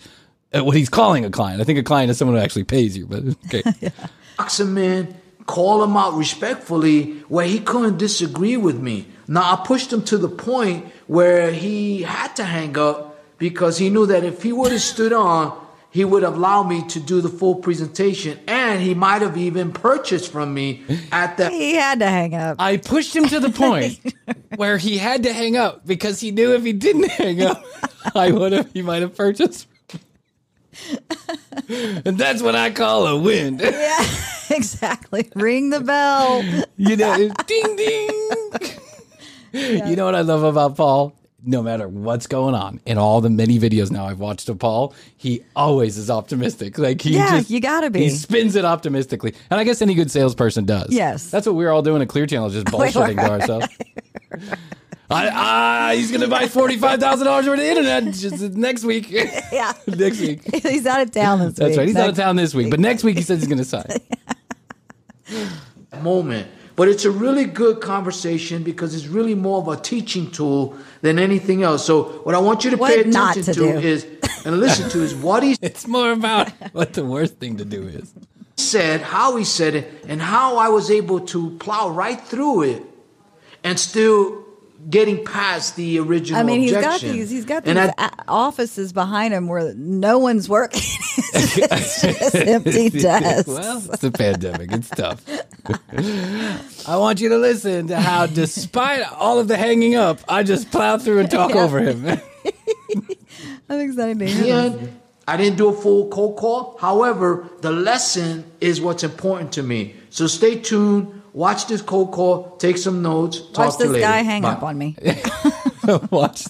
Uh, 0.53 0.63
what 0.63 0.75
he's 0.75 0.89
calling 0.89 1.25
a 1.25 1.29
client. 1.29 1.61
I 1.61 1.63
think 1.63 1.79
a 1.79 1.83
client 1.83 2.11
is 2.11 2.17
someone 2.17 2.37
who 2.37 2.43
actually 2.43 2.65
pays 2.65 2.97
you. 2.97 3.05
But 3.07 3.23
okay. 3.53 3.91
box 4.37 4.59
him 4.59 4.77
in, 4.77 5.15
call 5.45 5.83
him 5.83 5.95
out 5.97 6.13
respectfully 6.15 7.13
where 7.29 7.45
he 7.47 7.59
couldn't 7.59 7.97
disagree 7.97 8.57
with 8.57 8.79
me. 8.79 9.07
Now 9.27 9.53
I 9.53 9.65
pushed 9.65 9.91
him 9.91 10.03
to 10.05 10.17
the 10.17 10.29
point 10.29 10.85
where 11.07 11.51
he 11.51 12.03
had 12.03 12.35
to 12.35 12.43
hang 12.43 12.77
up 12.77 13.14
because 13.37 13.77
he 13.77 13.89
knew 13.89 14.05
that 14.05 14.23
if 14.23 14.43
he 14.43 14.51
would 14.51 14.71
have 14.71 14.81
stood 14.81 15.13
on, 15.13 15.61
he 15.89 16.03
would 16.03 16.23
have 16.23 16.35
allowed 16.35 16.63
me 16.63 16.85
to 16.89 16.99
do 16.99 17.21
the 17.21 17.29
full 17.29 17.55
presentation 17.55 18.37
and 18.47 18.81
he 18.81 18.93
might 18.93 19.21
have 19.21 19.37
even 19.37 19.71
purchased 19.71 20.29
from 20.29 20.53
me 20.53 20.83
at 21.11 21.37
that 21.37 21.53
He 21.53 21.75
had 21.75 21.99
to 21.99 22.07
hang 22.07 22.35
up. 22.35 22.57
I 22.59 22.75
pushed 22.77 23.15
him 23.15 23.27
to 23.29 23.39
the 23.39 23.49
point 23.65 23.99
where 24.57 24.77
he 24.77 24.97
had 24.97 25.23
to 25.23 25.31
hang 25.31 25.55
up 25.55 25.85
because 25.85 26.19
he 26.19 26.31
knew 26.31 26.53
if 26.53 26.63
he 26.65 26.73
didn't 26.73 27.09
hang 27.11 27.41
up, 27.43 27.63
I 28.15 28.31
would 28.31 28.51
have. 28.51 28.71
He 28.73 28.81
might 28.81 29.03
have 29.03 29.15
purchased. 29.15 29.67
and 31.69 32.17
that's 32.17 32.41
what 32.41 32.55
I 32.55 32.71
call 32.71 33.07
a 33.07 33.17
win. 33.17 33.59
yeah, 33.59 34.05
exactly. 34.49 35.29
Ring 35.35 35.69
the 35.69 35.79
bell. 35.79 36.43
You 36.75 36.97
know, 36.97 37.29
ding 37.47 37.75
ding. 37.77 38.09
You 39.87 39.95
know 39.95 40.03
what 40.03 40.15
I 40.15 40.21
love 40.21 40.43
about 40.43 40.75
Paul? 40.75 41.13
No 41.47 41.61
matter 41.61 41.87
what's 41.87 42.25
going 42.25 42.55
on, 42.55 42.79
in 42.85 42.97
all 42.97 43.21
the 43.21 43.29
many 43.29 43.59
videos 43.59 43.91
now 43.91 44.07
I've 44.07 44.19
watched 44.19 44.49
of 44.49 44.57
Paul, 44.57 44.95
he 45.15 45.43
always 45.55 45.97
is 45.97 46.09
optimistic. 46.09 46.79
Like 46.79 47.01
he 47.01 47.15
Yeah, 47.15 47.37
just, 47.37 47.51
you 47.51 47.59
gotta 47.59 47.91
be. 47.91 47.99
He 48.01 48.09
spins 48.09 48.55
it 48.55 48.65
optimistically, 48.65 49.35
and 49.51 49.59
I 49.59 49.63
guess 49.63 49.81
any 49.81 49.93
good 49.93 50.09
salesperson 50.09 50.65
does. 50.65 50.89
Yes. 50.91 51.29
that's 51.29 51.45
what 51.45 51.55
we're 51.55 51.71
all 51.71 51.83
doing 51.83 52.01
at 52.01 52.09
Clear 52.09 52.25
Channel, 52.25 52.49
just 52.49 52.65
bullshitting 52.67 53.17
to 53.17 53.29
ourselves. 53.29 53.67
I, 55.09 55.29
ah, 55.31 55.91
he's 55.93 56.11
gonna 56.11 56.27
buy 56.27 56.47
forty 56.47 56.77
five 56.77 56.99
thousand 56.99 57.27
dollars 57.27 57.47
worth 57.47 57.59
of 57.59 57.65
internet 57.65 58.05
just 58.13 58.41
next 58.53 58.83
week. 58.83 59.11
Yeah. 59.51 59.73
next 59.87 60.19
week. 60.19 60.41
He's 60.63 60.85
out 60.85 61.01
of 61.01 61.11
town 61.11 61.39
this 61.39 61.53
That's 61.53 61.59
week. 61.59 61.67
That's 61.69 61.77
right. 61.77 61.87
He's 61.87 61.95
out 61.95 62.09
of 62.09 62.15
town 62.15 62.35
this 62.35 62.53
week, 62.55 62.71
but 62.71 62.79
next 62.79 63.03
week 63.03 63.15
he 63.17 63.21
says 63.21 63.39
he's 63.39 63.47
gonna 63.47 63.63
sign. 63.63 63.85
moment. 66.01 66.47
But 66.75 66.89
it's 66.89 67.05
a 67.05 67.11
really 67.11 67.45
good 67.45 67.79
conversation 67.79 68.63
because 68.63 68.93
it's 68.93 69.07
really 69.07 69.35
more 69.35 69.59
of 69.59 69.67
a 69.67 69.77
teaching 69.77 70.29
tool 70.29 70.75
than 71.01 71.19
anything 71.19 71.63
else. 71.63 71.85
So 71.85 72.03
what 72.23 72.35
I 72.35 72.39
want 72.39 72.65
you 72.65 72.71
to 72.71 72.77
pay 72.77 72.97
What 72.97 73.07
not 73.07 73.37
attention 73.37 73.53
to 73.53 73.81
to, 73.81 73.87
is 73.87 74.05
and 74.45 74.59
listen 74.59 74.89
to 74.89 75.01
is 75.01 75.15
what 75.15 75.43
he 75.43 75.57
It's 75.61 75.87
more 75.87 76.11
about 76.11 76.49
what 76.73 76.93
the 76.93 77.05
worst 77.05 77.37
thing 77.37 77.57
to 77.57 77.65
do 77.65 77.87
is. 77.87 78.13
said, 78.57 79.01
how 79.01 79.35
he 79.37 79.43
said 79.43 79.75
it, 79.75 80.05
and 80.07 80.21
how 80.21 80.57
I 80.57 80.69
was 80.69 80.91
able 80.91 81.21
to 81.27 81.51
plow 81.57 81.89
right 81.89 82.19
through 82.19 82.63
it 82.63 82.83
and 83.63 83.79
still 83.79 84.44
getting 84.89 85.23
past 85.25 85.75
the 85.75 85.99
original 85.99 86.39
I 86.39 86.43
mean, 86.43 86.61
he's 86.61 86.71
got 86.73 87.01
these. 87.01 87.29
He's 87.29 87.45
got 87.45 87.65
And 87.67 87.77
these 87.77 87.91
I- 87.97 88.05
a- 88.07 88.11
offices 88.27 88.93
behind 88.93 89.33
him 89.33 89.47
where 89.47 89.73
no 89.75 90.19
one's 90.19 90.47
working. 90.47 90.81
it's 91.33 92.01
just 92.01 92.35
empty 92.35 92.89
desks. 93.01 93.47
Well, 93.47 93.77
it's 93.77 93.99
the 93.99 94.11
pandemic. 94.11 94.71
It's 94.71 94.89
tough. 94.89 95.23
I 96.87 96.97
want 96.97 97.21
you 97.21 97.29
to 97.29 97.37
listen 97.37 97.87
to 97.87 97.99
how, 97.99 98.25
despite 98.27 99.11
all 99.13 99.39
of 99.39 99.47
the 99.47 99.57
hanging 99.57 99.95
up, 99.95 100.19
I 100.29 100.43
just 100.43 100.71
plow 100.71 100.97
through 100.97 101.19
and 101.19 101.31
talk 101.31 101.51
Yeah. 101.53 101.63
over 101.63 101.79
him. 101.79 102.19
I'm 103.69 103.79
excited 103.79 104.19
to 104.19 104.25
hear 104.27 104.69
this. 104.69 104.89
I 105.27 105.37
didn't 105.37 105.57
do 105.57 105.69
a 105.69 105.73
full 105.73 106.09
cold 106.09 106.37
call. 106.37 106.77
However, 106.79 107.49
the 107.61 107.71
lesson 107.71 108.45
is 108.61 108.79
what's 108.79 109.03
important 109.03 109.53
to 109.53 109.63
me. 109.63 109.95
So 110.11 110.27
stay 110.27 110.59
tuned. 110.59 111.14
Watch 111.35 111.67
this 111.67 111.81
cold 111.81 112.13
call. 112.13 112.55
Take 112.55 112.77
some 112.77 113.01
notes. 113.01 113.41
Talk 113.51 113.65
Watch 113.67 113.77
to 113.79 113.83
you 113.83 113.89
this 113.89 113.93
later. 113.95 114.07
guy 114.07 114.21
hang 114.23 114.41
Bye. 114.41 114.51
up 114.53 114.63
on 114.63 114.77
me. 114.77 114.95
watch, 116.09 116.45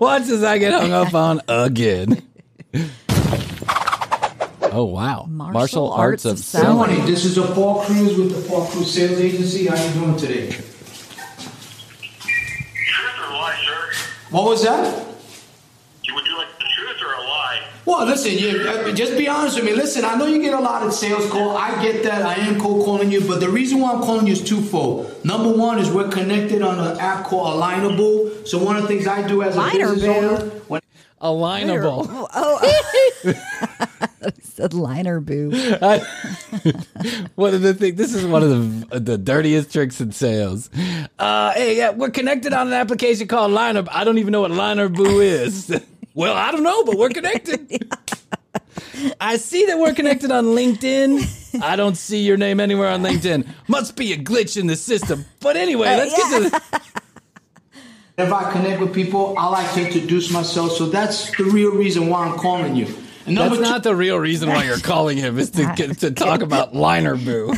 watch 0.00 0.22
as 0.22 0.42
I 0.42 0.56
get 0.56 0.72
hung 0.72 0.92
up 0.92 1.12
on 1.14 1.42
again. 1.46 2.22
Oh 4.74 4.84
wow! 4.84 5.26
Martial 5.28 5.92
arts 5.92 6.24
of 6.24 6.40
Good 6.50 6.72
morning. 6.72 7.04
This 7.04 7.26
is 7.26 7.36
a 7.36 7.42
Paul 7.42 7.82
Cruz 7.84 8.16
with 8.16 8.34
the 8.34 8.48
Paul 8.48 8.64
Cruz 8.68 8.90
Sales 8.94 9.20
Agency. 9.20 9.66
How 9.66 9.74
you 9.76 9.92
doing 9.92 10.16
today? 10.16 10.48
Truth 10.48 10.64
or 13.20 13.32
lie, 13.34 13.62
sir? 13.66 13.92
What 14.30 14.44
was 14.44 14.62
that? 14.62 15.06
You 16.04 16.14
would 16.14 16.24
you 16.24 16.38
like 16.38 16.48
the 16.58 16.64
truth 16.74 17.02
or 17.02 17.12
a 17.12 17.20
lie? 17.20 17.60
Well, 17.84 18.06
listen, 18.06 18.38
you, 18.38 18.60
uh, 18.68 18.92
just 18.92 19.16
be 19.18 19.26
honest 19.28 19.56
with 19.56 19.64
me. 19.64 19.72
Listen, 19.72 20.04
I 20.04 20.14
know 20.14 20.26
you 20.26 20.40
get 20.40 20.54
a 20.54 20.60
lot 20.60 20.86
of 20.86 20.92
sales 20.92 21.28
call. 21.30 21.56
I 21.56 21.82
get 21.82 22.04
that. 22.04 22.22
I 22.22 22.34
am 22.34 22.60
cold 22.60 22.84
calling 22.84 23.10
you, 23.10 23.20
but 23.22 23.40
the 23.40 23.48
reason 23.50 23.80
why 23.80 23.92
I'm 23.92 24.00
calling 24.02 24.26
you 24.26 24.34
is 24.34 24.42
twofold. 24.42 25.24
Number 25.24 25.52
one 25.52 25.78
is 25.80 25.90
we're 25.90 26.08
connected 26.08 26.62
on 26.62 26.78
an 26.78 27.00
app 27.00 27.24
called 27.26 27.60
Alignable. 27.60 28.46
So 28.46 28.62
one 28.62 28.76
of 28.76 28.82
the 28.82 28.88
things 28.88 29.06
I 29.08 29.26
do 29.26 29.42
as 29.42 29.56
a 29.56 29.58
Liner 29.58 29.94
business 29.94 30.02
Boo. 30.04 30.12
owner, 30.12 30.44
when 30.68 30.80
Alignable. 31.20 32.06
Oh, 32.34 32.58
I 34.24 34.32
said 34.42 34.74
liner 34.74 35.20
boo. 35.20 35.50
One 37.34 37.54
of 37.54 37.62
the 37.62 37.74
things. 37.74 37.96
This 37.96 38.14
is 38.14 38.26
one 38.26 38.42
of 38.42 38.90
the 38.90 39.00
the 39.00 39.18
dirtiest 39.18 39.72
tricks 39.72 40.00
in 40.00 40.10
sales. 40.12 40.68
Uh, 41.18 41.52
hey, 41.52 41.76
yeah, 41.76 41.90
we're 41.90 42.10
connected 42.10 42.52
on 42.52 42.68
an 42.68 42.72
application 42.72 43.28
called 43.28 43.52
Liner. 43.52 43.84
I 43.90 44.04
don't 44.04 44.18
even 44.18 44.32
know 44.32 44.40
what 44.42 44.50
Liner 44.50 44.88
Boo 44.88 45.20
is. 45.20 45.72
well, 46.14 46.34
I 46.34 46.50
don't 46.50 46.62
know, 46.62 46.84
but 46.84 46.96
we're 46.96 47.10
connected. 47.10 47.90
I 49.20 49.36
see 49.36 49.66
that 49.66 49.78
we're 49.78 49.94
connected 49.94 50.30
on 50.30 50.46
LinkedIn. 50.46 51.62
I 51.62 51.76
don't 51.76 51.96
see 51.96 52.22
your 52.22 52.36
name 52.36 52.60
anywhere 52.60 52.88
on 52.88 53.02
LinkedIn. 53.02 53.46
Must 53.68 53.96
be 53.96 54.12
a 54.12 54.16
glitch 54.16 54.56
in 54.56 54.66
the 54.66 54.76
system. 54.76 55.24
But 55.40 55.56
anyway, 55.56 55.88
uh, 55.88 55.96
let's 55.98 56.16
get 56.16 56.42
to 56.42 56.50
the. 56.50 56.82
if 58.22 58.32
I 58.32 58.52
connect 58.52 58.80
with 58.80 58.94
people, 58.94 59.34
I 59.38 59.48
like 59.48 59.72
to 59.74 59.86
introduce 59.86 60.30
myself. 60.30 60.72
So 60.72 60.86
that's 60.86 61.34
the 61.36 61.44
real 61.44 61.72
reason 61.72 62.08
why 62.08 62.26
I'm 62.26 62.38
calling 62.38 62.76
you. 62.76 62.86
And 63.24 63.36
That's 63.36 63.54
two, 63.54 63.62
not 63.62 63.84
the 63.84 63.94
real 63.94 64.18
reason 64.18 64.48
why 64.48 64.64
you're 64.64 64.78
calling 64.78 65.16
him. 65.16 65.38
Is 65.38 65.50
to 65.52 65.72
get, 65.76 65.98
to 65.98 66.10
talk 66.10 66.42
about 66.42 66.74
Liner 66.74 67.16
Boo. 67.16 67.54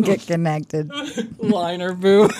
Get 0.00 0.26
connected. 0.26 0.90
Liner 1.38 1.92
Boo. 1.92 2.30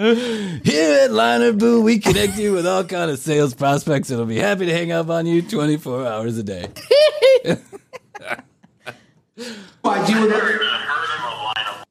Here 0.00 1.04
at 1.04 1.10
Liner 1.10 1.52
Boo, 1.52 1.82
we 1.82 1.98
connect 1.98 2.38
you 2.38 2.54
with 2.54 2.66
all 2.66 2.84
kind 2.84 3.10
of 3.10 3.18
sales 3.18 3.52
prospects 3.52 4.08
that'll 4.08 4.24
be 4.24 4.38
happy 4.38 4.64
to 4.64 4.72
hang 4.72 4.92
up 4.92 5.10
on 5.10 5.26
you 5.26 5.42
24 5.42 6.06
hours 6.06 6.38
a 6.38 6.42
day. 6.42 6.68
I 7.44 7.58
deal 10.06 10.22
with 10.22 10.30
Never 10.30 10.54
even 10.54 10.62
heard 10.62 10.62
of 10.62 11.82
a. 11.82 11.84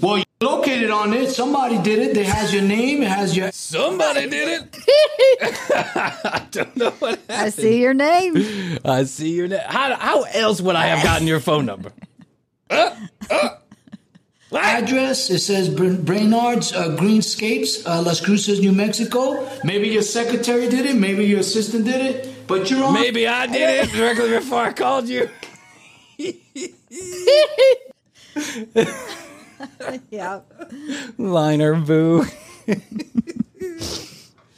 Well, 0.00 0.18
you're 0.18 0.48
located 0.48 0.90
on 0.90 1.12
it. 1.12 1.28
Somebody 1.30 1.82
did 1.82 1.98
it. 1.98 2.16
It 2.16 2.26
has 2.26 2.54
your 2.54 2.62
name. 2.62 3.02
It 3.02 3.08
has 3.08 3.36
your. 3.36 3.50
Somebody 3.50 4.30
did 4.30 4.62
it. 4.62 4.78
I 6.24 6.46
don't 6.52 6.76
know 6.76 6.90
what 6.92 7.18
happened. 7.18 7.30
I 7.30 7.48
see 7.48 7.80
your 7.80 7.94
name. 7.94 8.78
I 8.84 9.02
see 9.02 9.32
your 9.32 9.48
name. 9.48 9.58
How, 9.66 9.96
how 9.96 10.22
else 10.22 10.60
would 10.60 10.76
I 10.76 10.86
have 10.86 11.02
gotten 11.02 11.26
your 11.26 11.40
phone 11.40 11.66
number? 11.66 11.90
Uh, 12.70 12.94
uh. 13.28 13.48
Address. 14.52 15.30
It 15.30 15.40
says 15.40 15.68
Br- 15.68 15.94
Brainard's 15.94 16.72
uh, 16.72 16.96
Greenscapes, 16.96 17.86
uh, 17.86 18.02
Las 18.02 18.20
Cruces, 18.20 18.60
New 18.60 18.72
Mexico. 18.72 19.48
Maybe 19.64 19.88
your 19.88 20.02
secretary 20.02 20.68
did 20.68 20.86
it. 20.86 20.96
Maybe 20.96 21.24
your 21.24 21.40
assistant 21.40 21.84
did 21.84 22.00
it. 22.00 22.46
But 22.46 22.70
you're 22.70 22.84
on. 22.84 22.94
Maybe 22.94 23.26
I 23.26 23.46
did 23.46 23.88
it 23.88 23.92
directly 23.92 24.30
before 24.30 24.64
I 24.64 24.72
called 24.72 25.08
you. 25.08 25.28
yeah. 30.10 30.40
Liner 31.18 31.74
boo. 31.74 32.24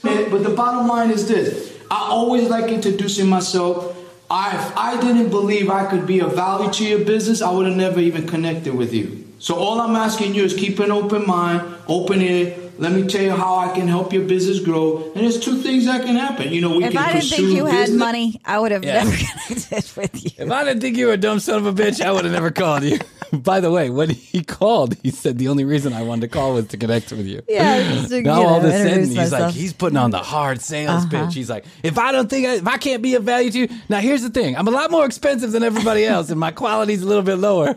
But 0.02 0.44
the 0.44 0.50
bottom 0.50 0.86
line 0.86 1.10
is 1.10 1.26
this: 1.26 1.76
I 1.90 2.08
always 2.10 2.48
like 2.48 2.70
introducing 2.70 3.28
myself. 3.28 3.96
I, 4.30 4.56
if 4.56 4.76
I 4.76 5.00
didn't 5.00 5.30
believe 5.30 5.70
I 5.70 5.86
could 5.86 6.06
be 6.06 6.20
of 6.20 6.34
value 6.34 6.70
to 6.72 6.84
your 6.84 7.04
business, 7.04 7.42
I 7.42 7.50
would 7.50 7.66
have 7.66 7.76
never 7.76 8.00
even 8.00 8.26
connected 8.26 8.74
with 8.74 8.92
you. 8.92 9.25
So 9.38 9.54
all 9.56 9.80
I'm 9.80 9.96
asking 9.96 10.34
you 10.34 10.44
is 10.44 10.54
keep 10.54 10.78
an 10.80 10.90
open 10.90 11.26
mind, 11.26 11.62
open 11.88 12.20
ear. 12.22 12.56
Let 12.78 12.92
me 12.92 13.06
tell 13.06 13.22
you 13.22 13.30
how 13.30 13.56
I 13.56 13.74
can 13.74 13.88
help 13.88 14.12
your 14.12 14.24
business 14.24 14.60
grow. 14.60 15.02
And 15.14 15.24
there's 15.24 15.40
two 15.40 15.62
things 15.62 15.86
that 15.86 16.04
can 16.04 16.14
happen. 16.16 16.52
You 16.52 16.60
know, 16.60 16.76
we 16.76 16.84
If 16.84 16.92
can 16.92 16.98
I 17.02 17.06
didn't 17.12 17.20
pursue 17.22 17.36
think 17.46 17.56
you 17.56 17.64
had 17.66 17.90
money, 17.90 18.38
I 18.44 18.58
would 18.58 18.70
have 18.72 18.84
Yeah. 18.84 19.04
never 19.04 19.16
connected 19.16 19.90
with 19.96 20.24
you. 20.24 20.44
If 20.44 20.50
I 20.50 20.64
didn't 20.64 20.80
think 20.82 20.96
you 20.98 21.06
were 21.06 21.14
a 21.14 21.16
dumb 21.18 21.40
son 21.40 21.56
of 21.58 21.66
a 21.66 21.72
bitch, 21.72 22.04
I 22.04 22.12
would 22.12 22.24
have 22.24 22.34
never 22.34 22.50
called 22.50 22.82
you. 22.82 22.98
By 23.32 23.60
the 23.60 23.70
way, 23.70 23.88
when 23.90 24.10
he 24.10 24.42
called, 24.44 24.94
he 25.02 25.10
said 25.10 25.38
the 25.38 25.48
only 25.48 25.64
reason 25.64 25.92
I 25.94 26.02
wanted 26.02 26.22
to 26.22 26.28
call 26.28 26.52
was 26.54 26.66
to 26.68 26.76
connect 26.76 27.12
with 27.12 27.26
you. 27.26 27.42
Yeah, 27.48 27.82
just 27.82 28.10
to, 28.10 28.22
now 28.22 28.40
you 28.40 28.46
all 28.46 28.56
of 28.58 28.62
know, 28.62 28.68
a 28.68 28.72
sudden 28.72 28.86
introduce 28.88 29.16
he's 29.16 29.32
like 29.32 29.54
he's 29.54 29.72
putting 29.72 29.96
on 29.96 30.10
the 30.10 30.18
hard 30.18 30.60
sales 30.60 31.04
Uh-huh. 31.04 31.24
pitch. 31.26 31.34
He's 31.34 31.50
like, 31.50 31.64
if 31.82 31.98
I 31.98 32.12
don't 32.12 32.28
think 32.30 32.46
I, 32.46 32.54
if 32.56 32.66
I 32.66 32.76
can't 32.76 33.02
be 33.02 33.14
of 33.14 33.24
value 33.24 33.50
to 33.50 33.58
you, 33.60 33.68
now 33.88 33.98
here's 34.00 34.22
the 34.22 34.30
thing: 34.30 34.56
I'm 34.56 34.68
a 34.68 34.70
lot 34.70 34.90
more 34.90 35.04
expensive 35.06 35.50
than 35.52 35.62
everybody 35.64 36.04
else, 36.04 36.30
and 36.30 36.38
my 36.38 36.50
quality's 36.52 37.02
a 37.02 37.06
little 37.06 37.24
bit 37.24 37.36
lower. 37.36 37.76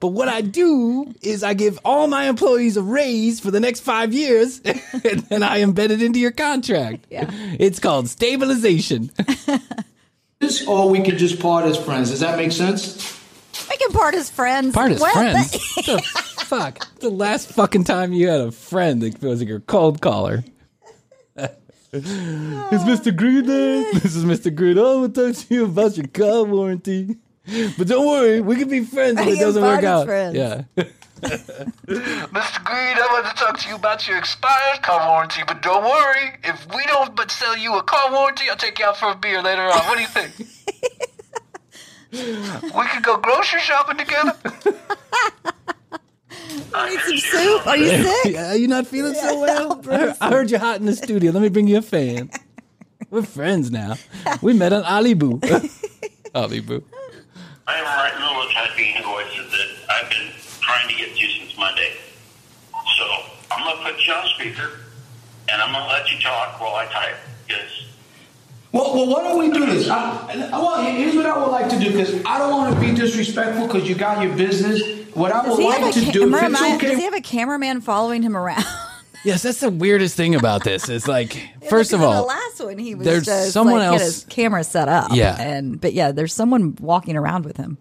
But 0.00 0.08
what 0.08 0.28
I 0.28 0.40
do 0.40 1.14
is 1.20 1.42
I 1.42 1.52
give 1.52 1.78
all 1.84 2.06
my 2.08 2.24
employees 2.24 2.78
a 2.78 2.82
raise 2.82 3.38
for 3.38 3.50
the 3.50 3.60
next 3.60 3.80
five 3.80 4.14
years, 4.14 4.60
and 4.64 5.20
then 5.28 5.42
I 5.42 5.60
embed 5.60 5.90
it 5.90 6.02
into 6.02 6.18
your 6.18 6.30
contract. 6.30 7.06
Yeah. 7.10 7.30
It's 7.58 7.78
called 7.78 8.08
stabilization. 8.08 9.10
This, 10.40 10.66
or 10.66 10.88
we 10.88 11.02
could 11.02 11.18
just 11.18 11.38
part 11.38 11.66
as 11.66 11.76
friends. 11.76 12.08
Does 12.08 12.20
that 12.20 12.38
make 12.38 12.50
sense? 12.50 13.14
We 13.68 13.76
can 13.76 13.92
part 13.92 14.14
as 14.14 14.30
friends. 14.30 14.74
Part 14.74 14.92
as 14.92 14.98
Well, 14.98 15.12
friends. 15.12 15.52
What 15.76 15.84
the 15.84 15.98
fuck? 16.46 16.98
The 17.00 17.10
last 17.10 17.52
fucking 17.52 17.84
time 17.84 18.14
you 18.14 18.28
had 18.28 18.40
a 18.40 18.50
friend 18.50 19.02
that 19.02 19.20
was 19.22 19.40
like 19.40 19.48
your 19.50 19.60
cold 19.60 20.00
caller. 20.00 20.42
Is 21.92 22.02
Mr. 22.84 23.14
Green 23.14 23.44
there? 23.44 23.92
This 23.92 24.16
is 24.16 24.24
Mr. 24.24 24.54
Green. 24.54 24.78
Oh, 24.78 24.96
I 24.96 25.00
want 25.02 25.14
to 25.14 25.32
talk 25.32 25.46
to 25.48 25.54
you 25.54 25.64
about 25.66 25.96
your 25.98 26.06
car 26.06 26.44
warranty. 26.44 27.16
But 27.78 27.86
don't 27.88 28.06
worry, 28.06 28.40
we 28.40 28.56
can 28.56 28.68
be 28.68 28.84
friends 28.84 29.18
if 29.20 29.26
We 29.26 29.32
it 29.32 29.40
doesn't 29.40 29.62
work 29.62 29.84
out. 29.84 30.06
friends. 30.06 30.36
Yeah. 30.36 30.62
Mr. 31.20 32.64
Green, 32.64 32.96
I 32.96 33.08
want 33.12 33.26
to 33.26 33.34
talk 33.34 33.58
to 33.58 33.68
you 33.68 33.74
about 33.74 34.08
your 34.08 34.16
expired 34.18 34.82
car 34.82 35.06
warranty, 35.10 35.42
but 35.46 35.60
don't 35.62 35.84
worry. 35.84 36.32
If 36.44 36.66
we 36.74 36.82
don't 36.86 37.14
but 37.14 37.30
sell 37.30 37.56
you 37.58 37.76
a 37.76 37.82
car 37.82 38.10
warranty, 38.12 38.48
I'll 38.48 38.56
take 38.56 38.78
you 38.78 38.86
out 38.86 38.96
for 38.96 39.10
a 39.10 39.14
beer 39.16 39.42
later 39.42 39.62
on. 39.62 39.80
What 39.86 39.96
do 39.96 40.02
you 40.02 40.08
think? 40.08 40.32
we 42.74 42.84
could 42.88 43.02
go 43.02 43.18
grocery 43.18 43.60
shopping 43.60 43.98
together. 43.98 44.34
I 46.72 46.90
Need 46.90 47.00
some 47.00 47.18
soup? 47.18 47.66
Are 47.66 47.76
you 47.76 47.88
sick? 48.02 48.32
yeah. 48.32 48.54
You 48.54 48.68
not 48.68 48.86
feeling 48.86 49.14
so 49.14 49.40
well? 49.40 49.72
I'll 49.84 49.90
I 49.92 49.98
heard, 49.98 50.16
I 50.20 50.30
heard 50.30 50.50
you 50.50 50.58
hot 50.58 50.80
in 50.80 50.86
the 50.86 50.94
studio. 50.94 51.32
Let 51.32 51.42
me 51.42 51.48
bring 51.48 51.66
you 51.68 51.78
a 51.78 51.82
fan. 51.82 52.30
We're 53.10 53.22
friends 53.22 53.70
now. 53.70 53.96
We 54.40 54.52
met 54.54 54.72
on 54.72 54.84
Alibu. 54.84 55.40
Alibu. 56.34 56.82
I 57.70 57.78
am 57.78 57.84
right 57.84 58.12
in 58.12 58.20
the 58.20 58.26
middle 58.26 58.42
of 58.42 58.50
typing 58.50 58.96
invoices 58.96 59.52
that 59.52 59.68
I've 59.88 60.10
been 60.10 60.32
trying 60.60 60.88
to 60.88 60.94
get 60.94 61.14
to 61.14 61.26
since 61.38 61.56
Monday. 61.56 61.92
So 62.98 63.04
I'm 63.48 63.62
going 63.62 63.76
to 63.76 63.92
put 63.92 64.04
you 64.04 64.12
on 64.12 64.26
speaker, 64.34 64.70
and 65.48 65.62
I'm 65.62 65.72
going 65.72 65.84
to 65.84 65.90
let 65.90 66.10
you 66.10 66.18
talk 66.20 66.60
while 66.60 66.74
I 66.74 66.86
type. 66.86 67.14
Because 67.46 67.70
Well, 68.72 68.96
well, 68.96 69.06
why 69.06 69.22
don't 69.22 69.38
we 69.38 69.52
do 69.52 69.66
this? 69.66 69.88
I, 69.88 70.50
I 70.52 70.58
want, 70.58 70.84
here's 70.96 71.14
what 71.14 71.26
I 71.26 71.38
would 71.38 71.52
like 71.52 71.68
to 71.68 71.78
do 71.78 71.92
because 71.92 72.24
I 72.26 72.38
don't 72.38 72.50
want 72.50 72.74
to 72.74 72.80
be 72.80 72.92
disrespectful 72.92 73.68
because 73.68 73.88
you 73.88 73.94
got 73.94 74.20
your 74.20 74.34
business. 74.34 74.82
What 75.14 75.30
I 75.30 75.44
Does 75.44 75.56
would 75.56 75.64
like 75.64 75.96
a 75.96 76.00
to 76.00 76.10
do, 76.10 76.24
if 76.24 76.40
camera, 76.40 76.50
it's 76.50 76.74
okay, 76.74 76.88
does 76.88 76.98
he 76.98 77.04
have 77.04 77.14
a 77.14 77.20
cameraman 77.20 77.82
following 77.82 78.22
him 78.22 78.36
around? 78.36 78.64
Yes, 79.24 79.42
that's 79.42 79.60
the 79.60 79.70
weirdest 79.70 80.16
thing 80.16 80.34
about 80.34 80.64
this. 80.64 80.88
Is 80.88 81.06
like, 81.06 81.50
first 81.68 81.92
of 81.92 82.02
all, 82.02 82.22
the 82.22 82.28
last 82.28 82.60
one 82.64 82.78
he 82.78 82.94
was 82.94 83.04
there's 83.06 83.24
just 83.26 83.52
someone 83.52 83.76
like, 83.80 83.84
had 83.92 83.92
else- 84.00 84.02
his 84.02 84.24
camera 84.30 84.64
set 84.64 84.88
up. 84.88 85.10
Yeah. 85.12 85.36
and 85.40 85.80
but 85.80 85.92
yeah, 85.92 86.12
there's 86.12 86.32
someone 86.32 86.76
walking 86.80 87.16
around 87.16 87.44
with 87.44 87.56
him. 87.56 87.76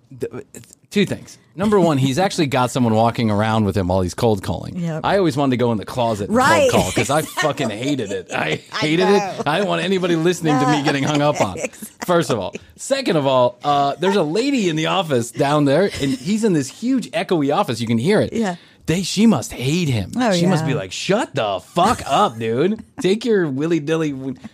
two 0.89 1.05
things. 1.05 1.37
Number 1.55 1.77
one, 1.79 1.97
he's 1.97 2.17
actually 2.17 2.47
got 2.47 2.71
someone 2.71 2.93
walking 2.93 3.29
around 3.29 3.65
with 3.65 3.75
him 3.75 3.89
while 3.89 3.99
he's 4.01 4.13
cold 4.13 4.41
calling. 4.43 4.77
Yep. 4.79 5.01
I 5.03 5.17
always 5.17 5.35
wanted 5.35 5.51
to 5.51 5.57
go 5.57 5.71
in 5.73 5.77
the 5.77 5.85
closet 5.85 6.29
Right. 6.29 6.71
cold 6.71 6.83
call 6.83 6.91
because 6.91 7.09
I 7.09 7.21
fucking 7.41 7.69
hated 7.69 8.11
it. 8.11 8.31
I 8.31 8.61
I 8.71 8.77
hated 8.77 9.03
know. 9.05 9.15
it. 9.15 9.47
I 9.47 9.57
didn't 9.57 9.67
want 9.69 9.81
anybody 9.81 10.15
listening 10.15 10.57
to 10.59 10.67
me 10.71 10.83
getting 10.83 11.03
hung 11.03 11.21
up 11.21 11.41
on. 11.41 11.57
First 12.05 12.29
of 12.29 12.39
all. 12.39 12.53
Second 12.77 13.17
of 13.17 13.27
all, 13.27 13.59
uh, 13.63 13.95
there's 13.95 14.15
a 14.15 14.23
lady 14.23 14.69
in 14.69 14.77
the 14.77 14.85
office 14.87 15.31
down 15.31 15.65
there, 15.65 15.83
and 15.83 16.11
he's 16.13 16.43
in 16.45 16.53
this 16.53 16.69
huge 16.69 17.11
echoey 17.11 17.53
office. 17.53 17.81
You 17.81 17.87
can 17.87 17.97
hear 17.97 18.21
it. 18.21 18.31
Yeah. 18.31 18.55
They, 18.89 19.03
she 19.03 19.27
must 19.27 19.51
hate 19.51 19.87
him. 19.87 20.13
Oh, 20.17 20.31
she 20.33 20.47
must 20.47 20.65
be 20.65 20.73
like, 20.73 20.91
"Shut 20.91 21.35
the 21.35 21.59
fuck 21.59 22.01
up, 22.07 22.39
dude! 22.39 22.83
Take 22.99 23.23
your 23.23 23.47
willy 23.47 23.79
dilly 23.79 24.09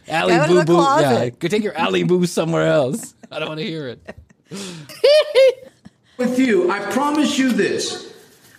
alley 0.09 0.35
Go 0.35 0.47
boo 0.47 0.65
boo. 0.65 0.73
Yeah, 0.75 1.29
take 1.29 1.63
your 1.63 1.73
alley 1.77 2.03
boo 2.03 2.25
somewhere 2.25 2.67
else. 2.67 3.15
I 3.31 3.39
don't 3.39 3.47
want 3.47 3.61
to 3.61 3.65
hear 3.65 3.87
it." 3.87 4.15
with 6.17 6.37
you, 6.37 6.69
I 6.69 6.79
promise 6.91 7.39
you 7.39 7.53
this. 7.53 8.13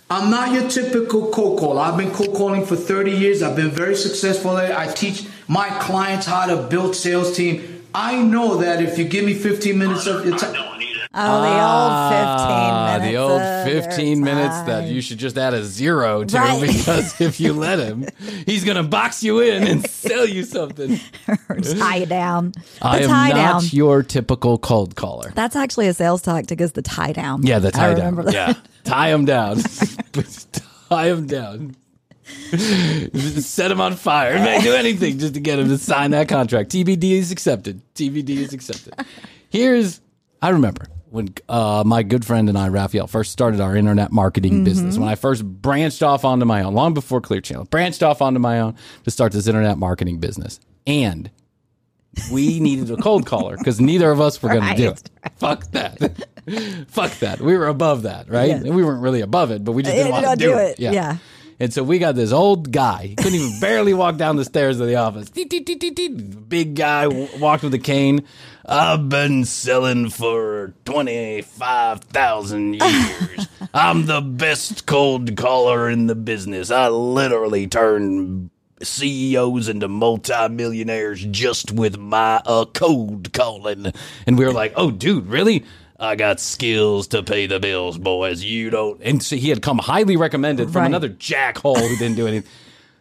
I'm 0.09 0.31
not 0.31 0.51
your 0.51 0.67
typical 0.67 1.29
cold 1.29 1.59
caller. 1.59 1.81
I've 1.81 1.97
been 1.97 2.11
cold 2.11 2.35
calling 2.35 2.65
for 2.65 2.75
30 2.75 3.11
years. 3.11 3.43
I've 3.43 3.55
been 3.55 3.69
very 3.69 3.95
successful 3.95 4.57
at 4.57 4.71
it. 4.71 4.75
I 4.75 4.91
teach 4.91 5.27
my 5.47 5.69
clients 5.77 6.25
how 6.25 6.47
to 6.47 6.63
build 6.63 6.95
sales 6.95 7.37
team. 7.37 7.85
I 7.93 8.19
know 8.23 8.57
that 8.57 8.81
if 8.81 8.97
you 8.97 9.03
give 9.03 9.25
me 9.25 9.35
15 9.35 9.77
minutes 9.77 10.07
of 10.07 10.25
your 10.25 10.39
time, 10.39 10.53
don't 10.53 10.79
need 10.79 10.85
it. 10.85 10.86
Oh, 11.13 11.41
the 11.41 11.47
Ah, 11.49 12.99
old 12.99 13.01
fifteen 13.01 13.01
minutes. 13.01 13.11
the 13.11 13.17
old 13.17 13.85
15 13.85 14.23
minutes 14.23 14.61
that 14.67 14.87
you 14.89 15.01
should 15.01 15.17
just 15.17 15.37
add 15.37 15.53
a 15.53 15.63
zero 15.63 16.23
to 16.23 16.37
Right. 16.37 16.61
because 16.61 17.19
if 17.21 17.39
you 17.39 17.53
let 17.53 17.79
him, 17.79 18.05
he's 18.45 18.63
going 18.63 18.77
to 18.77 18.83
box 18.83 19.23
you 19.23 19.39
in 19.39 19.65
and 19.67 19.89
sell 19.89 20.27
you 20.27 20.43
something. 20.43 20.99
tie 21.79 22.05
down. 22.05 22.51
The 22.51 22.61
I 22.81 22.97
am 22.99 23.09
tie 23.09 23.29
not 23.29 23.35
down. 23.35 23.61
your 23.71 24.03
typical 24.03 24.57
cold 24.57 24.95
caller. 24.95 25.31
That's 25.33 25.55
actually 25.55 25.87
a 25.87 25.93
sales 25.93 26.21
tactic. 26.21 26.61
Is 26.61 26.73
the 26.73 26.81
tie 26.81 27.13
down? 27.13 27.43
Yeah, 27.43 27.59
the 27.59 27.71
tie 27.71 27.91
I 27.91 27.93
down. 27.95 28.15
that. 28.15 28.33
Yeah, 28.33 28.53
tie 28.83 29.09
him 29.09 29.25
down. 29.25 29.59
tie 30.89 31.07
him 31.07 31.25
down. 31.27 31.75
Set 32.51 33.71
him 33.71 33.79
on 33.81 33.95
fire. 33.95 34.35
Man, 34.35 34.61
do 34.61 34.73
anything 34.73 35.17
just 35.19 35.33
to 35.35 35.39
get 35.39 35.57
him 35.59 35.69
to 35.69 35.77
sign 35.77 36.11
that 36.11 36.27
contract. 36.27 36.71
TBD 36.71 37.11
is 37.13 37.31
accepted. 37.31 37.81
TBD 37.95 38.29
is 38.37 38.53
accepted. 38.53 38.93
Here's, 39.49 40.01
I 40.41 40.49
remember 40.49 40.85
when 41.09 41.29
uh, 41.47 41.83
my 41.85 42.03
good 42.03 42.25
friend 42.25 42.49
and 42.49 42.57
I, 42.57 42.67
Raphael, 42.67 43.07
first 43.07 43.31
started 43.31 43.61
our 43.61 43.75
internet 43.75 44.11
marketing 44.11 44.53
Mm-hmm. 44.53 44.63
business. 44.65 44.97
When 44.97 45.07
I 45.07 45.15
first 45.15 45.43
branched 45.45 46.03
off 46.03 46.25
onto 46.25 46.45
my 46.45 46.63
own, 46.63 46.73
long 46.73 46.93
before 46.93 47.21
Clear 47.21 47.41
Channel, 47.41 47.65
branched 47.65 48.03
off 48.03 48.21
onto 48.21 48.39
my 48.39 48.59
own 48.59 48.75
to 49.05 49.11
start 49.11 49.31
this 49.31 49.47
internet 49.47 49.77
marketing 49.77 50.19
business. 50.19 50.59
And 50.85 51.29
we 52.31 52.59
needed 52.61 52.91
a 52.91 52.97
cold 52.97 53.25
caller 53.25 53.57
because 53.57 53.79
neither 53.79 54.11
of 54.11 54.19
us 54.19 54.41
were 54.41 54.49
going 54.49 54.67
to 54.67 54.75
do 54.75 54.87
Right. 54.89 55.01
it. 55.25 55.31
Fuck 55.37 55.71
that. 55.71 56.25
Fuck 56.87 57.11
that. 57.19 57.41
We 57.41 57.57
were 57.57 57.67
above 57.67 58.03
that, 58.03 58.29
right? 58.29 58.49
Yeah. 58.63 58.71
We 58.71 58.83
weren't 58.83 59.01
really 59.01 59.21
above 59.21 59.51
it, 59.51 59.63
but 59.63 59.73
we 59.73 59.83
just 59.83 59.95
didn't 59.95 60.11
want 60.11 60.25
to 60.27 60.35
do, 60.35 60.51
do 60.53 60.57
it. 60.57 60.79
it. 60.79 60.93
Yeah. 60.93 61.17
And 61.59 61.73
so 61.73 61.83
we 61.83 61.97
got 61.97 62.15
this 62.15 62.31
old 62.31 62.71
guy. 62.71 63.07
He 63.07 63.15
couldn't 63.15 63.33
even 63.33 63.59
barely 63.59 63.93
walk 63.93 64.17
down 64.17 64.35
the 64.35 64.45
stairs 64.45 64.79
of 64.79 64.87
the 64.87 64.95
office. 64.95 65.29
Big 65.29 66.75
guy 66.75 67.07
walked 67.07 67.63
with 67.63 67.73
a 67.73 67.79
cane. 67.79 68.25
I've 68.65 69.09
been 69.09 69.43
selling 69.45 70.09
for 70.09 70.75
25,000 70.85 72.73
years. 72.75 73.47
I'm 73.73 74.05
the 74.05 74.21
best 74.21 74.85
cold 74.85 75.35
caller 75.35 75.89
in 75.89 76.05
the 76.07 76.15
business. 76.15 76.69
I 76.69 76.89
literally 76.89 77.65
turn 77.65 78.51
CEOs 78.83 79.67
into 79.67 79.87
multimillionaires 79.87 81.25
just 81.25 81.71
with 81.71 81.97
my 81.97 82.41
uh, 82.45 82.65
cold 82.65 83.33
calling. 83.33 83.91
And 84.27 84.37
we 84.37 84.45
were 84.45 84.53
like, 84.53 84.73
oh, 84.75 84.91
dude, 84.91 85.27
really? 85.27 85.65
I 85.99 86.15
got 86.15 86.39
skills 86.39 87.07
to 87.07 87.23
pay 87.23 87.47
the 87.47 87.59
bills, 87.59 87.97
boys. 87.97 88.43
You 88.43 88.69
don't. 88.69 89.01
And 89.03 89.21
so 89.23 89.35
he 89.35 89.49
had 89.49 89.61
come 89.61 89.79
highly 89.79 90.15
recommended 90.15 90.71
from 90.71 90.81
Right. 90.81 90.85
another 90.87 91.09
jackhole 91.09 91.77
who 91.79 91.95
didn't 91.97 92.15
do 92.17 92.27
anything. 92.27 92.49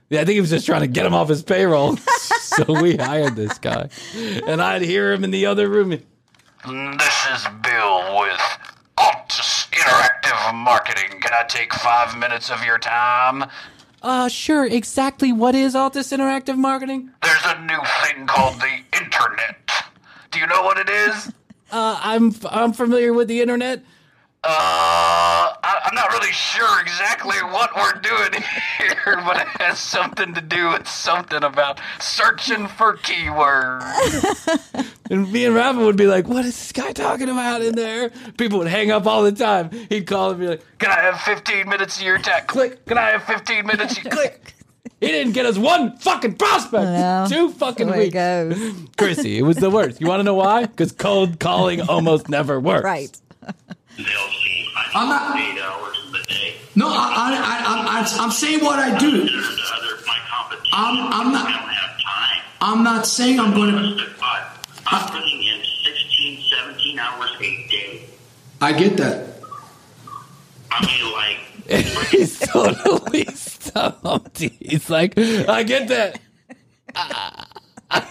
Yeah, 0.09 0.21
I 0.21 0.25
think 0.25 0.35
he 0.35 0.41
was 0.41 0.51
just 0.51 0.65
trying 0.67 0.83
to 0.83 0.87
get 0.87 1.05
him 1.05 1.15
off 1.15 1.29
his 1.29 1.43
payroll. 1.43 1.97
so 2.41 2.81
we 2.81 2.97
hired 2.97 3.37
this 3.37 3.59
guy. 3.59 3.89
And 4.47 4.63
I'd 4.63 4.83
hear 4.83 5.13
him 5.13 5.25
in 5.25 5.31
the 5.31 5.47
other 5.47 5.69
room. 5.69 5.91
This 5.91 6.01
is 6.65 7.47
Bill 7.63 8.21
with 8.21 8.41
Altus 8.99 9.69
Interactive 9.73 10.55
Marketing. 10.55 11.21
Can 11.21 11.33
I 11.35 11.45
take 11.49 11.75
five 11.75 12.17
minutes 12.19 12.51
of 12.51 12.65
your 12.65 12.79
time? 12.79 13.45
Uh, 14.01 14.29
sure. 14.29 14.65
Exactly 14.65 15.33
what 15.33 15.55
is 15.55 15.75
Altus 15.75 16.17
Interactive 16.17 16.57
Marketing? 16.57 17.11
There's 17.23 17.45
a 17.45 17.61
new 17.63 17.81
thing 18.05 18.27
called 18.27 18.61
the 18.61 18.79
internet. 18.97 19.71
Do 20.31 20.39
you 20.39 20.47
know 20.47 20.63
what 20.63 20.79
it 20.79 20.89
is? 20.89 21.33
Uh, 21.71 21.99
I'm 22.03 22.33
I'm 22.49 22.73
familiar 22.73 23.13
with 23.13 23.29
the 23.29 23.41
internet. 23.41 23.83
Uh, 24.45 24.49
I, 25.65 25.81
I'm 25.85 25.95
not 25.97 26.13
really 26.13 26.31
sure 26.31 26.81
exactly 26.81 27.37
what 27.51 27.75
we're 27.75 28.01
doing 28.01 28.43
here, 28.79 29.21
but 29.27 29.39
it 29.39 29.49
has 29.61 29.81
something 29.81 30.35
to 30.35 30.41
do 30.41 30.69
with 30.71 30.87
something 30.87 31.43
about 31.43 31.81
searching 32.01 32.69
for 32.69 32.97
keywords. 32.97 33.83
And 35.09 35.31
me 35.31 35.45
and 35.45 35.55
Rafa 35.55 35.79
would 35.79 35.95
be 35.97 36.09
like, 36.09 36.27
"What 36.27 36.45
is 36.45 36.57
this 36.59 36.73
guy 36.73 36.91
talking 36.91 37.29
about 37.29 37.63
in 37.63 37.77
there?" 37.77 38.11
People 38.37 38.59
would 38.59 38.67
hang 38.67 38.91
up 38.91 39.07
all 39.07 39.23
the 39.23 39.31
time. 39.31 39.71
He'd 39.89 40.05
call 40.05 40.31
and 40.31 40.41
be 40.41 40.49
like, 40.49 40.65
Can 40.81 40.91
I 40.91 41.01
have 41.01 41.21
15 41.21 41.69
minutes 41.69 41.99
of 41.99 42.03
your 42.05 42.19
tech? 42.19 42.49
Click. 42.49 42.85
Can 42.87 42.99
I 42.99 43.11
have 43.11 43.23
15 43.23 43.65
minutes? 43.67 43.97
Of 43.99 44.03
your 44.03 44.13
click. 44.17 44.56
"He 45.07 45.13
didn't 45.13 45.33
get 45.33 45.47
us 45.47 45.57
one 45.59 45.97
fucking 45.99 46.35
prospect. 46.35 46.85
know. 46.85 47.27
Two 47.29 47.51
fucking 47.51 47.87
the 47.87 47.93
way 47.93 47.99
it 48.09 48.15
weeks." 48.15 48.15
goes. 48.15 48.73
Krissy, 48.97 49.37
it 49.39 49.43
was 49.43 49.57
the 49.57 49.71
worst. 49.71 50.01
You 50.01 50.07
want 50.09 50.21
to 50.21 50.25
know 50.25 50.35
why? 50.35 50.67
Because 50.67 50.93
cold 50.93 51.39
calling 51.41 51.81
almost 51.89 52.29
never 52.29 52.59
works. 52.61 52.85
Right. 52.85 53.17
Sales 53.97 54.09
team. 54.45 54.67
I 54.77 54.91
I'm 54.95 55.09
not- 55.09 55.37
eight 55.41 55.61
hours 55.63 55.97
in 56.07 56.13
the 56.13 56.19
day. 56.29 56.55
No, 56.75 56.89
I, 56.89 56.93
I, 56.93 57.33
I, 57.33 57.99
I, 57.99 58.01
I, 58.01 58.25
I'm 58.25 58.31
saying 58.31 58.63
what 58.63 58.79
I 58.79 58.97
do. 58.99 59.11
Consider 59.11 59.41
to 59.41 59.75
other 59.75 59.97
my 60.07 60.19
competition. 60.29 60.71
I'm- 60.75 61.13
I'm 61.13 61.33
not- 61.33 61.47
I 61.47 61.53
don't 61.53 61.69
have 61.71 62.01
time. 62.03 62.43
I'm 62.61 62.83
not 62.85 63.07
saying 63.07 63.41
I'm 63.41 63.55
going 63.55 63.73
to. 63.73 64.07
I'm 64.89 65.11
putting 65.11 65.43
in 65.43 65.63
16, 65.85 66.43
17 66.65 66.99
hours 66.99 67.31
a 67.41 67.67
day. 67.69 68.03
I 68.61 68.73
get 68.73 68.97
that. 68.99 69.27
I 70.71 70.87
mean, 70.87 71.13
like, 71.13 71.39
He's 71.69 72.39
totally 72.53 73.25
stumped. 73.27 74.39
He's 74.39 74.89
like, 74.91 75.15
I 75.19 75.63
get 75.63 75.89
that. 75.89 76.19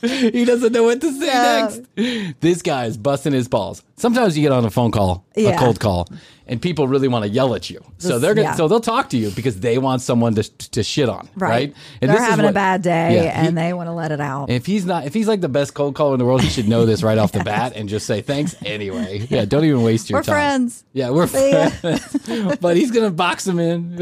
he 0.00 0.44
doesn't 0.44 0.72
know 0.72 0.82
what 0.84 1.00
to 1.00 1.12
say 1.12 1.26
Yeah. 1.26 1.68
next. 1.96 2.40
This 2.40 2.62
guy 2.62 2.86
is 2.86 2.96
busting 2.96 3.32
his 3.32 3.48
balls. 3.48 3.82
Sometimes 3.96 4.36
you 4.36 4.42
get 4.42 4.52
on 4.52 4.64
a 4.64 4.70
phone 4.70 4.90
call, 4.90 5.24
a 5.36 5.56
cold 5.56 5.78
call, 5.80 6.08
and 6.52 6.60
people 6.60 6.86
really 6.86 7.08
want 7.08 7.24
to 7.24 7.30
yell 7.30 7.54
at 7.54 7.70
you. 7.70 7.82
So 7.96 8.18
they're 8.18 8.34
gonna, 8.34 8.48
yeah. 8.48 8.54
so 8.54 8.68
they'll 8.68 8.78
talk 8.80 9.08
to 9.10 9.16
you 9.16 9.30
because 9.30 9.58
they 9.60 9.78
want 9.78 10.02
someone 10.02 10.34
to 10.34 10.42
to 10.42 10.82
shit 10.82 11.08
on, 11.08 11.26
right? 11.34 11.48
Right. 11.48 11.74
And 12.02 12.10
They're 12.10 12.18
this 12.18 12.24
is 12.24 12.30
having 12.30 12.44
a 12.44 12.52
bad 12.52 12.82
day 12.82 13.14
Yeah, 13.14 13.22
he- 13.42 13.48
and 13.48 13.56
they 13.56 13.72
want 13.72 13.86
to 13.88 13.92
let 13.92 14.12
it 14.12 14.20
out. 14.20 14.50
if 14.50 14.66
he's 14.66 14.84
not, 14.84 15.06
if 15.06 15.14
he's 15.14 15.26
like 15.26 15.40
the 15.40 15.48
best 15.48 15.72
cold 15.72 15.94
caller 15.94 16.12
in 16.14 16.18
the 16.18 16.26
world, 16.26 16.42
he 16.42 16.48
should 16.50 16.68
know 16.68 16.84
this 16.84 17.02
right 17.02 17.16
off 17.16 17.32
the 17.32 17.42
bat 17.44 17.72
and 17.74 17.88
just 17.88 18.06
say 18.06 18.20
thanks 18.20 18.54
anyway. 18.66 19.26
Yeah, 19.30 19.46
don't 19.46 19.64
even 19.64 19.82
waste 19.82 20.10
your 20.10 20.22
time. 20.22 20.32
We're 20.34 20.40
time. 20.40 20.50
friends. 20.60 20.84
Yeah, 20.92 21.10
we're 21.10 21.26
See 21.28 21.70
friends. 21.70 22.58
but 22.60 22.76
he's 22.76 22.90
gonna 22.90 23.10
box 23.10 23.46
him 23.46 23.58
in, 23.58 23.96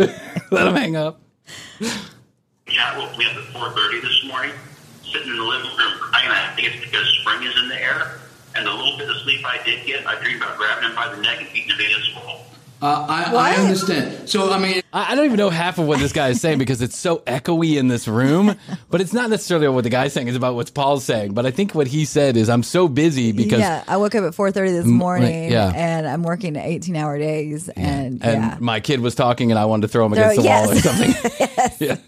let 0.51 0.67
him 0.67 0.75
hang 0.75 0.97
up. 0.97 1.21
cat 2.67 2.99
woke 2.99 3.17
me 3.17 3.27
up 3.27 3.37
at 3.37 3.45
4.30 3.55 4.03
this 4.03 4.25
morning, 4.27 4.53
sitting 5.05 5.29
in 5.29 5.37
the 5.37 5.43
living 5.45 5.71
room 5.71 5.93
crying. 6.01 6.31
I 6.31 6.53
think 6.57 6.75
it's 6.75 6.85
because 6.85 7.07
spring 7.21 7.43
is 7.45 7.57
in 7.63 7.69
the 7.69 7.81
air. 7.81 8.19
And 8.57 8.67
the 8.67 8.71
little 8.73 8.99
bit 8.99 9.09
of 9.09 9.17
sleep 9.19 9.45
I 9.47 9.63
did 9.65 9.87
get, 9.87 10.07
I 10.07 10.21
dreamed 10.23 10.43
about 10.43 10.57
grabbing 10.59 10.89
him 10.91 10.95
by 10.97 11.09
the 11.15 11.23
neck 11.23 11.39
and 11.41 11.49
beating 11.53 11.71
him 11.71 11.79
in 11.81 11.87
his 11.87 12.05
skull. 12.11 12.45
Uh, 12.83 13.07
I, 13.11 13.53
I 13.53 13.55
understand. 13.57 14.27
So, 14.27 14.51
I 14.51 14.59
mean, 14.59 14.81
I 14.91 15.13
I 15.13 15.15
don't 15.15 15.27
even 15.27 15.37
know 15.37 15.51
half 15.51 15.79
of 15.79 15.87
what 15.87 15.99
this 15.99 16.13
guy 16.15 16.29
is 16.31 16.41
saying 16.41 16.57
because 16.59 16.81
it's 16.81 16.97
so 16.97 17.19
echoey 17.27 17.77
in 17.77 17.89
this 17.89 18.09
room. 18.09 18.57
But 18.89 19.03
it's 19.03 19.13
not 19.13 19.29
necessarily 19.29 19.69
what 19.69 19.85
the 19.85 19.91
guy's 19.91 20.15
saying; 20.15 20.29
it's 20.29 20.37
about 20.37 20.55
what 20.55 20.73
Paul's 20.73 21.05
saying. 21.05 21.35
But 21.35 21.45
I 21.45 21.51
think 21.51 21.75
what 21.75 21.87
he 21.89 22.07
said 22.07 22.39
is, 22.39 22.49
"I'm 22.49 22.63
so 22.63 22.89
busy 22.89 23.33
because." 23.33 23.61
yeah, 23.61 23.85
I 23.87 23.99
woke 23.99 24.15
up 24.15 24.25
at 24.25 24.33
4:30 24.35 24.55
this 24.71 24.87
Mm, 24.87 24.93
morning 24.93 25.53
yeah. 25.53 25.71
and 25.77 26.09
I'm 26.09 26.23
working 26.23 26.55
18-hour 26.55 27.19
days 27.19 27.69
and, 27.69 28.25
And 28.25 28.43
yeah. 28.43 28.57
my 28.61 28.81
kid 28.81 29.01
was 29.01 29.15
talking, 29.15 29.51
and 29.53 29.59
I 29.59 29.67
wanted 29.67 29.83
to 29.83 29.89
throw 29.89 30.07
him 30.07 30.15
Throw- 30.15 30.31
against 30.31 30.43
the 30.43 30.49
wall 30.49 30.71
or 30.71 30.75
yes. 30.75 31.79
something. 31.79 31.97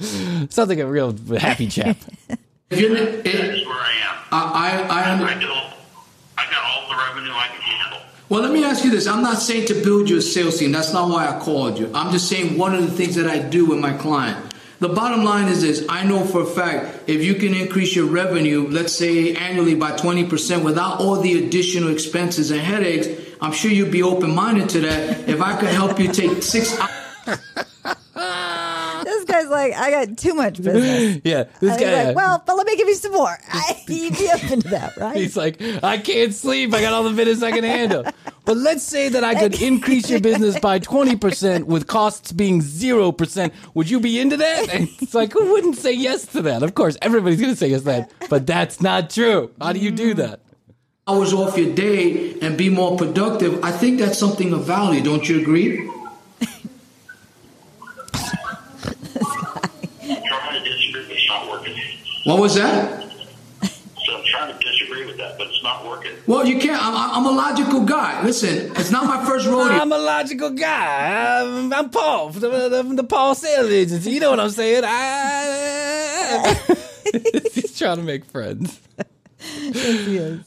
Yeah. 0.00 0.46
Sounds 0.50 0.68
like 0.68 0.78
a 0.80 0.86
real 0.86 1.16
happy 1.38 1.68
chap. 1.68 1.96
if 2.72 2.80
you're, 2.80 2.94
That 2.94 3.26
it, 3.26 3.54
is 3.58 3.66
where 3.66 3.76
I 3.76 3.92
am. 4.08 4.16
I, 4.32 4.42
I, 4.54 4.68
I, 4.88 5.02
I, 5.02 5.12
under- 5.12 5.26
get 5.40 5.50
all, 5.50 5.72
I 6.38 6.44
got 6.50 6.64
all 6.64 6.88
the 6.90 6.96
revenue 6.96 7.32
I 7.32 7.46
can 7.48 7.60
handle. 7.60 8.00
well, 8.28 8.42
let 8.42 8.52
me 8.52 8.64
ask 8.64 8.84
you 8.84 8.90
this. 8.90 9.06
I'm 9.06 9.22
not 9.22 9.38
saying 9.38 9.66
to 9.66 9.74
build 9.74 10.08
you 10.08 10.16
a 10.18 10.22
sales 10.22 10.58
team. 10.58 10.72
That's 10.72 10.92
not 10.92 11.08
why 11.10 11.28
I 11.28 11.38
called 11.40 11.78
you. 11.78 11.90
I'm 11.94 12.12
just 12.12 12.28
saying 12.28 12.56
one 12.58 12.74
of 12.74 12.82
the 12.82 12.90
things 12.90 13.14
that 13.16 13.26
I 13.26 13.38
do 13.38 13.66
with 13.66 13.78
my 13.78 13.92
client. 13.92 14.52
The 14.80 14.88
bottom 14.88 15.22
line 15.22 15.46
is 15.46 15.62
this 15.62 15.86
I 15.88 16.02
know 16.04 16.24
for 16.24 16.42
a 16.42 16.46
fact 16.46 17.08
if 17.08 17.22
you 17.22 17.34
can 17.36 17.54
increase 17.54 17.94
your 17.94 18.06
revenue, 18.06 18.66
let's 18.68 18.92
say 18.92 19.32
annually 19.36 19.76
by 19.76 19.92
20% 19.92 20.64
without 20.64 20.98
all 20.98 21.20
the 21.20 21.46
additional 21.46 21.90
expenses 21.90 22.50
and 22.50 22.60
headaches, 22.60 23.06
I'm 23.40 23.52
sure 23.52 23.70
you'd 23.70 23.92
be 23.92 24.02
open 24.02 24.34
minded 24.34 24.68
to 24.70 24.80
that. 24.80 25.28
If 25.28 25.40
I 25.40 25.56
could 25.56 25.68
help 25.68 26.00
you 26.00 26.12
take 26.12 26.42
six 26.42 26.76
this 26.76 26.76
guy's 27.54 27.71
like, 29.52 29.74
I 29.74 29.90
got 29.90 30.18
too 30.18 30.34
much 30.34 30.56
business. 30.62 31.20
Yeah, 31.24 31.44
this 31.60 31.78
guy. 31.80 31.92
uh, 31.92 32.06
like, 32.06 32.16
well, 32.16 32.42
but 32.44 32.56
let 32.56 32.66
me 32.66 32.76
give 32.76 32.88
you 32.88 32.94
some 32.96 33.12
more. 33.12 33.38
I, 33.52 33.80
you'd 33.86 34.18
be 34.18 34.28
open 34.34 34.60
to 34.62 34.68
that, 34.70 34.96
right? 34.96 35.16
He's 35.16 35.36
like, 35.36 35.62
I 35.82 35.98
can't 35.98 36.34
sleep. 36.34 36.74
I 36.74 36.80
got 36.80 36.92
all 36.92 37.04
the 37.04 37.10
business 37.12 37.42
I 37.42 37.52
can 37.52 37.64
handle. 37.64 38.04
But 38.44 38.56
let's 38.56 38.82
say 38.82 39.08
that 39.08 39.22
I 39.22 39.36
could 39.36 39.62
increase 39.62 40.10
your 40.10 40.18
business 40.18 40.58
by 40.58 40.80
20% 40.80 41.62
with 41.62 41.86
costs 41.86 42.32
being 42.32 42.60
0%. 42.60 43.52
Would 43.74 43.88
you 43.88 44.00
be 44.00 44.18
into 44.18 44.36
that? 44.36 44.68
And 44.68 44.88
it's 45.00 45.14
like, 45.14 45.32
who 45.32 45.52
wouldn't 45.52 45.76
say 45.76 45.92
yes 45.92 46.26
to 46.32 46.42
that? 46.42 46.64
Of 46.64 46.74
course, 46.74 46.96
everybody's 47.00 47.40
going 47.40 47.52
to 47.52 47.56
say 47.56 47.68
yes 47.68 47.82
to 47.82 47.86
that. 47.86 48.12
But 48.28 48.48
that's 48.48 48.80
not 48.80 49.10
true. 49.10 49.52
How 49.60 49.72
do 49.72 49.78
you 49.78 49.92
do 49.92 50.14
that? 50.14 50.40
hours 51.06 51.32
off 51.32 51.56
your 51.58 51.74
day 51.74 52.38
and 52.40 52.56
be 52.56 52.68
more 52.68 52.96
productive, 52.96 53.62
I 53.64 53.70
think 53.72 53.98
that's 54.00 54.18
something 54.18 54.52
of 54.52 54.64
value. 54.64 55.02
Don't 55.02 55.28
you 55.28 55.40
agree? 55.40 55.88
I'm 60.02 60.22
trying 60.22 60.62
to 60.62 60.68
disagree, 60.68 61.02
but 61.06 61.12
it's 61.12 61.28
not 61.28 61.48
working. 61.50 61.74
What 62.24 62.38
was 62.40 62.54
that? 62.54 63.02
So 63.62 64.16
I'm 64.16 64.24
trying 64.24 64.52
to 64.52 64.58
disagree 64.64 65.06
with 65.06 65.16
that, 65.18 65.38
but 65.38 65.46
it's 65.48 65.62
not 65.62 65.84
working. 65.86 66.12
Well, 66.26 66.46
you 66.46 66.58
can't. 66.58 66.80
I'm, 66.82 66.94
I'm 66.94 67.26
a 67.26 67.30
logical 67.30 67.84
guy. 67.84 68.22
Listen, 68.24 68.70
it's 68.76 68.90
not 68.90 69.06
my 69.06 69.24
first 69.24 69.46
rodeo. 69.46 69.72
I'm 69.76 69.92
a 69.92 69.98
logical 69.98 70.50
guy. 70.50 71.40
I'm, 71.40 71.72
I'm 71.72 71.90
Paul 71.90 72.32
from 72.32 72.40
the, 72.40 72.68
the, 72.68 72.82
the 72.96 73.04
Paul 73.04 73.34
Sales 73.34 73.70
Agency. 73.70 74.10
You 74.12 74.20
know 74.20 74.30
what 74.30 74.40
I'm 74.40 74.50
saying? 74.50 74.82
I, 74.84 76.54
he's 77.52 77.78
trying 77.78 77.96
to 77.98 78.02
make 78.02 78.24
friends. 78.24 78.80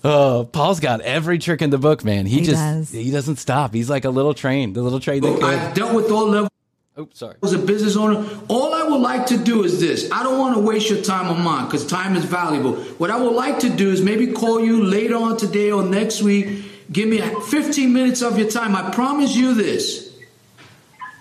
Oh, 0.03 0.47
Paul's 0.51 0.79
got 0.79 1.01
every 1.01 1.37
trick 1.37 1.61
in 1.61 1.69
the 1.69 1.77
book, 1.77 2.03
man. 2.05 2.25
He, 2.25 2.39
He 2.39 2.45
just 2.45 2.55
does. 2.57 2.91
he 2.91 3.11
doesn't 3.11 3.37
stop. 3.37 3.73
He's 3.73 3.89
like 3.89 4.05
a 4.05 4.09
little 4.09 4.33
train, 4.33 4.73
the 4.73 4.81
little 4.81 4.99
train 5.01 5.21
that 5.21 5.43
I've 5.43 5.73
dealt 5.73 5.93
with 5.93 6.09
all 6.11 6.27
levels 6.27 6.49
Oh, 6.97 7.09
sorry. 7.13 7.35
as 7.43 7.51
a 7.51 7.59
business 7.59 7.97
owner. 7.97 8.25
All 8.47 8.73
I 8.73 8.83
would 8.83 9.01
like 9.01 9.25
to 9.27 9.37
do 9.37 9.63
is 9.65 9.81
this. 9.81 10.09
I 10.11 10.23
don't 10.23 10.39
want 10.39 10.55
to 10.55 10.61
waste 10.61 10.89
your 10.89 11.01
time 11.01 11.29
or 11.29 11.37
mine 11.37 11.65
because 11.65 11.85
time 11.85 12.15
is 12.15 12.23
valuable. 12.23 12.75
What 12.97 13.11
I 13.11 13.17
would 13.17 13.33
like 13.33 13.59
to 13.59 13.69
do 13.69 13.91
is 13.91 14.01
maybe 14.01 14.27
call 14.27 14.61
you 14.63 14.83
later 14.83 15.15
on 15.15 15.35
today 15.35 15.71
or 15.71 15.83
next 15.83 16.21
week. 16.21 16.63
Give 16.91 17.09
me 17.09 17.19
15 17.19 17.91
minutes 17.91 18.21
of 18.21 18.37
your 18.37 18.49
time. 18.49 18.75
I 18.75 18.91
promise 18.91 19.35
you 19.35 19.53
this. 19.53 20.15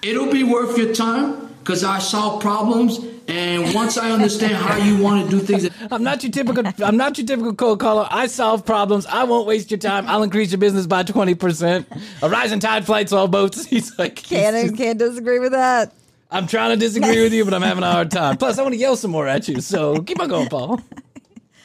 It'll 0.03 0.31
be 0.31 0.45
worth 0.45 0.79
your 0.79 0.95
time 0.95 1.55
because 1.59 1.83
I 1.83 1.99
solve 1.99 2.41
problems. 2.41 3.01
And 3.27 3.75
once 3.75 3.97
I 3.97 4.11
understand 4.11 4.55
how 4.55 4.77
you 4.77 5.03
want 5.03 5.25
to 5.25 5.31
do 5.31 5.41
things, 5.41 5.69
I'm 5.91 6.03
not 6.03 6.23
your 6.23 6.31
typical. 6.31 6.65
I'm 6.85 6.97
not 6.97 7.17
your 7.17 7.27
typical 7.27 7.55
cold 7.55 7.81
caller. 7.81 8.07
I 8.11 8.27
solve 8.27 8.67
problems. 8.67 9.07
I 9.07 9.25
won't 9.25 9.47
waste 9.47 9.71
your 9.71 9.79
time. 9.79 10.07
I'll 10.09 10.23
increase 10.23 10.51
your 10.53 10.59
business 10.59 10.87
by 10.87 11.05
twenty 11.05 11.35
percent. 11.35 11.89
A 12.23 12.29
rising 12.29 12.61
tide 12.61 12.85
floats 12.85 13.13
all 13.13 13.27
boats. 13.29 13.65
He's 13.75 13.99
like, 13.99 14.19
he's 14.19 14.29
can't, 14.29 14.67
just- 14.69 14.77
can't 14.77 14.99
disagree 14.99 15.39
with 15.39 15.53
that. 15.53 15.93
I'm 16.31 16.47
trying 16.47 16.71
to 16.71 16.77
disagree 16.77 17.23
with 17.23 17.33
you, 17.33 17.45
but 17.45 17.55
I'm 17.55 17.63
having 17.63 17.85
a 17.85 17.91
hard 17.93 18.11
time. 18.11 18.37
Plus, 18.39 18.59
I 18.59 18.63
want 18.63 18.75
to 18.75 18.79
yell 18.79 18.97
some 18.97 19.13
more 19.13 19.29
at 19.29 19.47
you. 19.47 19.61
So 19.61 20.03
keep 20.03 20.21
on 20.21 20.29
going, 20.29 20.49
Paul. 20.49 20.81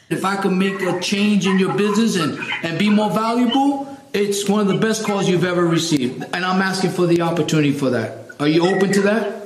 if 0.10 0.24
I 0.24 0.36
can 0.36 0.60
make 0.60 0.80
a 0.82 0.99
change 0.99 1.47
in 1.47 1.57
your 1.57 1.74
business 1.74 2.16
and, 2.18 2.38
and 2.64 2.78
be 2.78 2.88
more 2.89 3.10
valuable, 3.10 3.97
it's 4.14 4.47
one 4.47 4.60
of 4.62 4.68
the 4.68 4.78
best 4.78 5.05
calls 5.05 5.28
you've 5.28 5.43
ever 5.45 5.66
received. 5.66 6.24
And 6.34 6.45
I'm 6.45 6.62
asking 6.62 6.91
for 6.91 7.07
the 7.07 7.22
opportunity 7.22 7.72
for 7.72 7.89
that. 7.89 8.30
Are 8.39 8.47
you 8.47 8.68
open 8.68 8.91
to 8.93 9.01
that? 9.03 9.38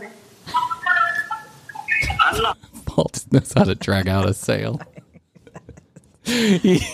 I'm 2.37 2.41
not. 2.43 2.57
Paul 2.85 3.09
just 3.13 3.31
knows 3.31 3.53
how 3.53 3.63
to 3.63 3.75
drag 3.75 4.07
out 4.07 4.27
a 4.27 4.33
sale. 4.33 4.79
he, 6.23 6.57
he 6.57 6.79
keeps 6.79 6.85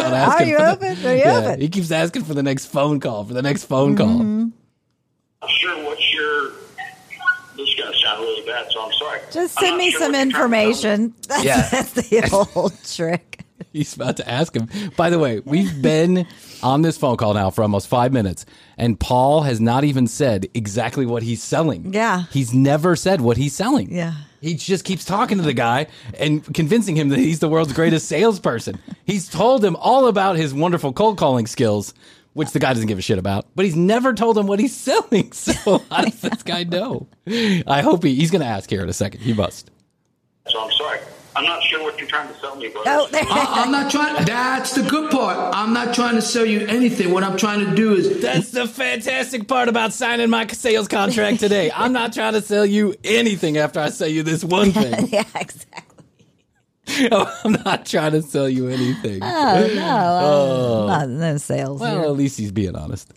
open? 0.00 0.06
on 0.06 0.12
Are 0.12 0.14
asking. 0.14 0.48
you 0.48 0.58
for 0.58 0.76
the- 0.76 1.08
Are 1.08 1.14
you 1.14 1.18
yeah, 1.22 1.38
open? 1.38 1.60
He 1.60 1.68
keeps 1.68 1.90
asking 1.90 2.24
for 2.24 2.34
the 2.34 2.42
next 2.42 2.66
phone 2.66 3.00
call. 3.00 3.24
For 3.24 3.34
the 3.34 3.42
next 3.42 3.64
phone 3.64 3.96
call. 3.96 4.06
Mm-hmm. 4.08 4.46
I'm 5.42 5.48
sure 5.48 5.84
what's 5.84 6.14
your. 6.14 6.50
This 7.56 7.68
is 7.68 7.74
going 7.74 7.92
to 7.92 7.98
sound 7.98 8.20
really 8.20 8.46
bad, 8.46 8.70
so 8.70 8.82
I'm 8.84 8.92
sorry. 8.92 9.20
Just 9.32 9.58
send 9.58 9.76
me 9.76 9.90
sure 9.90 10.00
some 10.00 10.12
what 10.12 10.18
you're 10.18 10.30
trying 10.30 10.30
to 10.30 10.34
tell 10.34 10.48
me. 10.48 10.64
information. 10.70 11.14
That's, 11.28 11.44
Yeah. 11.44 11.68
that's 11.70 11.92
the 11.92 12.48
old 12.54 12.72
trick. 12.84 13.44
He's 13.72 13.94
about 13.96 14.16
to 14.18 14.28
ask 14.28 14.54
him. 14.56 14.68
By 14.96 15.10
the 15.10 15.18
way, 15.18 15.40
we've 15.40 15.82
been 15.82 16.26
on 16.62 16.82
this 16.82 16.96
phone 16.96 17.16
call 17.16 17.34
now 17.34 17.50
for 17.50 17.62
almost 17.62 17.88
five 17.88 18.12
minutes, 18.12 18.46
and 18.78 18.98
Paul 18.98 19.42
has 19.42 19.60
not 19.60 19.82
even 19.84 20.06
said 20.06 20.46
exactly 20.54 21.04
what 21.04 21.22
he's 21.24 21.42
selling. 21.42 21.92
Yeah. 21.92 22.24
He's 22.30 22.54
never 22.54 22.94
said 22.96 23.20
what 23.20 23.36
he's 23.36 23.54
selling. 23.54 23.92
Yeah. 23.92 24.14
He 24.40 24.54
just 24.54 24.84
keeps 24.84 25.04
talking 25.04 25.38
to 25.38 25.44
the 25.44 25.52
guy 25.52 25.88
and 26.18 26.44
convincing 26.54 26.96
him 26.96 27.08
that 27.08 27.18
he's 27.18 27.40
the 27.40 27.48
world's 27.48 27.72
greatest 27.72 28.06
salesperson. 28.08 28.78
He's 29.04 29.28
told 29.28 29.64
him 29.64 29.76
all 29.76 30.06
about 30.06 30.36
his 30.36 30.54
wonderful 30.54 30.92
cold 30.92 31.18
calling 31.18 31.46
skills, 31.46 31.92
which 32.34 32.52
the 32.52 32.58
guy 32.60 32.72
doesn't 32.72 32.86
give 32.86 32.98
a 32.98 33.02
shit 33.02 33.18
about, 33.18 33.46
but 33.56 33.64
he's 33.64 33.74
never 33.76 34.14
told 34.14 34.38
him 34.38 34.46
what 34.46 34.60
he's 34.60 34.76
selling. 34.76 35.32
So 35.32 35.82
how 35.90 36.02
does 36.02 36.20
this 36.20 36.42
guy 36.42 36.64
know? 36.64 37.08
I 37.26 37.80
hope 37.82 38.04
he, 38.04 38.14
he's 38.14 38.30
going 38.30 38.42
to 38.42 38.46
ask 38.48 38.70
here 38.70 38.82
in 38.82 38.88
a 38.88 38.92
second. 38.92 39.20
He 39.22 39.32
must. 39.32 39.70
So 40.46 40.60
I'm 40.60 40.70
sorry. 40.72 41.00
I'm 41.38 41.44
not 41.44 41.62
sure 41.62 41.84
what 41.84 41.96
you're 42.00 42.08
trying 42.08 42.26
to 42.26 42.34
sell 42.40 42.56
me, 42.56 42.68
brother. 42.68 42.90
Oh. 42.90 43.08
I, 43.12 43.62
I'm 43.62 43.70
not 43.70 43.92
trying. 43.92 44.24
That's 44.24 44.72
the 44.74 44.82
good 44.82 45.08
part. 45.12 45.54
I'm 45.54 45.72
not 45.72 45.94
trying 45.94 46.16
to 46.16 46.22
sell 46.22 46.44
you 46.44 46.66
anything. 46.66 47.12
What 47.12 47.22
I'm 47.22 47.36
trying 47.36 47.64
to 47.64 47.76
do 47.76 47.94
is 47.94 48.20
That's 48.20 48.50
the 48.50 48.66
fantastic 48.66 49.46
part 49.46 49.68
about 49.68 49.92
signing 49.92 50.30
my 50.30 50.48
sales 50.48 50.88
contract 50.88 51.38
today. 51.38 51.70
I'm 51.74 51.92
not 51.92 52.12
trying 52.12 52.32
to 52.32 52.42
sell 52.42 52.66
you 52.66 52.96
anything 53.04 53.56
after 53.56 53.78
I 53.78 53.90
sell 53.90 54.08
you 54.08 54.24
this 54.24 54.42
one 54.42 54.72
thing. 54.72 55.06
yeah, 55.12 55.22
exactly. 55.36 55.94
I'm 57.12 57.52
not 57.64 57.86
trying 57.86 58.12
to 58.12 58.22
sell 58.22 58.48
you 58.48 58.66
anything. 58.68 59.20
Oh 59.22 59.70
no, 59.76 60.86
uh, 60.86 60.86
not, 60.86 61.08
no 61.08 61.36
sales. 61.36 61.80
well, 61.80 62.00
here. 62.00 62.02
at 62.02 62.16
least 62.16 62.36
he's 62.36 62.50
being 62.50 62.74
honest. 62.74 63.12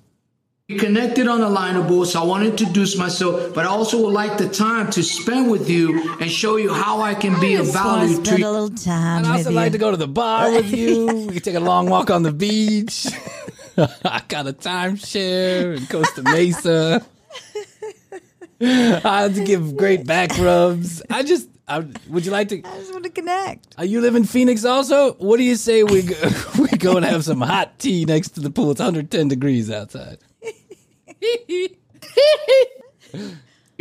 We 0.71 0.77
connected 0.77 1.27
on 1.27 1.41
Alignable, 1.41 2.05
so 2.05 2.21
I 2.21 2.25
want 2.25 2.43
to 2.45 2.49
introduce 2.49 2.97
myself, 2.97 3.53
but 3.53 3.65
I 3.65 3.67
also 3.67 4.01
would 4.05 4.13
like 4.13 4.37
the 4.37 4.47
time 4.47 4.89
to 4.91 5.03
spend 5.03 5.51
with 5.51 5.69
you 5.69 6.15
and 6.21 6.31
show 6.31 6.55
you 6.55 6.73
how 6.73 7.01
I 7.01 7.13
can 7.13 7.37
be 7.41 7.57
I 7.57 7.59
of 7.59 7.65
just 7.65 7.75
want 7.83 8.01
to 8.03 8.07
value 8.07 8.23
to 8.23 8.37
you. 8.39 8.47
a 8.47 8.49
little 8.49 8.69
time 8.77 9.17
I'd 9.17 9.21
with 9.27 9.31
also 9.31 9.49
you. 9.49 9.55
like 9.57 9.71
to 9.73 9.77
go 9.77 9.91
to 9.91 9.97
the 9.97 10.07
bar 10.07 10.49
with 10.49 10.71
you. 10.73 11.07
We 11.27 11.33
can 11.33 11.41
take 11.41 11.55
a 11.55 11.59
long 11.59 11.89
walk 11.89 12.09
on 12.09 12.23
the 12.23 12.31
beach. 12.31 13.05
I 13.77 14.21
got 14.29 14.47
a 14.47 14.53
timeshare 14.53 15.75
in 15.75 15.85
Costa 15.87 16.23
Mesa. 16.23 17.05
I 18.61 19.21
have 19.23 19.35
to 19.35 19.43
give 19.43 19.75
great 19.75 20.05
back 20.05 20.37
rubs. 20.37 21.01
I 21.09 21.23
just, 21.23 21.49
I, 21.67 21.79
would 22.07 22.25
you 22.25 22.31
like 22.31 22.47
to? 22.49 22.59
I 22.63 22.77
just 22.77 22.93
want 22.93 23.03
to 23.03 23.09
connect. 23.09 23.75
Are 23.77 23.83
you 23.85 23.99
live 23.99 24.15
in 24.15 24.23
Phoenix 24.23 24.63
also? 24.63 25.13
What 25.15 25.35
do 25.35 25.43
you 25.43 25.57
say 25.57 25.83
we 25.83 26.03
go, 26.03 26.15
we 26.59 26.69
go 26.77 26.95
and 26.95 27.05
have 27.05 27.25
some 27.25 27.41
hot 27.41 27.77
tea 27.77 28.05
next 28.05 28.29
to 28.35 28.39
the 28.39 28.49
pool? 28.49 28.71
It's 28.71 28.79
110 28.79 29.27
degrees 29.27 29.69
outside. 29.69 30.19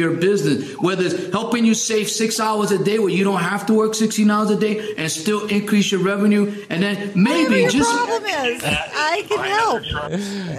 Your 0.00 0.14
business, 0.14 0.72
whether 0.78 1.04
it's 1.04 1.30
helping 1.30 1.64
you 1.64 1.74
save 1.74 2.08
six 2.08 2.40
hours 2.40 2.72
a 2.72 2.82
day 2.82 2.98
where 2.98 3.10
you 3.10 3.22
don't 3.22 3.40
have 3.40 3.66
to 3.66 3.74
work 3.74 3.94
16 3.94 4.28
hours 4.30 4.50
a 4.50 4.58
day 4.58 4.94
and 4.96 5.12
still 5.12 5.46
increase 5.46 5.92
your 5.92 6.00
revenue, 6.00 6.64
and 6.70 6.82
then 6.82 7.12
maybe 7.14 7.60
your 7.60 7.70
just 7.70 7.90
problem 7.94 8.24
is, 8.24 8.62
I 8.64 9.24
can 9.28 9.44
help. 9.44 9.84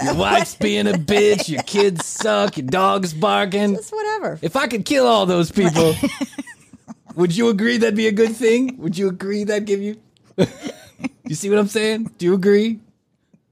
Your 0.04 0.16
wife's 0.16 0.56
being 0.56 0.88
a 0.88 0.94
bitch. 0.94 1.50
Your 1.50 1.64
kids 1.64 2.06
suck. 2.06 2.58
Your 2.58 2.68
dog's 2.68 3.14
barking. 3.14 3.76
Just 3.76 3.94
whatever. 3.94 4.40
If 4.42 4.56
I 4.56 4.68
could 4.68 4.86
kill 4.86 5.08
all 5.08 5.26
those 5.26 5.52
people, 5.52 5.96
would 7.16 7.36
you 7.36 7.50
agree 7.50 7.78
that'd 7.78 7.96
be 7.96 8.08
a 8.08 8.12
good 8.12 8.36
thing? 8.36 8.78
Would 8.78 8.98
you 8.98 9.10
agree 9.10 9.44
that'd 9.44 9.66
give 9.66 9.82
you? 9.82 9.98
you 11.26 11.36
see 11.36 11.50
what 11.50 11.60
I'm 11.60 11.68
saying? 11.68 12.12
Do 12.18 12.26
you 12.26 12.34
agree? 12.34 12.80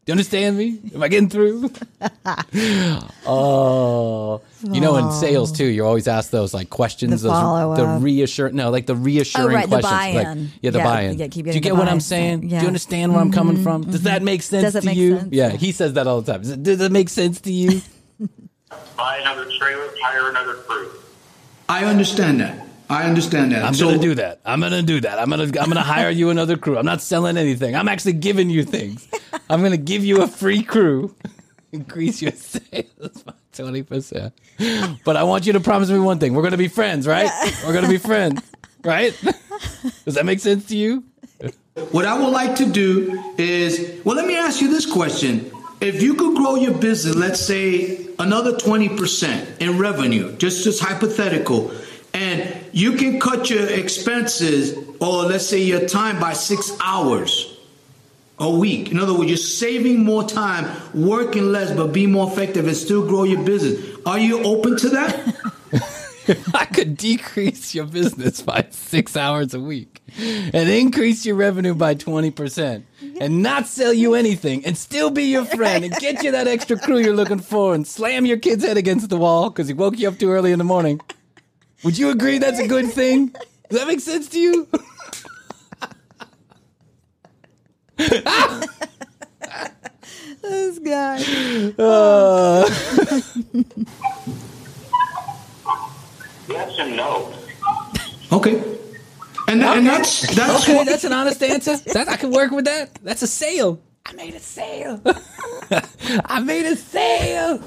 Do 0.10 0.14
you 0.14 0.16
understand 0.16 0.58
me? 0.58 0.80
Am 0.96 1.04
I 1.04 1.08
getting 1.08 1.30
through? 1.30 1.70
oh, 3.28 4.42
you 4.64 4.82
know, 4.82 4.96
in 4.96 5.12
sales 5.12 5.52
too, 5.52 5.68
you're 5.68 5.86
always 5.86 6.08
asked 6.08 6.32
those 6.32 6.52
like 6.52 6.72
questions, 6.72 7.22
The 7.22 7.28
those 7.28 7.38
the 7.38 7.42
follow-up. 7.42 8.02
reassure, 8.02 8.50
no, 8.50 8.72
like 8.72 8.88
the 8.88 8.96
reassuring 8.96 9.52
Oh, 9.52 9.54
right, 9.54 9.70
the 9.70 9.82
questions, 9.82 10.16
like 10.16 10.50
yeah, 10.64 10.72
the 10.72 10.78
Yeah, 10.80 10.84
buy-in. 10.84 11.20
yeah, 11.20 11.28
keep 11.28 11.46
Do 11.46 11.52
you 11.52 11.60
get 11.60 11.74
what 11.74 11.82
I'm 11.82 11.90
buy-in. 11.90 12.02
saying? 12.02 12.40
Do 12.40 12.48
you 12.48 12.58
understand 12.66 13.12
where 13.12 13.22
I'm 13.22 13.32
coming 13.32 13.58
mm-hmm. 13.58 13.64
from? 13.64 13.84
Does 13.84 14.02
that 14.02 14.24
make 14.24 14.42
sense 14.42 14.64
Does 14.64 14.78
it 14.78 14.80
to 14.82 14.86
make 14.88 14.98
you? 14.98 15.20
sense? 15.20 15.30
Yeah, 15.32 15.50
he 15.50 15.72
says 15.72 15.94
that 15.94 16.08
all 16.08 16.22
the 16.24 16.32
time. 16.32 16.42
Does 16.42 16.58
Does 16.58 16.80
that 16.80 16.92
make 16.92 17.10
sense 17.10 17.40
to 17.42 17.54
you? 17.54 17.80
Buy 18.98 19.18
another 19.18 19.46
trailer, 19.60 19.90
hire 20.02 20.28
another 20.32 20.56
crew. 20.56 20.90
I 21.70 21.86
understand 21.86 22.42
that. 22.42 22.66
I 22.90 23.04
understand 23.04 23.52
that. 23.52 23.64
I'm 23.64 23.74
So- 23.74 23.86
gonna 23.88 24.00
do 24.00 24.16
that. 24.16 24.40
I'm 24.46 24.60
gonna 24.62 24.82
do 24.82 25.00
that. 25.02 25.20
I'm 25.20 25.30
gonna 25.30 25.44
I'm 25.44 25.52
gonna 25.70 25.82
hire 25.82 26.10
you 26.10 26.30
another 26.30 26.58
crew. 26.58 26.78
I'm 26.78 26.86
not 26.86 27.02
selling 27.02 27.38
anything. 27.38 27.76
I'm 27.76 27.88
actually 27.88 28.14
giving 28.14 28.50
you 28.50 28.64
things. 28.64 29.08
I'm 29.50 29.62
gonna 29.62 29.78
give 29.78 30.04
you 30.04 30.22
a 30.24 30.28
free 30.28 30.64
crew. 30.64 31.16
Increase 31.72 32.20
your 32.22 32.32
sales 32.32 33.24
by 33.24 33.34
twenty 33.54 33.84
percent. 33.84 34.34
But 35.06 35.16
I 35.18 35.24
want 35.24 35.46
you 35.46 35.54
to 35.54 35.60
promise 35.60 35.90
me 35.92 36.00
one 36.00 36.18
thing. 36.20 36.34
We're 36.34 36.42
gonna 36.44 36.58
be 36.58 36.68
friends, 36.68 37.06
right? 37.08 37.30
We're 37.66 37.74
gonna 37.74 37.88
be 37.88 38.00
friends, 38.00 38.42
right? 38.84 39.14
Does 40.06 40.16
that 40.16 40.26
make 40.26 40.40
sense 40.40 40.66
to 40.68 40.78
you? 40.78 41.04
What 41.92 42.06
I 42.06 42.18
would 42.20 42.32
like 42.32 42.56
to 42.56 42.66
do 42.66 43.22
is, 43.38 44.04
well, 44.04 44.16
let 44.16 44.26
me 44.28 44.36
ask 44.36 44.62
you 44.62 44.70
this 44.70 44.86
question. 44.86 45.50
If 45.80 46.02
you 46.02 46.14
could 46.16 46.36
grow 46.36 46.56
your 46.56 46.74
business, 46.74 47.16
let's 47.16 47.40
say 47.40 48.06
another 48.20 48.54
20% 48.58 49.60
in 49.62 49.78
revenue, 49.78 50.36
just 50.38 50.64
just 50.66 50.82
hypothetical, 50.84 51.72
and 52.14 52.56
you 52.72 52.94
can 52.94 53.20
cut 53.20 53.50
your 53.50 53.68
expenses 53.68 54.78
or 55.00 55.24
let's 55.24 55.46
say 55.46 55.62
your 55.62 55.88
time 55.88 56.20
by 56.20 56.34
six 56.34 56.72
hours 56.82 57.58
a 58.40 58.50
week. 58.50 58.92
In 58.92 59.00
other 59.00 59.14
words, 59.14 59.30
you're 59.30 59.38
saving 59.38 60.04
more 60.04 60.24
time, 60.24 60.70
working 60.94 61.52
less, 61.52 61.72
but 61.76 61.88
be 61.88 62.08
more 62.08 62.32
effective 62.32 62.68
and 62.68 62.76
still 62.76 63.06
grow 63.06 63.24
your 63.24 63.44
business. 63.44 63.98
Are 64.06 64.20
you 64.20 64.44
open 64.44 64.78
to 64.78 64.90
that? 64.90 65.36
I 66.54 66.66
could 66.66 66.96
decrease 66.96 67.74
your 67.74 67.86
business 67.86 68.42
by 68.42 68.68
six 68.70 69.18
hours 69.18 69.54
a 69.54 69.60
week 69.60 70.02
and 70.18 70.70
increase 70.70 71.26
your 71.26 71.36
revenue 71.36 71.74
by 71.74 71.96
20% 71.96 72.84
and 73.20 73.42
not 73.42 73.66
sell 73.66 73.94
you 73.94 74.14
anything 74.14 74.64
and 74.66 74.78
still 74.78 75.10
be 75.10 75.24
your 75.24 75.46
friend 75.46 75.84
and 75.84 75.94
get 75.96 76.24
you 76.24 76.32
that 76.32 76.48
extra 76.48 76.78
crew 76.78 77.00
you're 77.00 77.16
looking 77.16 77.40
for 77.40 77.74
and 77.74 77.88
slam 77.88 78.26
your 78.26 78.38
kid's 78.38 78.64
head 78.64 78.78
against 78.78 79.10
the 79.10 79.18
wall 79.18 79.50
because 79.50 79.68
he 79.68 79.74
woke 79.74 79.98
you 79.98 80.08
up 80.08 80.20
too 80.20 80.30
early 80.30 80.52
in 80.52 80.60
the 80.60 80.66
morning. 80.66 81.02
Would 81.84 81.98
you 81.98 82.10
agree 82.10 82.38
that's 82.40 82.60
a 82.60 82.68
good 82.68 82.92
thing? 82.92 83.28
Does 83.70 83.80
that 83.80 83.88
make 83.88 84.00
sense 84.00 84.28
to 84.30 84.40
you? 84.40 84.68
This 90.42 90.80
guy. 90.80 91.18
Yes 96.48 96.80
and 96.80 96.98
no. 96.98 97.34
Okay. 98.32 98.64
And, 99.48 99.62
that, 99.62 99.78
and 99.78 99.88
that's 99.88 100.36
that's 100.36 100.64
Okay, 100.64 100.76
what, 100.76 100.86
that's 100.86 101.04
an 101.04 101.14
honest 101.14 101.42
answer. 101.42 101.78
That, 101.94 102.08
I 102.08 102.18
can 102.18 102.32
work 102.32 102.52
with 102.52 102.66
that. 102.66 102.96
That's 103.04 103.22
a 103.22 103.28
sale. 103.28 103.80
I 104.06 104.14
made 104.14 104.36
a 104.36 104.40
sale. 104.40 105.02
I 106.26 106.40
made 106.40 106.66
a 106.66 106.76
sale. 106.76 107.62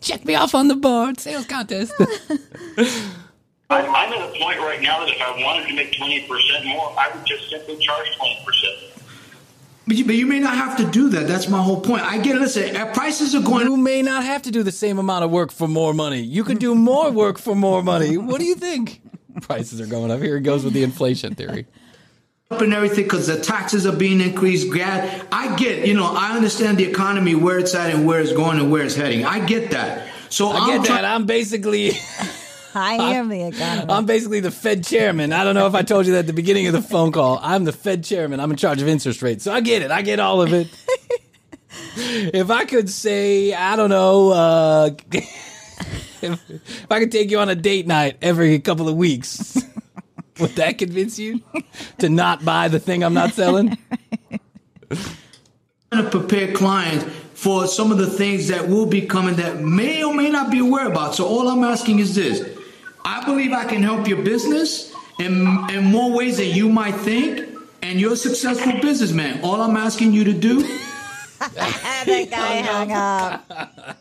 Check 0.00 0.24
me 0.24 0.34
off 0.34 0.54
on 0.54 0.68
the 0.68 0.76
board. 0.76 1.18
Sales 1.20 1.46
contest. 1.46 1.92
I, 3.68 3.80
I'm 3.80 4.12
at 4.12 4.28
a 4.36 4.38
point 4.38 4.58
right 4.58 4.80
now 4.80 5.00
that 5.00 5.08
if 5.08 5.20
I 5.20 5.42
wanted 5.42 5.66
to 5.68 5.74
make 5.74 5.92
20% 5.92 6.28
more, 6.66 6.94
I 6.98 7.10
would 7.14 7.26
just 7.26 7.50
simply 7.50 7.76
charge 7.78 8.06
20%. 8.18 9.02
But 9.88 9.96
you, 9.96 10.04
but 10.04 10.14
you 10.16 10.26
may 10.26 10.40
not 10.40 10.56
have 10.56 10.76
to 10.78 10.84
do 10.90 11.08
that. 11.10 11.28
That's 11.28 11.48
my 11.48 11.62
whole 11.62 11.80
point. 11.80 12.02
I 12.02 12.18
get 12.18 12.36
it. 12.36 12.40
Listen, 12.40 12.74
uh, 12.76 12.92
prices 12.92 13.34
are 13.34 13.40
going 13.42 13.66
You 13.66 13.76
may 13.76 14.02
not 14.02 14.24
have 14.24 14.42
to 14.42 14.50
do 14.50 14.62
the 14.64 14.72
same 14.72 14.98
amount 14.98 15.24
of 15.24 15.30
work 15.30 15.52
for 15.52 15.68
more 15.68 15.94
money. 15.94 16.20
You 16.22 16.42
could 16.44 16.58
do 16.58 16.74
more 16.74 17.10
work 17.10 17.38
for 17.38 17.54
more 17.54 17.82
money. 17.82 18.16
What 18.18 18.40
do 18.40 18.44
you 18.46 18.56
think? 18.56 19.00
Prices 19.42 19.80
are 19.80 19.86
going 19.86 20.10
up. 20.10 20.20
Here 20.22 20.36
it 20.36 20.40
goes 20.42 20.64
with 20.64 20.72
the 20.72 20.82
inflation 20.82 21.34
theory. 21.36 21.66
up 22.50 22.60
and 22.62 22.72
everything 22.74 23.04
because 23.04 23.26
the 23.28 23.38
taxes 23.40 23.86
are 23.86 23.94
being 23.94 24.20
increased. 24.20 24.70
Grad, 24.70 25.26
I 25.30 25.54
get, 25.56 25.86
you 25.86 25.94
know, 25.94 26.06
I 26.16 26.32
understand 26.36 26.78
the 26.78 26.84
economy 26.84 27.34
where 27.36 27.58
it's 27.58 27.74
at 27.74 27.94
and 27.94 28.06
where 28.06 28.20
it's 28.20 28.32
going 28.32 28.58
and 28.58 28.72
where 28.72 28.82
it's 28.82 28.94
heading. 28.96 29.24
I 29.24 29.44
get 29.44 29.70
that. 29.72 30.08
So 30.30 30.48
I 30.48 30.58
I'm 30.58 30.66
get 30.68 30.78
that. 30.82 30.86
trying- 31.00 31.04
I'm 31.04 31.26
basically 31.26 31.90
I 32.76 33.14
am 33.14 33.30
the 33.30 33.42
economy. 33.48 33.90
I'm 33.90 34.04
basically 34.04 34.40
the 34.40 34.50
Fed 34.50 34.84
chairman. 34.84 35.32
I 35.32 35.44
don't 35.44 35.54
know 35.54 35.66
if 35.66 35.74
I 35.74 35.80
told 35.80 36.04
you 36.04 36.12
that 36.12 36.20
at 36.20 36.26
the 36.26 36.34
beginning 36.34 36.66
of 36.66 36.74
the 36.74 36.82
phone 36.82 37.10
call. 37.10 37.38
I'm 37.42 37.64
the 37.64 37.72
Fed 37.72 38.04
chairman. 38.04 38.38
I'm 38.38 38.50
in 38.50 38.58
charge 38.58 38.82
of 38.82 38.88
interest 38.88 39.22
rates. 39.22 39.44
So 39.44 39.52
I 39.52 39.60
get 39.60 39.80
it. 39.80 39.90
I 39.90 40.02
get 40.02 40.20
all 40.20 40.42
of 40.42 40.52
it. 40.52 40.68
if 41.96 42.50
I 42.50 42.66
could 42.66 42.90
say, 42.90 43.54
I 43.54 43.76
don't 43.76 43.88
know, 43.88 44.30
uh, 44.30 44.90
if, 45.10 46.22
if 46.22 46.86
I 46.90 46.98
could 47.00 47.10
take 47.10 47.30
you 47.30 47.38
on 47.38 47.48
a 47.48 47.54
date 47.54 47.86
night 47.86 48.18
every 48.20 48.58
couple 48.58 48.90
of 48.90 48.96
weeks, 48.96 49.56
would 50.38 50.50
that 50.56 50.76
convince 50.76 51.18
you 51.18 51.40
to 51.98 52.10
not 52.10 52.44
buy 52.44 52.68
the 52.68 52.78
thing 52.78 53.02
I'm 53.02 53.14
not 53.14 53.32
selling? 53.32 53.78
I'm 54.90 54.98
trying 55.90 56.04
to 56.04 56.10
prepare 56.10 56.52
clients 56.52 57.06
for 57.32 57.66
some 57.66 57.90
of 57.90 57.96
the 57.96 58.06
things 58.06 58.48
that 58.48 58.68
will 58.68 58.86
be 58.86 59.00
coming 59.00 59.36
that 59.36 59.60
may 59.60 60.04
or 60.04 60.12
may 60.12 60.28
not 60.28 60.50
be 60.50 60.58
aware 60.58 60.86
about. 60.86 61.14
So 61.14 61.26
all 61.26 61.48
I'm 61.48 61.64
asking 61.64 62.00
is 62.00 62.14
this. 62.14 62.55
I 63.06 63.24
believe 63.24 63.52
I 63.52 63.64
can 63.64 63.84
help 63.84 64.08
your 64.08 64.20
business 64.20 64.92
in, 65.20 65.46
in 65.70 65.84
more 65.84 66.12
ways 66.12 66.38
than 66.38 66.48
you 66.48 66.68
might 66.68 66.96
think, 66.96 67.48
and 67.80 68.00
you're 68.00 68.14
a 68.14 68.16
successful 68.16 68.72
businessman. 68.80 69.44
All 69.44 69.62
I'm 69.62 69.76
asking 69.76 70.12
you 70.12 70.24
to 70.24 70.32
do 70.32 70.62
that 71.38 72.26
guy 72.28 72.62
hung 72.62 72.90
up. 72.90 73.96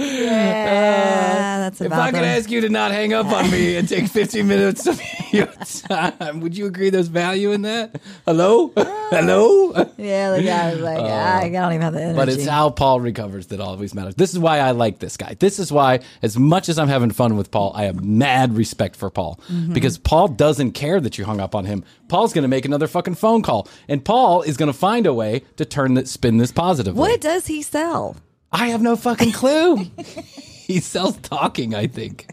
yeah, 0.00 1.58
that's 1.60 1.80
If 1.80 1.92
I 1.92 2.10
could 2.10 2.16
them. 2.20 2.24
ask 2.24 2.50
you 2.50 2.60
to 2.62 2.68
not 2.68 2.90
hang 2.92 3.12
up 3.12 3.26
on 3.26 3.50
me 3.50 3.76
and 3.76 3.88
take 3.88 4.08
15 4.08 4.46
minutes 4.46 4.86
of 4.86 5.00
your 5.32 5.46
time, 5.46 6.40
would 6.40 6.56
you 6.56 6.66
agree 6.66 6.90
there's 6.90 7.08
value 7.08 7.52
in 7.52 7.62
that? 7.62 8.00
Hello? 8.24 8.72
Hello? 8.76 9.72
Yeah, 9.98 10.30
the 10.36 10.42
guy 10.42 10.72
was 10.72 10.80
like, 10.80 10.98
I 10.98 11.48
don't 11.50 11.72
even 11.72 11.82
have 11.82 11.92
the 11.92 12.02
energy. 12.02 12.16
But 12.16 12.28
it's 12.28 12.46
how 12.46 12.70
Paul 12.70 13.00
recovers 13.00 13.48
that 13.48 13.60
always 13.60 13.94
matters. 13.94 14.14
This 14.14 14.32
is 14.32 14.38
why 14.38 14.58
I 14.58 14.70
like 14.72 14.98
this 14.98 15.16
guy. 15.16 15.36
This 15.38 15.58
is 15.58 15.70
why, 15.72 16.00
as 16.22 16.38
much 16.38 16.68
as 16.68 16.78
I'm 16.78 16.88
having 16.88 17.10
fun 17.10 17.36
with 17.36 17.50
Paul, 17.50 17.72
I 17.74 17.84
have 17.84 18.04
mad 18.04 18.56
respect 18.56 18.96
for 18.96 19.10
Paul 19.10 19.38
Mm-hmm. 19.50 19.72
because 19.72 19.98
Paul 19.98 20.28
doesn't 20.28 20.72
care 20.72 21.00
that 21.00 21.16
you 21.18 21.24
hung 21.24 21.40
up 21.40 21.54
on 21.54 21.64
him. 21.64 21.84
Paul's 22.08 22.32
going 22.32 22.42
to 22.42 22.48
make 22.48 22.64
another 22.64 22.86
fucking 22.86 23.14
phone 23.14 23.42
call, 23.42 23.68
and 23.88 24.04
Paul 24.04 24.42
is 24.42 24.56
going 24.56 24.66
to 24.70 24.76
find 24.76 25.06
a 25.06 25.14
way 25.14 25.42
to 25.56 25.64
turn 25.64 25.94
that 25.94 26.08
spin 26.08 26.36
this 26.38 26.52
positively. 26.52 26.98
what 26.98 27.20
does 27.20 27.46
he 27.46 27.62
sell? 27.62 28.16
I 28.52 28.68
have 28.68 28.82
no 28.82 28.96
fucking 28.96 29.32
clue. 29.32 29.76
he 29.96 30.80
sells 30.80 31.16
talking, 31.18 31.74
I 31.74 31.86
think. 31.86 32.26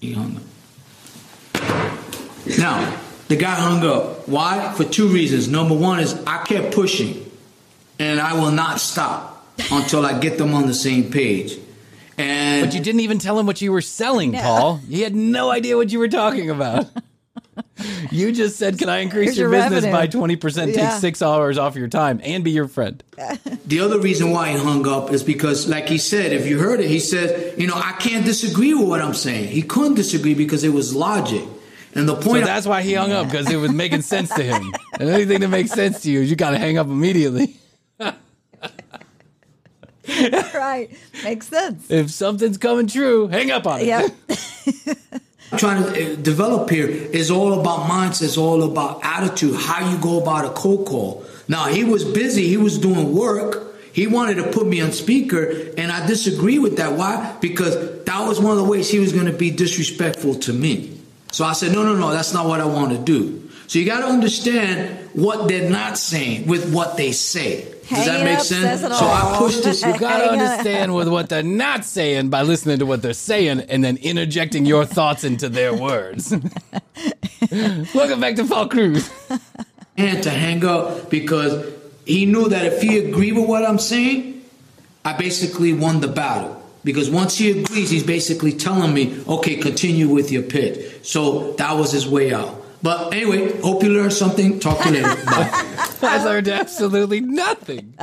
He 0.00 0.12
hung 0.12 0.36
up. 0.36 0.42
Now, 2.58 3.00
the 3.28 3.36
guy 3.36 3.54
hung 3.54 3.84
up. 3.84 4.28
Why? 4.28 4.72
For 4.76 4.84
two 4.84 5.08
reasons. 5.08 5.48
Number 5.48 5.74
one 5.74 6.00
is 6.00 6.14
I 6.26 6.44
kept 6.44 6.74
pushing, 6.74 7.28
and 7.98 8.20
I 8.20 8.34
will 8.34 8.52
not 8.52 8.78
stop 8.80 9.46
until 9.72 10.06
I 10.06 10.18
get 10.18 10.38
them 10.38 10.54
on 10.54 10.66
the 10.66 10.74
same 10.74 11.10
page. 11.10 11.58
And 12.18 12.66
But 12.66 12.74
you 12.74 12.80
didn't 12.80 13.00
even 13.00 13.18
tell 13.18 13.38
him 13.38 13.46
what 13.46 13.60
you 13.60 13.72
were 13.72 13.80
selling, 13.82 14.32
Paul. 14.32 14.76
He 14.76 15.02
had 15.02 15.14
no 15.14 15.50
idea 15.50 15.76
what 15.76 15.90
you 15.90 15.98
were 15.98 16.08
talking 16.08 16.50
about. 16.50 16.86
you 18.10 18.32
just 18.32 18.56
said, 18.56 18.78
"Can 18.78 18.88
I 18.88 18.98
increase 18.98 19.28
Here's 19.28 19.38
your, 19.38 19.50
your 19.52 19.60
business 19.62 19.84
revenue." 19.84 19.92
by 19.92 20.06
twenty 20.06 20.36
percent? 20.36 20.74
Take 20.74 20.82
Yeah. 20.82 20.98
six 20.98 21.22
hours 21.22 21.58
off 21.58 21.76
your 21.76 21.88
time 21.88 22.20
and 22.22 22.44
be 22.44 22.50
your 22.50 22.68
friend." 22.68 23.02
the 23.66 23.80
other 23.80 23.98
reason 23.98 24.30
why 24.30 24.50
he 24.52 24.58
hung 24.58 24.86
up 24.86 25.10
is 25.12 25.22
because, 25.22 25.66
like 25.68 25.88
he 25.88 25.98
said, 25.98 26.32
if 26.32 26.46
you 26.46 26.58
heard 26.58 26.80
it, 26.80 26.88
he 26.88 26.98
said, 27.00 27.58
you 27.58 27.66
know, 27.66 27.74
I 27.76 27.92
can't 27.98 28.24
disagree 28.24 28.74
with 28.74 28.88
what 28.88 29.00
I'm 29.00 29.14
saying. 29.14 29.48
He 29.48 29.62
couldn't 29.62 29.94
disagree 29.94 30.34
because 30.34 30.64
it 30.64 30.70
was 30.70 30.94
logic. 30.94 31.44
And 31.94 32.06
the 32.06 32.20
So 32.20 32.28
point 32.30 32.44
that's 32.44 32.66
why 32.66 32.82
he 32.82 32.92
hung 32.92 33.10
up 33.12 33.26
because 33.30 33.50
it 33.50 33.56
was 33.56 33.72
making 33.72 34.02
sense 34.02 34.28
to 34.34 34.42
him. 34.42 34.72
And 35.00 35.08
anything 35.10 35.40
that 35.40 35.48
makes 35.48 35.70
sense 35.72 36.00
to 36.02 36.10
you, 36.10 36.20
you 36.20 36.36
got 36.36 36.50
to 36.52 36.58
hang 36.58 36.76
up 36.78 36.86
immediately. 36.86 37.56
right. 40.08 40.88
Makes 41.24 41.48
sense. 41.48 41.90
If 41.90 42.10
something's 42.10 42.58
coming 42.58 42.86
true, 42.86 43.28
hang 43.28 43.50
up 43.50 43.66
on 43.66 43.80
it. 43.80 43.86
Yep. 43.86 44.98
Trying 45.56 45.84
to 45.84 46.12
uh, 46.12 46.16
develop 46.16 46.70
here 46.70 46.88
is 46.88 47.30
all 47.30 47.60
about 47.60 47.88
mindset, 47.88 48.24
it's 48.24 48.36
all 48.36 48.64
about 48.64 49.00
attitude, 49.04 49.54
how 49.54 49.88
you 49.90 49.96
go 49.98 50.20
about 50.20 50.44
a 50.44 50.50
cold 50.50 50.86
call. 50.86 51.24
Now 51.46 51.66
he 51.66 51.84
was 51.84 52.04
busy, 52.04 52.48
he 52.48 52.56
was 52.56 52.78
doing 52.78 53.14
work. 53.14 53.62
He 53.92 54.06
wanted 54.06 54.34
to 54.34 54.50
put 54.50 54.66
me 54.66 54.82
on 54.82 54.92
speaker, 54.92 55.72
and 55.78 55.90
I 55.90 56.06
disagree 56.06 56.58
with 56.58 56.76
that. 56.76 56.92
Why? 56.98 57.34
Because 57.40 58.04
that 58.04 58.28
was 58.28 58.38
one 58.38 58.52
of 58.52 58.58
the 58.58 58.64
ways 58.64 58.90
he 58.90 58.98
was 58.98 59.12
going 59.12 59.24
to 59.24 59.32
be 59.32 59.50
disrespectful 59.50 60.34
to 60.40 60.52
me. 60.52 61.00
So 61.32 61.46
I 61.46 61.54
said, 61.54 61.72
no, 61.72 61.82
no, 61.82 61.96
no, 61.96 62.10
that's 62.10 62.34
not 62.34 62.46
what 62.46 62.60
I 62.60 62.66
want 62.66 62.92
to 62.92 62.98
do. 62.98 63.48
So 63.68 63.78
you 63.78 63.86
got 63.86 64.00
to 64.00 64.06
understand 64.06 65.08
what 65.14 65.48
they're 65.48 65.70
not 65.70 65.96
saying 65.96 66.46
with 66.46 66.74
what 66.74 66.98
they 66.98 67.12
say. 67.12 67.72
Does 67.88 68.06
that 68.06 68.24
make 68.24 68.38
up 68.38 68.44
sense? 68.44 68.62
says 68.62 68.82
it 68.82 68.92
So 68.92 69.06
I 69.06 69.36
pushed 69.38 69.62
this. 69.64 69.82
You 69.82 69.92
got 69.98 70.18
to 70.18 70.24
Hang 70.24 70.28
on. 70.28 70.38
understand 70.40 70.94
with 70.94 71.08
what 71.08 71.28
they're 71.28 71.42
not 71.42 71.84
saying 71.84 72.30
by 72.30 72.42
listening 72.42 72.78
to 72.80 72.86
what 72.86 73.02
they're 73.02 73.12
saying 73.12 73.60
and 73.60 73.84
then 73.84 73.96
interjecting 73.98 74.66
your 74.66 74.84
thoughts 74.84 75.24
into 75.24 75.48
their 75.48 75.74
words. 75.74 76.32
Welcome 77.94 78.20
back 78.20 78.36
to 78.36 78.44
Paul 78.44 78.68
Cruz. 78.68 79.10
and 79.96 80.22
to 80.22 80.30
hang 80.30 80.64
up 80.64 81.10
because 81.10 81.72
he 82.04 82.26
knew 82.26 82.48
that 82.48 82.66
if 82.66 82.82
he 82.82 82.98
agreed 82.98 83.32
with 83.32 83.48
what 83.48 83.64
I'm 83.64 83.78
saying, 83.78 84.44
I 85.04 85.12
basically 85.14 85.72
won 85.72 86.00
the 86.00 86.08
battle. 86.08 86.62
Because 86.84 87.10
once 87.10 87.36
he 87.36 87.50
agrees, 87.62 87.90
he's 87.90 88.04
basically 88.04 88.52
telling 88.52 88.94
me, 88.94 89.20
okay, 89.26 89.56
continue 89.56 90.08
with 90.08 90.30
your 90.30 90.42
pitch. 90.44 91.04
So 91.04 91.52
that 91.54 91.72
was 91.76 91.90
his 91.92 92.06
way 92.08 92.32
out. 92.32 92.62
But 92.82 93.12
anyway, 93.14 93.58
hope 93.60 93.82
you 93.82 93.88
learned 93.90 94.12
something. 94.12 94.60
Talk 94.60 94.80
to 94.82 94.88
you 94.90 95.02
later. 95.02 95.24
Bye. 95.24 95.48
I 96.02 96.22
learned 96.24 96.48
absolutely 96.48 97.20
nothing. 97.20 97.94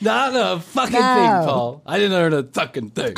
Not 0.00 0.34
a 0.34 0.60
fucking 0.60 0.92
No. 0.94 1.14
thing, 1.14 1.28
Paul. 1.48 1.82
I 1.86 1.98
didn't 1.98 2.12
learn 2.12 2.32
a 2.32 2.42
fucking 2.42 2.90
thing. 2.90 3.14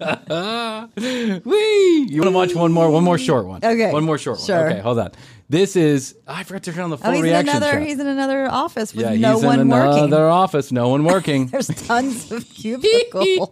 Wee! 1.44 2.06
You 2.10 2.20
want 2.20 2.26
to 2.26 2.30
watch 2.30 2.54
one 2.54 2.72
more? 2.72 2.90
One 2.90 3.04
more 3.04 3.18
short 3.18 3.46
one. 3.46 3.64
Okay. 3.64 3.92
One 3.92 4.04
more 4.04 4.18
short 4.18 4.38
one. 4.40 4.50
Okay, 4.50 4.80
hold 4.80 4.98
on. 4.98 5.12
This 5.48 5.76
is. 5.76 6.14
I 6.26 6.42
forgot 6.44 6.62
to 6.64 6.72
turn 6.72 6.84
on 6.84 6.90
the 6.90 6.98
full 6.98 7.10
Oh, 7.10 7.14
he's 7.14 7.24
in 7.24 7.30
another. 7.48 7.72
shot. 7.72 7.82
He's 7.82 7.98
in 7.98 8.06
another 8.06 8.48
office 8.50 8.94
with 8.94 9.04
yeah, 9.04 9.16
no 9.16 9.34
he's 9.36 9.44
one 9.44 9.54
in 9.60 9.72
another 9.72 9.88
working. 10.00 10.14
office. 10.14 10.70
No 10.72 10.88
one 10.90 11.04
working. 11.04 11.46
There's 11.52 11.68
tons 11.68 12.30
of 12.30 12.48
cubicles. 12.50 13.50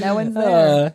no 0.00 0.14
one's 0.14 0.34
there. 0.34 0.86
Uh, 0.86 0.90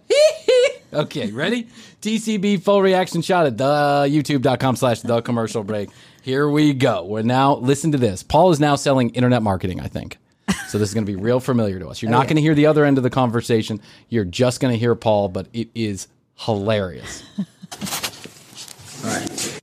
okay, 0.97 1.31
ready? 1.31 1.67
TCB 2.01 2.61
full 2.61 2.81
reaction 2.81 3.21
shot 3.21 3.45
at 3.45 3.57
the 3.57 3.65
uh, 3.65 4.03
youtube.com 4.05 4.75
slash 4.75 5.01
the 5.01 5.21
commercial 5.21 5.63
break. 5.63 5.89
Here 6.21 6.49
we 6.49 6.73
go. 6.73 7.05
We're 7.05 7.21
now, 7.21 7.55
listen 7.55 7.91
to 7.93 7.97
this. 7.97 8.23
Paul 8.23 8.51
is 8.51 8.59
now 8.59 8.75
selling 8.75 9.11
internet 9.11 9.41
marketing, 9.41 9.79
I 9.79 9.87
think. 9.87 10.17
So 10.67 10.77
this 10.77 10.89
is 10.89 10.93
going 10.93 11.05
to 11.05 11.11
be 11.11 11.15
real 11.15 11.39
familiar 11.39 11.79
to 11.79 11.87
us. 11.87 12.01
You're 12.01 12.09
oh, 12.09 12.13
not 12.13 12.19
Okay. 12.21 12.29
going 12.29 12.35
to 12.37 12.41
hear 12.41 12.55
the 12.55 12.65
other 12.65 12.83
end 12.85 12.97
of 12.97 13.03
the 13.03 13.09
conversation. 13.09 13.81
You're 14.09 14.25
just 14.25 14.59
going 14.59 14.73
to 14.73 14.77
hear 14.77 14.95
Paul, 14.95 15.29
but 15.29 15.47
it 15.53 15.69
is 15.75 16.07
hilarious. 16.35 17.23
All 19.03 19.09
right. 19.11 19.61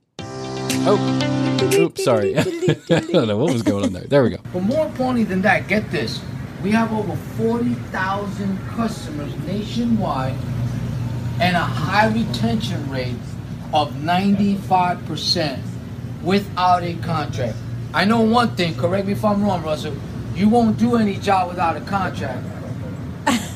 Oh, 0.87 1.69
oops, 1.75 2.03
sorry. 2.03 2.37
I 2.39 2.43
don't 2.43 3.27
know 3.27 3.37
what 3.37 3.53
was 3.53 3.61
going 3.63 3.85
on 3.85 3.93
there. 3.93 4.03
There 4.03 4.23
we 4.23 4.29
go. 4.29 4.37
But 4.53 4.63
more 4.63 4.85
importantly 4.85 5.23
than 5.23 5.41
that, 5.41 5.67
get 5.67 5.89
this. 5.91 6.21
We 6.63 6.71
have 6.71 6.91
over 6.93 7.15
40,000 7.37 8.57
customers 8.69 9.35
nationwide 9.45 10.35
and 11.39 11.55
a 11.55 11.59
high 11.59 12.07
retention 12.07 12.89
rate 12.89 13.15
of 13.73 13.91
95% 13.93 15.59
without 16.23 16.83
a 16.83 16.95
contract. 16.95 17.57
I 17.93 18.05
know 18.05 18.21
one 18.21 18.55
thing, 18.55 18.75
correct 18.75 19.07
me 19.07 19.13
if 19.13 19.23
I'm 19.23 19.43
wrong, 19.43 19.63
Russell. 19.63 19.95
You 20.33 20.49
won't 20.49 20.77
do 20.77 20.95
any 20.97 21.17
job 21.17 21.49
without 21.49 21.77
a 21.77 21.81
contract. 21.81 22.45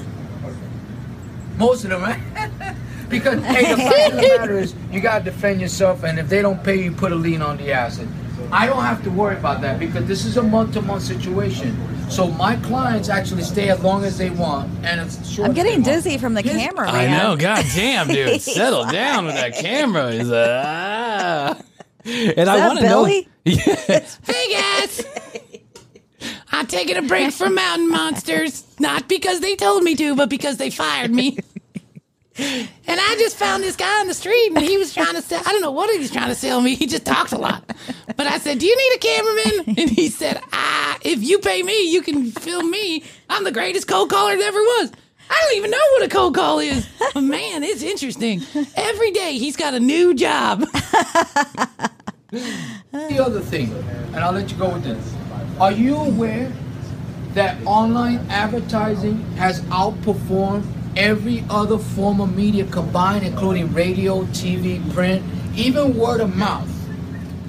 Most 1.57 1.84
of 1.84 1.89
them, 1.89 2.01
right? 2.01 2.75
because 3.09 3.43
hey, 3.43 3.73
the 3.73 3.82
fact 3.82 4.13
of 4.13 4.21
the 4.21 4.27
matter 4.38 4.57
is, 4.57 4.73
you 4.91 5.01
gotta 5.01 5.23
defend 5.25 5.59
yourself, 5.59 6.03
and 6.03 6.19
if 6.19 6.30
they 6.30 6.41
don't 6.41 6.63
pay 6.63 6.82
you, 6.84 6.91
put 6.91 7.11
a 7.11 7.15
lien 7.15 7.41
on 7.41 7.57
the 7.57 7.71
asset. 7.71 8.07
I 8.51 8.65
don't 8.65 8.84
have 8.84 9.03
to 9.03 9.11
worry 9.11 9.36
about 9.36 9.61
that 9.61 9.80
because 9.80 10.05
this 10.05 10.25
is 10.25 10.38
a 10.38 10.43
month-to-month 10.43 11.03
situation. 11.03 11.77
So 12.10 12.28
my 12.28 12.55
clients 12.57 13.07
actually 13.07 13.43
stay 13.43 13.70
as 13.70 13.80
long 13.82 14.03
as 14.03 14.18
they 14.18 14.32
want, 14.32 14.70
and 14.84 14.99
it's 14.99 15.30
short 15.30 15.45
I'm 15.45 15.51
as 15.51 15.57
they 15.57 15.64
getting 15.64 15.84
want. 15.84 15.86
dizzy 15.86 16.18
from 16.18 16.34
the 16.34 16.43
camera. 16.43 16.89
I 16.89 17.05
man. 17.05 17.18
know. 17.18 17.38
God 17.38 17.66
damn, 17.76 18.07
dude. 18.07 18.41
Settle 18.41 18.86
down 18.86 19.26
with 19.26 19.36
that 19.36 19.55
camera. 19.55 20.07
Is 20.07 20.32
ah. 20.34 21.55
And 22.05 22.49
I 22.49 22.68
want 22.68 22.80
to 22.80 22.86
know. 22.86 23.05
Billy? 23.05 23.28
hey 23.45 24.51
guys, 24.51 25.05
I'm 26.51 26.66
taking 26.66 26.97
a 26.97 27.03
break 27.03 27.32
from 27.32 27.55
Mountain 27.55 27.89
Monsters, 27.89 28.66
not 28.80 29.07
because 29.07 29.39
they 29.41 29.55
told 29.55 29.84
me 29.84 29.95
to, 29.95 30.16
but 30.16 30.30
because 30.30 30.57
they 30.57 30.72
fired 30.72 31.12
me. 31.12 31.38
And 32.39 32.99
I 32.99 33.15
just 33.19 33.35
found 33.37 33.63
this 33.63 33.75
guy 33.75 33.99
on 33.99 34.07
the 34.07 34.13
street, 34.13 34.51
and 34.55 34.59
he 34.63 34.77
was 34.77 34.93
trying 34.93 35.15
to 35.15 35.21
sell. 35.21 35.41
I 35.45 35.51
don't 35.51 35.61
know 35.61 35.71
what 35.71 35.89
he 35.91 35.99
was 35.99 36.11
trying 36.11 36.29
to 36.29 36.35
sell 36.35 36.61
me. 36.61 36.75
He 36.75 36.87
just 36.87 37.05
talked 37.05 37.31
a 37.31 37.37
lot. 37.37 37.63
But 38.15 38.27
I 38.27 38.37
said, 38.39 38.59
"Do 38.59 38.65
you 38.65 38.75
need 38.75 38.95
a 38.95 38.99
cameraman?" 38.99 39.75
And 39.79 39.89
he 39.89 40.09
said, 40.09 40.41
"Ah, 40.53 40.97
if 41.01 41.21
you 41.21 41.39
pay 41.39 41.63
me, 41.63 41.89
you 41.91 42.01
can 42.01 42.31
film 42.31 42.71
me. 42.71 43.03
I'm 43.29 43.43
the 43.43 43.51
greatest 43.51 43.87
cold 43.87 44.09
caller 44.09 44.35
there 44.37 44.47
ever 44.47 44.59
was." 44.59 44.91
I 45.29 45.39
don't 45.43 45.57
even 45.57 45.69
know 45.71 45.77
what 45.91 46.03
a 46.03 46.09
cold 46.09 46.33
call 46.35 46.59
is. 46.59 46.87
But 47.13 47.21
man, 47.21 47.63
it's 47.63 47.83
interesting. 47.83 48.41
Every 48.75 49.11
day 49.11 49.37
he's 49.37 49.55
got 49.55 49.73
a 49.73 49.79
new 49.79 50.13
job. 50.13 50.65
The 52.31 53.23
other 53.23 53.39
thing, 53.39 53.73
and 54.13 54.17
I'll 54.17 54.31
let 54.31 54.51
you 54.51 54.57
go 54.57 54.69
with 54.71 54.83
this. 54.83 55.15
Are 55.59 55.71
you 55.71 55.95
aware 55.95 56.51
that 57.33 57.57
online 57.65 58.19
advertising 58.29 59.19
has 59.31 59.61
outperformed 59.61 60.63
every 60.99 61.43
other 61.49 61.77
form 61.77 62.19
of 62.19 62.35
media 62.35 62.65
combined, 62.65 63.25
including 63.25 63.73
radio, 63.73 64.23
TV, 64.25 64.93
print, 64.93 65.23
even 65.55 65.97
word 65.97 66.19
of 66.19 66.35
mouth? 66.35 66.69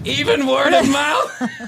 Even 0.04 0.46
word 0.46 0.72
of 0.72 0.88
mouth. 0.88 1.42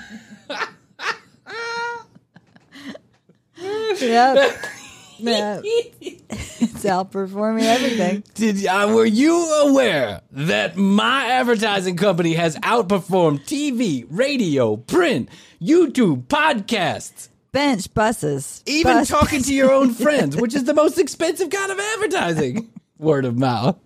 Yep. 4.00 4.64
yeah. 5.18 5.60
It's 5.62 6.84
outperforming 6.84 7.62
everything. 7.62 8.24
Did 8.34 8.66
uh, 8.66 8.90
were 8.92 9.06
you 9.06 9.52
aware 9.62 10.22
that 10.32 10.76
my 10.76 11.26
advertising 11.26 11.96
company 11.96 12.34
has 12.34 12.56
outperformed 12.56 13.44
TV, 13.44 14.06
radio, 14.10 14.76
print, 14.76 15.28
YouTube, 15.60 16.24
podcasts, 16.26 17.28
Bench 17.52 17.92
buses. 17.92 18.62
even 18.66 18.94
Bus- 18.98 19.08
talking 19.08 19.42
to 19.42 19.54
your 19.54 19.70
own 19.72 19.92
friends, 19.94 20.36
which 20.36 20.54
is 20.54 20.64
the 20.64 20.74
most 20.74 20.98
expensive 20.98 21.50
kind 21.50 21.70
of 21.70 21.78
advertising? 21.78 22.70
Word 22.98 23.24
of 23.24 23.36
mouth. 23.36 23.76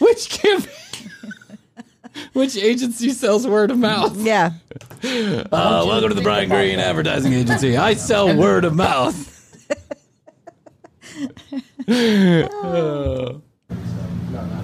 Which 0.00 0.28
can 0.28 0.62
Which 2.34 2.56
agency 2.56 3.10
sells 3.10 3.46
word 3.46 3.70
of 3.70 3.78
mouth? 3.78 4.16
Yeah. 4.18 4.50
Uh, 5.02 5.46
welcome 5.50 6.10
to 6.10 6.14
the 6.14 6.20
Bryan 6.20 6.50
Green 6.50 6.78
Advertising 6.78 7.32
Agency. 7.32 7.78
I 7.78 7.94
sell 7.94 8.36
word 8.38 8.66
of 8.66 8.74
mouth. 8.74 9.28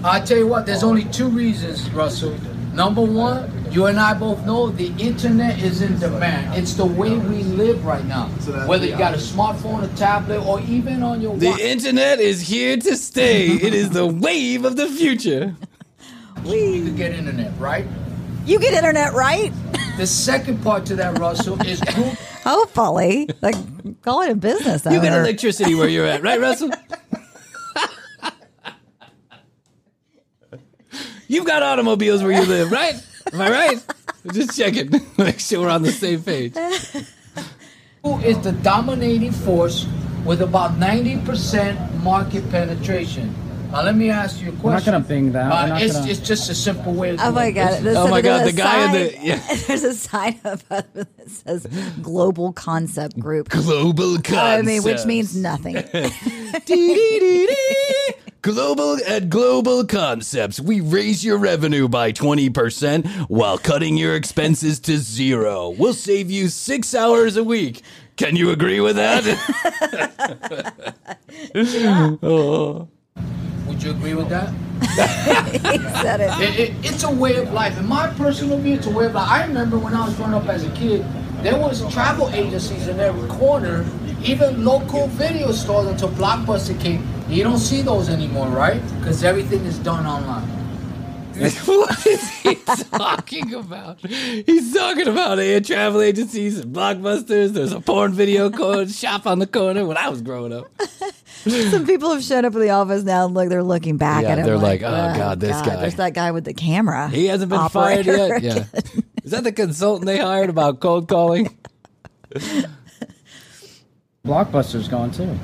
I 0.04 0.20
tell 0.24 0.36
you 0.36 0.46
what, 0.46 0.66
there's 0.66 0.84
only 0.84 1.04
two 1.04 1.28
reasons, 1.28 1.90
Russell. 1.90 2.34
Number 2.78 3.02
one, 3.02 3.50
you 3.72 3.86
and 3.86 3.98
I 3.98 4.14
both 4.14 4.46
know 4.46 4.68
the 4.70 4.94
internet 4.98 5.58
is 5.58 5.82
in 5.82 5.98
demand. 5.98 6.56
It's 6.56 6.74
the 6.74 6.86
way 6.86 7.10
we 7.18 7.42
live 7.42 7.84
right 7.84 8.04
now. 8.04 8.28
Whether 8.68 8.86
you 8.86 8.96
got 8.96 9.14
a 9.14 9.16
smartphone, 9.16 9.82
a 9.82 9.96
tablet, 9.96 10.46
or 10.46 10.60
even 10.60 11.02
on 11.02 11.20
your 11.20 11.36
The 11.36 11.48
watch. 11.50 11.58
internet 11.60 12.20
is 12.20 12.40
here 12.40 12.76
to 12.76 12.96
stay. 12.96 13.48
It 13.48 13.74
is 13.74 13.90
the 13.90 14.06
wave 14.06 14.64
of 14.64 14.76
the 14.76 14.86
future. 14.86 15.56
you 16.44 16.84
could 16.84 16.96
get 16.96 17.14
internet, 17.14 17.50
right? 17.58 17.84
You 18.46 18.60
get 18.60 18.74
internet 18.74 19.12
right? 19.12 19.52
The 19.96 20.06
second 20.06 20.62
part 20.62 20.86
to 20.86 20.94
that, 20.94 21.18
Russell, 21.18 21.60
is 21.62 21.80
group 21.80 22.14
Hopefully. 22.44 23.28
Like, 23.42 23.56
call 24.02 24.22
it 24.22 24.30
a 24.30 24.36
business 24.36 24.84
You 24.84 25.00
get 25.00 25.12
electricity 25.12 25.74
where 25.74 25.88
you're 25.88 26.06
at, 26.06 26.22
right, 26.22 26.40
Russell? 26.40 26.70
You've 31.28 31.46
got 31.46 31.62
automobiles 31.62 32.22
where 32.22 32.32
you 32.32 32.44
live, 32.46 32.72
right? 32.72 32.94
Am 33.32 33.40
I 33.40 33.50
right? 33.50 33.84
Just 34.32 34.56
checking. 34.58 34.90
Make 35.18 35.38
sure 35.40 35.60
we're 35.60 35.68
on 35.70 35.82
the 35.82 35.92
same 35.92 36.22
page. 36.22 36.54
Who 38.02 38.18
is 38.20 38.38
the 38.40 38.52
dominating 38.52 39.32
force 39.32 39.86
with 40.24 40.42
about 40.42 40.72
90% 40.78 42.02
market 42.02 42.48
penetration. 42.50 43.34
Now 43.70 43.82
let 43.82 43.96
me 43.96 44.08
ask 44.10 44.40
you 44.40 44.48
a 44.48 44.52
question. 44.52 44.64
We're 44.64 44.72
not 44.72 44.84
gonna 44.84 45.00
bing 45.00 45.32
that. 45.32 45.52
Uh, 45.52 45.62
We're 45.62 45.68
not 45.68 45.82
it's, 45.82 45.94
gonna- 45.94 46.10
it's 46.10 46.20
just 46.20 46.48
a 46.48 46.54
simple 46.54 46.94
way 46.94 47.10
of 47.10 47.20
Oh 47.20 47.30
my 47.32 47.50
god! 47.50 47.66
business. 47.68 47.84
There's- 47.84 47.98
Oh 47.98 48.08
my 48.08 48.20
God, 48.22 48.46
the 48.46 48.52
guy 48.52 48.86
in 48.86 48.92
the- 48.92 49.18
yeah. 49.20 49.54
There's 49.66 49.84
a 49.84 49.94
sign 49.94 50.40
up 50.44 50.66
that 50.68 50.86
says 51.26 51.66
Global 52.00 52.54
Concept 52.54 53.18
Group. 53.18 53.50
Global 53.50 54.14
concepts. 54.14 54.36
I 54.38 54.62
mean, 54.62 54.82
which 54.82 55.04
means 55.04 55.36
nothing. 55.36 55.76
Global 58.40 58.98
at 59.04 59.28
Global 59.28 59.84
Concepts, 59.84 60.60
we 60.60 60.80
raise 60.80 61.24
your 61.24 61.38
revenue 61.38 61.88
by 61.88 62.12
20% 62.12 63.06
while 63.28 63.58
cutting 63.58 63.96
your 63.96 64.14
expenses 64.14 64.78
to 64.80 64.98
zero. 64.98 65.70
We'll 65.70 65.92
save 65.92 66.30
you 66.30 66.48
six 66.48 66.94
hours 66.94 67.36
a 67.36 67.42
week. 67.42 67.82
Can 68.16 68.36
you 68.36 68.50
agree 68.50 68.80
with 68.80 68.94
that? 68.94 69.24
Would 73.68 73.82
you 73.82 73.90
agree 73.90 74.14
with 74.14 74.28
that? 74.28 74.50
he 74.82 75.78
said 76.00 76.20
it. 76.20 76.30
It, 76.40 76.60
it, 76.60 76.74
it's 76.84 77.02
a 77.02 77.10
way 77.10 77.36
of 77.36 77.52
life. 77.52 77.76
In 77.76 77.86
my 77.86 78.08
personal 78.10 78.58
view, 78.58 78.74
it's 78.74 78.86
a 78.86 78.90
way 78.90 79.06
of 79.06 79.14
life. 79.14 79.28
I 79.28 79.46
remember 79.46 79.78
when 79.78 79.94
I 79.94 80.06
was 80.06 80.14
growing 80.14 80.34
up 80.34 80.48
as 80.48 80.64
a 80.64 80.70
kid, 80.70 81.04
there 81.42 81.58
was 81.58 81.92
travel 81.92 82.28
agencies 82.30 82.86
in 82.86 83.00
every 83.00 83.28
corner, 83.28 83.84
even 84.22 84.64
local 84.64 85.06
video 85.08 85.52
stores 85.52 85.86
until 85.86 86.08
Blockbuster 86.10 86.78
came. 86.80 87.06
You 87.28 87.44
don't 87.44 87.58
see 87.58 87.82
those 87.82 88.08
anymore, 88.08 88.48
right? 88.48 88.80
Because 88.98 89.22
everything 89.24 89.64
is 89.64 89.78
done 89.78 90.06
online. 90.06 90.48
what 91.38 92.04
is 92.04 92.28
he 92.40 92.56
talking 92.56 93.54
about? 93.54 94.00
He's 94.04 94.74
talking 94.74 95.06
about 95.06 95.38
air 95.38 95.60
travel 95.60 96.00
agencies 96.00 96.58
and 96.58 96.74
blockbusters. 96.74 97.50
There's 97.50 97.72
a 97.72 97.80
porn 97.80 98.12
video 98.12 98.50
co- 98.50 98.86
shop 98.88 99.24
on 99.24 99.38
the 99.38 99.46
corner 99.46 99.84
when 99.86 99.96
I 99.96 100.08
was 100.08 100.20
growing 100.20 100.52
up. 100.52 100.66
Some 101.70 101.86
people 101.86 102.10
have 102.12 102.24
showed 102.24 102.44
up 102.44 102.54
at 102.56 102.58
the 102.60 102.70
office 102.70 103.04
now 103.04 103.26
and 103.26 103.34
look, 103.34 103.48
they're 103.50 103.62
looking 103.62 103.98
back 103.98 104.24
Yeah, 104.24 104.30
at 104.32 104.38
him. 104.38 104.46
they're 104.46 104.58
like, 104.58 104.82
"Oh, 104.82 105.14
God, 105.16 105.38
this 105.38 105.52
guy." 105.62 105.76
There's 105.76 105.94
that 105.94 106.12
guy 106.12 106.32
with 106.32 106.44
the 106.44 106.54
camera. 106.54 107.08
He 107.08 107.26
hasn't 107.26 107.50
been 107.50 107.68
fired 107.68 108.06
yet. 108.06 108.42
Yeah. 108.42 108.64
Is 109.22 109.30
that 109.30 109.44
the 109.44 109.52
consultant 109.52 110.06
they 110.06 110.18
hired 110.18 110.50
about 110.50 110.80
cold 110.80 111.06
calling? 111.08 111.56
Blockbuster's 114.28 114.88
gone 114.88 115.10
too. 115.10 115.38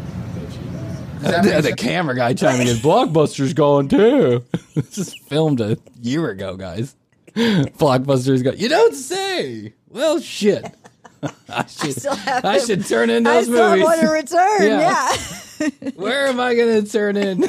Does 1.22 1.64
the 1.64 1.74
camera 1.74 2.14
guy 2.14 2.34
chiming 2.34 2.68
in. 2.68 2.76
Blockbuster's 2.76 3.54
going 3.54 3.88
too. 3.88 4.44
this 4.74 4.98
is 4.98 5.14
filmed 5.14 5.62
a 5.62 5.78
year 6.02 6.28
ago, 6.28 6.54
guys. 6.56 6.94
Blockbuster's 7.34 8.42
going. 8.42 8.58
You 8.58 8.68
don't 8.68 8.94
say. 8.94 9.72
Well, 9.88 10.20
shit. 10.20 10.66
I 11.48 11.64
should. 11.66 11.98
still 11.98 12.14
have 12.14 12.44
I 12.44 12.58
him. 12.58 12.66
should 12.66 12.86
turn 12.86 13.08
in 13.08 13.26
I 13.26 13.36
those 13.36 13.46
still 13.46 13.70
movies. 13.70 13.84
want 13.84 14.00
to 14.02 14.08
return. 14.08 14.62
Yeah. 14.62 15.12
yeah. 15.60 15.90
Where 15.96 16.26
am 16.26 16.38
I 16.38 16.54
going 16.54 16.84
to 16.84 16.90
turn 16.92 17.16
in? 17.16 17.48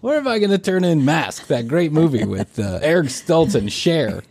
Where 0.00 0.16
am 0.16 0.28
I 0.28 0.38
going 0.38 0.52
to 0.52 0.58
turn 0.58 0.84
in 0.84 1.04
Mask? 1.04 1.48
That 1.48 1.66
great 1.66 1.90
movie 1.90 2.24
with 2.24 2.56
uh, 2.60 2.78
Eric 2.82 3.08
Stoltz 3.08 3.56
and 3.56 3.72
Cher. 3.72 4.22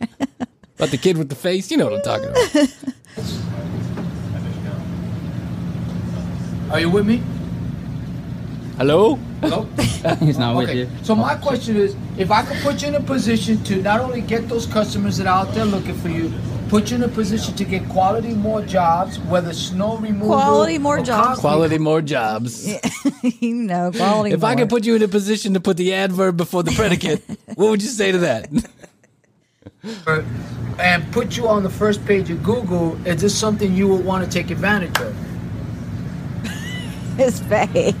About 0.76 0.88
the 0.88 0.96
kid 0.96 1.18
with 1.18 1.28
the 1.28 1.34
face. 1.34 1.70
You 1.70 1.76
know 1.76 1.90
what 1.90 1.94
I'm 1.96 2.02
talking 2.02 2.30
about. 2.30 3.53
Are 6.70 6.80
you 6.80 6.90
with 6.90 7.06
me? 7.06 7.22
Hello? 8.76 9.16
Hello? 9.40 9.62
He's 10.20 10.38
not 10.38 10.56
with 10.56 10.70
you. 10.70 10.88
So 11.02 11.14
my 11.14 11.36
question 11.36 11.76
is, 11.76 11.94
if 12.18 12.30
I 12.30 12.42
could 12.42 12.56
put 12.62 12.82
you 12.82 12.88
in 12.88 12.94
a 12.96 13.00
position 13.00 13.62
to 13.64 13.80
not 13.82 14.00
only 14.00 14.20
get 14.20 14.48
those 14.48 14.66
customers 14.66 15.16
that 15.18 15.26
are 15.26 15.46
out 15.46 15.54
there 15.54 15.64
looking 15.64 15.94
for 15.94 16.08
you, 16.08 16.32
put 16.68 16.90
you 16.90 16.96
in 16.96 17.04
a 17.04 17.08
position 17.08 17.54
to 17.54 17.64
get 17.64 17.88
quality 17.88 18.34
more 18.34 18.62
jobs, 18.62 19.18
whether 19.20 19.52
snow 19.52 19.98
removal, 19.98 20.34
Quality 20.34 20.78
more 20.78 20.98
or 20.98 21.02
jobs. 21.04 21.40
Quality 21.40 21.78
more 21.78 22.02
jobs. 22.02 22.66
you 23.22 23.54
know, 23.54 23.92
quality. 23.92 24.34
If 24.34 24.42
I 24.42 24.56
could 24.56 24.68
put 24.68 24.84
you 24.84 24.96
in 24.96 25.02
a 25.02 25.08
position 25.08 25.54
to 25.54 25.60
put 25.60 25.76
the 25.76 25.94
adverb 25.94 26.36
before 26.36 26.62
the 26.62 26.72
predicate, 26.72 27.22
what 27.54 27.70
would 27.70 27.82
you 27.82 27.88
say 27.88 28.10
to 28.10 28.18
that? 28.18 28.48
and 30.80 31.12
put 31.12 31.36
you 31.36 31.46
on 31.46 31.62
the 31.62 31.70
first 31.70 32.04
page 32.06 32.30
of 32.30 32.42
Google, 32.42 32.96
is 33.06 33.20
this 33.20 33.38
something 33.38 33.72
you 33.74 33.86
would 33.86 34.04
want 34.04 34.24
to 34.24 34.30
take 34.30 34.50
advantage 34.50 34.98
of? 34.98 35.33
his 37.16 37.40
face. 37.40 37.94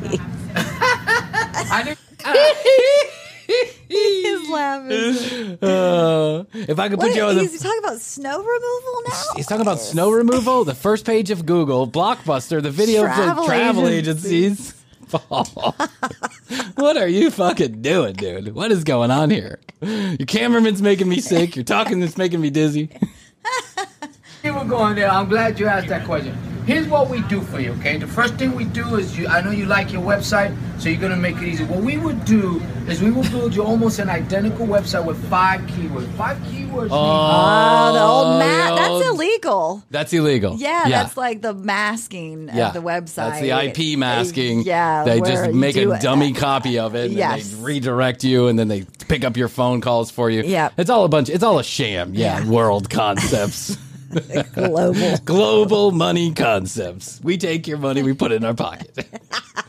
I 0.56 1.82
didn't. 1.84 1.98
He's 3.88 4.48
laughing. 4.50 5.58
Uh, 5.64 6.44
if 6.52 6.78
I 6.78 6.88
could 6.88 6.98
put 6.98 7.08
What, 7.10 7.16
you 7.16 7.22
on 7.22 7.34
the. 7.36 7.42
he's 7.42 7.60
talking 7.62 7.78
about 7.78 8.00
snow 8.00 8.38
removal 8.38 9.02
now. 9.08 9.22
He's 9.36 9.46
talking 9.46 9.62
about 9.62 9.78
snow 9.80 10.10
removal. 10.10 10.64
The 10.64 10.74
first 10.74 11.06
page 11.06 11.30
of 11.30 11.46
Google, 11.46 11.86
Blockbuster, 11.88 12.60
the 12.62 12.70
video 12.70 13.02
Travel 13.02 13.44
for 13.44 13.48
travel 13.48 13.86
agencies. 13.88 14.74
agencies. 15.10 16.74
what 16.74 16.96
are 16.96 17.08
you 17.08 17.30
fucking 17.30 17.82
doing, 17.82 18.14
dude? 18.14 18.54
What 18.54 18.72
is 18.72 18.84
going 18.84 19.10
on 19.10 19.30
here? 19.30 19.60
Your 19.80 20.16
cameraman's 20.26 20.82
making 20.82 21.08
me 21.08 21.20
sick. 21.20 21.56
You're 21.56 21.64
talking 21.64 22.00
that's 22.00 22.18
making 22.18 22.40
me 22.40 22.50
dizzy. 22.50 22.90
You 24.42 24.54
were 24.54 24.64
going 24.64 24.96
there. 24.96 25.10
I'm 25.10 25.28
glad 25.28 25.58
you 25.58 25.66
asked 25.66 25.88
that 25.88 26.04
question. 26.04 26.36
Here's 26.66 26.88
what 26.88 27.10
we 27.10 27.20
do 27.22 27.42
for 27.42 27.60
you, 27.60 27.72
okay? 27.72 27.98
The 27.98 28.06
first 28.06 28.34
thing 28.36 28.54
we 28.54 28.64
do 28.64 28.96
is 28.96 29.18
you 29.18 29.28
I 29.28 29.42
know 29.42 29.50
you 29.50 29.66
like 29.66 29.92
your 29.92 30.00
website, 30.02 30.56
so 30.80 30.88
you're 30.88 31.00
gonna 31.00 31.14
make 31.16 31.36
it 31.36 31.42
easy. 31.44 31.64
What 31.64 31.80
we 31.82 31.98
would 31.98 32.24
do 32.24 32.62
is 32.88 33.02
we 33.02 33.10
would 33.10 33.30
build 33.30 33.54
you 33.54 33.62
almost 33.62 33.98
an 33.98 34.08
identical 34.08 34.66
website 34.66 35.04
with 35.04 35.22
five 35.28 35.60
keywords. 35.62 36.10
Five 36.16 36.38
keywords 36.38 36.88
Oh, 36.90 36.96
ah, 36.96 37.92
the 37.92 38.02
old 38.02 38.38
mat. 38.38 38.76
That's 38.76 39.06
illegal. 39.08 39.82
That's 39.90 40.12
illegal. 40.14 40.56
Yeah, 40.56 40.88
that's 40.88 41.16
like 41.18 41.42
the 41.42 41.52
masking 41.52 42.48
Yeah. 42.52 42.68
of 42.68 42.74
the 42.74 42.80
website. 42.80 43.14
That's 43.14 43.40
the 43.40 43.50
IP 43.52 43.96
masking. 43.98 44.62
Yeah, 44.62 45.04
They 45.04 45.20
where 45.20 45.30
just 45.30 45.46
you 45.48 45.54
make 45.54 45.74
do 45.74 45.92
a 45.92 45.96
it. 45.96 46.00
dummy 46.00 46.32
copy 46.32 46.78
of 46.78 46.94
it 46.94 47.06
and 47.10 47.14
Yes. 47.14 47.50
they 47.50 47.62
redirect 47.62 48.24
you 48.24 48.48
and 48.48 48.58
then 48.58 48.68
they 48.68 48.86
pick 49.08 49.22
up 49.24 49.36
your 49.36 49.48
phone 49.48 49.80
calls 49.82 50.10
for 50.10 50.30
you. 50.30 50.42
Yep. 50.42 50.72
It's 50.78 50.88
all 50.90 51.04
a 51.04 51.08
bunch 51.08 51.28
it's 51.28 51.44
all 51.44 51.58
a 51.58 51.64
sham. 51.64 52.14
Yeah. 52.14 52.40
Yeah. 52.40 52.48
World 52.48 52.88
concepts. 52.88 53.76
global. 54.54 55.16
Global 55.24 55.90
money 55.92 56.32
concepts. 56.32 57.20
We 57.22 57.36
take 57.38 57.66
your 57.66 57.78
money, 57.78 58.02
we 58.02 58.12
put 58.14 58.32
it 58.32 58.36
in 58.36 58.44
our 58.44 58.54
pocket. 58.54 59.06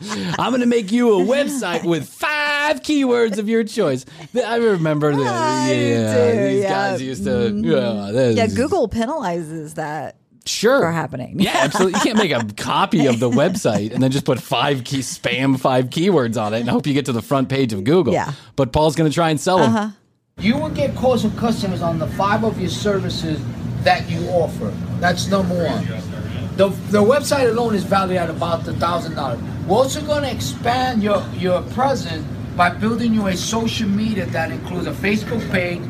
I'm 0.38 0.50
going 0.50 0.60
to 0.60 0.66
make 0.66 0.92
you 0.92 1.20
a 1.20 1.24
website 1.24 1.84
with 1.84 2.08
five 2.08 2.82
keywords 2.82 3.38
of 3.38 3.48
your 3.48 3.64
choice. 3.64 4.04
I 4.34 4.56
remember 4.56 5.14
that. 5.14 5.26
I 5.26 5.72
yeah, 5.72 6.32
do, 6.32 6.48
these 6.48 6.62
yeah. 6.62 6.68
guys 6.68 7.02
used 7.02 7.24
to. 7.24 7.30
Mm-hmm. 7.30 7.64
Yeah, 7.64 8.12
this- 8.12 8.36
Yeah, 8.36 8.46
Google 8.48 8.88
penalizes 8.88 9.74
that 9.74 10.16
Sure. 10.44 10.80
for 10.80 10.92
happening. 10.92 11.40
Yeah, 11.40 11.56
absolutely. 11.56 11.98
You 11.98 12.04
can't 12.04 12.18
make 12.18 12.30
a 12.30 12.44
copy 12.54 13.06
of 13.06 13.18
the 13.18 13.28
website 13.28 13.92
and 13.92 14.00
then 14.02 14.12
just 14.12 14.24
put 14.24 14.40
five 14.40 14.84
key 14.84 15.00
spam 15.00 15.58
five 15.58 15.86
keywords 15.86 16.40
on 16.40 16.54
it 16.54 16.60
and 16.60 16.68
hope 16.68 16.86
you 16.86 16.94
get 16.94 17.06
to 17.06 17.12
the 17.12 17.22
front 17.22 17.48
page 17.48 17.72
of 17.72 17.82
Google. 17.82 18.12
Yeah. 18.12 18.32
But 18.54 18.72
Paul's 18.72 18.94
going 18.94 19.10
to 19.10 19.14
try 19.14 19.30
and 19.30 19.40
sell 19.40 19.58
them. 19.58 19.74
Uh-huh. 19.74 19.90
You 20.38 20.56
will 20.56 20.68
get 20.68 20.94
calls 20.94 21.22
from 21.22 21.36
customers 21.36 21.82
on 21.82 21.98
the 21.98 22.06
five 22.08 22.44
of 22.44 22.60
your 22.60 22.70
services 22.70 23.40
that 23.86 24.08
you 24.10 24.20
offer. 24.28 24.70
That's 25.00 25.28
number 25.28 25.54
one. 25.54 25.84
The, 26.56 26.68
the 26.90 27.02
website 27.02 27.48
alone 27.50 27.74
is 27.74 27.84
valued 27.84 28.18
at 28.18 28.30
about 28.30 28.64
the 28.64 28.72
thousand 28.74 29.14
dollars. 29.14 29.40
We're 29.66 29.76
also 29.76 30.00
going 30.04 30.22
to 30.24 30.30
expand 30.30 31.02
your 31.02 31.22
your 31.34 31.62
presence 31.78 32.24
by 32.56 32.70
building 32.70 33.12
you 33.14 33.26
a 33.28 33.36
social 33.36 33.88
media 33.88 34.26
that 34.26 34.50
includes 34.50 34.86
a 34.86 34.92
Facebook 34.92 35.42
page, 35.50 35.82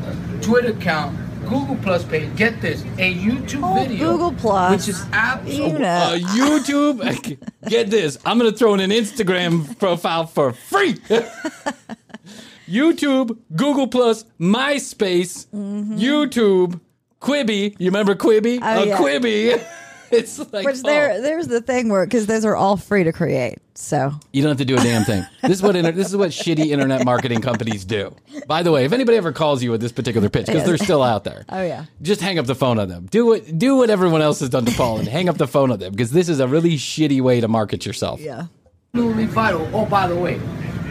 Twitter 0.45 0.71
account, 0.73 1.17
Google 1.49 1.77
Plus 1.83 2.03
page. 2.05 2.35
Get 2.37 2.61
this, 2.61 2.83
a 2.99 3.15
YouTube 3.15 3.63
Oh, 3.63 3.75
video, 3.81 4.13
Google 4.13 4.33
Plus. 4.33 4.71
which 4.73 4.89
is 4.89 5.07
absolutely 5.13 5.73
You 5.73 5.79
know. 5.79 5.87
Uh, 5.87 6.19
YouTube, 6.19 7.39
get 7.69 7.89
this. 7.91 8.19
I'm 8.27 8.39
going 8.39 8.51
to 8.51 8.57
throw 8.59 8.75
in 8.75 8.81
an 8.81 8.91
Instagram 8.91 9.79
profile 9.79 10.27
for 10.27 10.53
free. 10.53 10.95
YouTube, 12.69 13.37
Google 13.55 13.87
Plus, 13.87 14.25
MySpace, 14.41 15.47
YouTube, 15.53 16.81
Quibi. 17.21 17.75
You 17.79 17.87
remember 17.87 18.15
Quibi? 18.15 18.59
Mm-hmm. 18.59 18.65
Oh, 18.65 18.83
a 18.83 18.87
yeah. 18.87 18.99
Quibi. 18.99 19.67
It's 20.09 20.39
like 20.39 20.65
Which 20.65 20.77
oh. 20.77 20.83
there, 20.85 21.21
there's 21.21 21.49
the 21.49 21.61
thing 21.61 21.89
where 21.89 22.07
because 22.07 22.27
those 22.27 22.45
are 22.45 22.55
all 22.55 22.77
free 22.77 23.03
to 23.03 23.13
create. 23.13 23.59
So 23.75 24.13
You 24.33 24.41
don't 24.41 24.51
have 24.51 24.59
to 24.59 24.65
do 24.65 24.77
a 24.77 24.81
damn 24.81 25.03
thing. 25.03 25.27
This 25.43 25.51
is 25.59 25.63
what 25.63 25.75
inter- 25.75 25.91
this 25.91 26.07
is 26.07 26.17
what 26.17 26.31
shitty 26.31 26.67
internet 26.67 27.05
marketing 27.05 27.41
companies 27.41 27.85
do. 27.85 28.15
By 28.47 28.63
the 28.63 28.71
way, 28.71 28.85
if 28.85 28.93
anybody 28.93 29.17
ever 29.19 29.33
calls 29.33 29.65
you 29.65 29.73
with 29.73 29.81
this 29.81 29.91
particular 29.91 30.29
pitch, 30.29 30.47
because 30.47 30.65
they're 30.65 30.79
still 30.79 31.03
out 31.03 31.25
there, 31.25 31.45
Oh, 31.49 31.61
yeah. 31.61 31.87
just 32.03 32.21
hang 32.21 32.39
up 32.39 32.47
the 32.47 32.55
phone 32.55 32.79
on 32.79 32.89
them. 32.89 33.09
Do 33.11 33.27
what 33.27 33.59
do 33.59 33.75
what 33.79 33.91
everyone 33.91 34.23
else 34.23 34.39
has 34.39 34.49
done 34.49 34.65
to 34.67 34.73
Paul 34.77 34.99
and 35.01 35.09
hang 35.09 35.29
up 35.29 35.39
the 35.39 35.49
phone 35.49 35.73
on 35.73 35.81
them 35.81 35.91
because 35.91 36.13
this 36.13 36.29
is 36.29 36.39
a 36.39 36.47
really 36.47 36.77
shitty 36.77 37.21
way 37.21 37.41
to 37.41 37.49
market 37.49 37.85
yourself. 37.85 38.21
yeah, 38.21 38.47
absolutely 38.95 39.27
vital. 39.27 39.69
Oh, 39.75 39.87
by 39.87 40.07
the 40.07 40.15
way, 40.15 40.41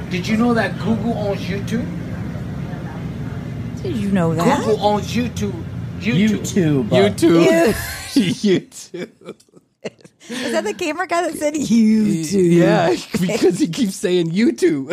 did 0.10 0.28
you 0.28 0.36
know 0.36 0.54
that 0.54 0.78
Google 0.80 1.14
owns 1.18 1.40
YouTube? 1.40 1.88
did 3.82 3.96
you 3.96 4.12
know 4.12 4.36
that? 4.36 4.60
Google 4.60 4.86
owns 4.86 5.14
YouTube. 5.16 5.56
YouTube. 6.00 6.90
YouTube. 6.90 6.90
YouTube, 6.90 7.74
YouTube. 8.14 9.36
Is 10.28 10.54
that 10.54 10.64
the 10.64 10.74
camera 10.74 11.06
guy 11.06 11.30
that 11.30 11.38
said 11.38 11.54
YouTube? 11.54 12.52
Yeah, 12.52 12.96
because 13.20 13.60
he 13.60 13.68
keeps 13.68 13.96
saying 13.96 14.32
YouTube. 14.32 14.90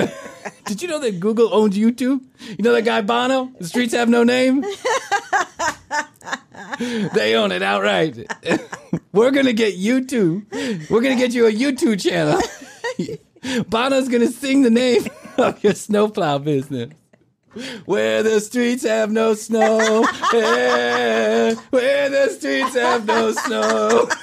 Did 0.66 0.82
you 0.82 0.88
know 0.88 0.98
that 0.98 1.20
Google 1.20 1.54
owns 1.54 1.76
YouTube? 1.76 2.20
You 2.48 2.62
know 2.62 2.72
that 2.72 2.82
guy 2.82 3.00
Bono? 3.00 3.50
The 3.58 3.66
streets 3.66 3.94
have 3.94 4.08
no 4.08 4.24
name. 4.24 4.60
they 7.14 7.34
own 7.34 7.50
it 7.50 7.62
outright. 7.62 8.30
We're 9.12 9.30
gonna 9.30 9.54
get 9.54 9.78
YouTube. 9.78 10.90
We're 10.90 11.00
gonna 11.00 11.16
get 11.16 11.32
you 11.32 11.46
a 11.46 11.52
YouTube 11.52 12.02
channel. 12.02 12.40
Bono's 13.68 14.08
gonna 14.08 14.28
sing 14.28 14.62
the 14.62 14.70
name 14.70 15.06
of 15.38 15.62
your 15.64 15.74
snowplow 15.74 16.38
business. 16.38 16.92
Where 17.84 18.22
the 18.22 18.40
streets 18.40 18.82
have 18.84 19.10
no 19.10 19.34
snow, 19.34 20.06
yeah, 20.32 21.54
where 21.70 22.08
the 22.08 22.30
streets 22.30 22.74
have 22.74 23.04
no 23.06 23.32
snow. 23.32 24.08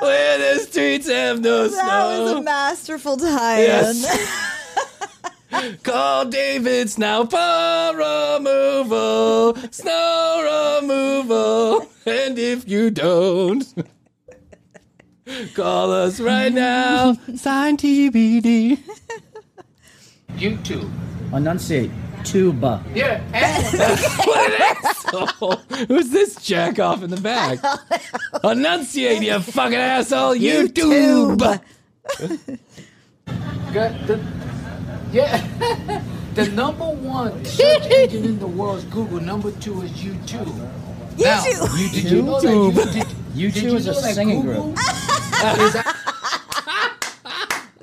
Where 0.00 0.38
the 0.38 0.60
streets 0.60 1.08
have 1.08 1.40
no 1.40 1.68
That 1.68 2.20
was 2.20 2.32
a 2.32 2.42
masterful 2.42 3.16
tie-in. 3.16 3.96
Yes. 3.96 4.60
Call 5.82 6.26
David 6.26 6.90
Snow 6.90 7.22
removal, 7.94 9.56
snow 9.70 10.80
removal. 10.82 11.88
And 12.04 12.38
if 12.38 12.68
you 12.68 12.90
don't, 12.90 13.64
call 15.54 15.92
us 15.92 16.20
right 16.20 16.52
now. 16.52 17.14
Sign 17.36 17.76
TBD. 17.76 18.78
YouTube. 20.36 20.90
Enunciate. 21.32 21.90
Tuba. 22.24 22.82
Yeah, 22.94 23.22
and 23.34 23.78
What 24.26 24.52
an 24.52 24.76
asshole. 24.82 25.56
Who's 25.88 26.08
this 26.08 26.36
jack 26.36 26.78
off 26.78 27.02
in 27.02 27.10
the 27.10 27.20
back? 27.20 27.58
Enunciate, 28.42 29.22
you 29.22 29.38
fucking 29.40 29.74
asshole. 29.74 30.34
YouTube. 30.34 31.38
got 33.74 34.06
the 34.06 34.24
yeah. 35.12 35.46
the 36.34 36.48
number 36.48 36.86
one 36.86 37.44
search 37.44 37.84
engine 37.90 38.24
in 38.24 38.38
the 38.38 38.46
world 38.46 38.78
is 38.78 38.84
Google. 38.84 39.20
Number 39.20 39.50
two 39.52 39.82
is 39.82 39.90
YouTube. 39.92 40.48
Now, 41.18 41.42
YouTube. 41.42 41.78
you, 41.78 41.88
did 41.90 42.10
you 42.10 42.22
know 42.22 42.40
that 42.40 42.94
you, 42.96 43.04
did, 43.04 43.23
YouTube 43.34 43.52
did 43.54 43.62
you 43.64 43.76
is 43.76 43.86
a 43.86 43.92
know 43.92 44.00
that 44.00 44.14
singing 44.14 44.42
Google 44.42 44.72
group. 44.72 44.78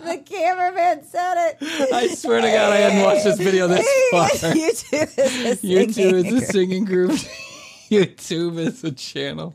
The 0.03 0.17
cameraman 0.17 1.03
said 1.05 1.55
it. 1.61 1.93
I 1.93 2.07
swear 2.07 2.41
to 2.41 2.47
God, 2.47 2.73
I 2.73 2.77
hadn't 2.77 3.03
watched 3.03 3.23
this 3.23 3.37
video 3.37 3.67
this 3.67 3.87
far. 4.11 4.27
YouTube 4.29 5.19
is 5.19 5.63
a 5.63 5.67
YouTube 5.67 5.93
singing 5.93 6.25
is 6.25 6.33
a 6.33 6.45
singing 6.45 6.85
group. 6.85 7.11
YouTube 7.91 8.57
is 8.57 8.83
a 8.83 8.91
channel. 8.91 9.53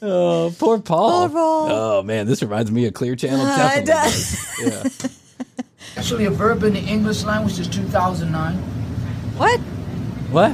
Oh, 0.00 0.54
poor 0.58 0.78
Paul. 0.78 1.28
Poor 1.28 1.28
Paul. 1.30 1.70
Oh 1.70 2.02
man, 2.02 2.26
this 2.26 2.40
reminds 2.42 2.70
me 2.70 2.86
of 2.86 2.94
Clear 2.94 3.16
Channel. 3.16 3.44
Uh, 3.44 3.70
it 3.74 3.84
Definitely. 3.84 4.70
does. 4.70 5.10
Yeah. 5.10 5.96
actually 5.96 6.24
a 6.26 6.30
verb 6.30 6.62
in 6.62 6.74
the 6.74 6.80
English 6.80 7.24
language 7.24 7.58
is 7.58 7.66
2009. 7.68 8.54
What? 9.36 9.58
What? 10.30 10.52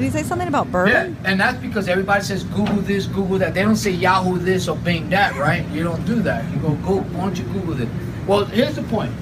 Did 0.00 0.06
he 0.06 0.18
say 0.18 0.22
something 0.22 0.48
about 0.48 0.66
Yeah, 0.88 1.12
and 1.24 1.38
that's 1.38 1.58
because 1.58 1.86
everybody 1.86 2.24
says 2.24 2.42
Google 2.44 2.76
this, 2.76 3.04
Google 3.04 3.36
that. 3.36 3.52
They 3.52 3.60
don't 3.60 3.76
say 3.76 3.90
Yahoo 3.90 4.38
this 4.38 4.66
or 4.66 4.74
Bing 4.78 5.10
that, 5.10 5.36
right? 5.36 5.68
You 5.68 5.84
don't 5.84 6.02
do 6.06 6.22
that. 6.22 6.50
You 6.50 6.56
go, 6.56 6.70
go, 6.76 7.00
why 7.00 7.20
don't 7.26 7.36
you 7.36 7.44
Google 7.44 7.74
this? 7.74 7.88
Well, 8.26 8.46
here's 8.46 8.76
the 8.76 8.82
point. 8.84 9.12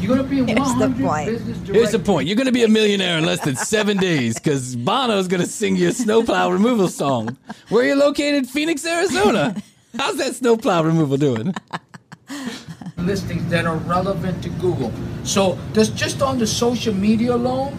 You're 0.00 0.16
gonna 0.16 0.26
be 0.26 0.38
in 0.38 0.48
Here's 0.48 0.74
the 0.76 0.88
point. 0.98 1.28
business 1.28 1.58
direct. 1.58 1.74
Here's 1.74 1.92
the 1.92 1.98
point. 1.98 2.28
You're 2.28 2.36
going 2.36 2.46
to 2.46 2.52
be 2.52 2.64
a 2.64 2.68
millionaire 2.68 3.18
in 3.18 3.26
less 3.26 3.40
than 3.40 3.56
seven 3.56 3.98
days 3.98 4.34
because 4.36 4.74
Bono's 4.74 5.28
going 5.28 5.42
to 5.42 5.46
sing 5.46 5.76
you 5.76 5.90
a 5.90 5.92
snowplow 5.92 6.48
removal 6.48 6.88
song. 6.88 7.36
Where 7.68 7.84
are 7.84 7.88
you 7.88 7.94
located? 7.94 8.48
Phoenix, 8.48 8.86
Arizona. 8.86 9.54
How's 9.98 10.16
that 10.16 10.34
snowplow 10.34 10.82
removal 10.84 11.18
doing? 11.18 11.54
listings 12.96 13.48
that 13.50 13.66
are 13.66 13.76
relevant 13.76 14.42
to 14.42 14.48
Google. 14.48 14.92
So 15.24 15.58
just 15.74 15.94
just 15.94 16.22
on 16.22 16.38
the 16.38 16.46
social 16.46 16.94
media 16.94 17.34
alone, 17.34 17.78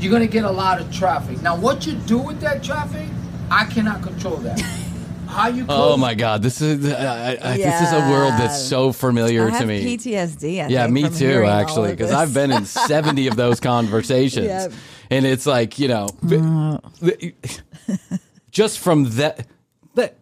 you're 0.00 0.12
gonna 0.12 0.26
get 0.26 0.44
a 0.44 0.50
lot 0.50 0.80
of 0.80 0.92
traffic. 0.92 1.42
Now, 1.42 1.56
what 1.56 1.86
you 1.86 1.94
do 1.94 2.18
with 2.18 2.40
that 2.40 2.62
traffic, 2.62 3.08
I 3.50 3.66
cannot 3.66 4.02
control 4.02 4.36
that. 4.38 4.60
How 5.30 5.46
you 5.46 5.64
close 5.64 5.94
Oh 5.94 5.96
my 5.96 6.14
God, 6.14 6.42
this 6.42 6.60
is 6.60 6.84
uh, 6.84 6.96
I, 7.40 7.52
I, 7.52 7.56
this 7.56 7.82
is 7.82 7.92
a 7.92 8.10
world 8.10 8.32
that's 8.32 8.60
so 8.60 8.92
familiar 8.92 9.46
I 9.46 9.50
to 9.50 9.56
have 9.58 9.68
me. 9.68 9.96
PTSD. 9.96 10.64
I 10.64 10.66
yeah, 10.66 10.82
think, 10.84 10.92
me 10.92 11.08
too, 11.08 11.44
actually, 11.44 11.92
because. 11.92 12.10
I've 12.10 12.34
been 12.34 12.50
in 12.50 12.64
70 12.64 13.28
of 13.28 13.36
those 13.36 13.60
conversations. 13.60 14.46
Yep. 14.46 14.72
And 15.10 15.26
it's 15.26 15.46
like, 15.46 15.78
you 15.78 15.88
know, 15.88 16.08
uh. 16.32 16.78
just 18.50 18.80
from 18.80 19.04
that, 19.10 19.46
that, 19.94 20.16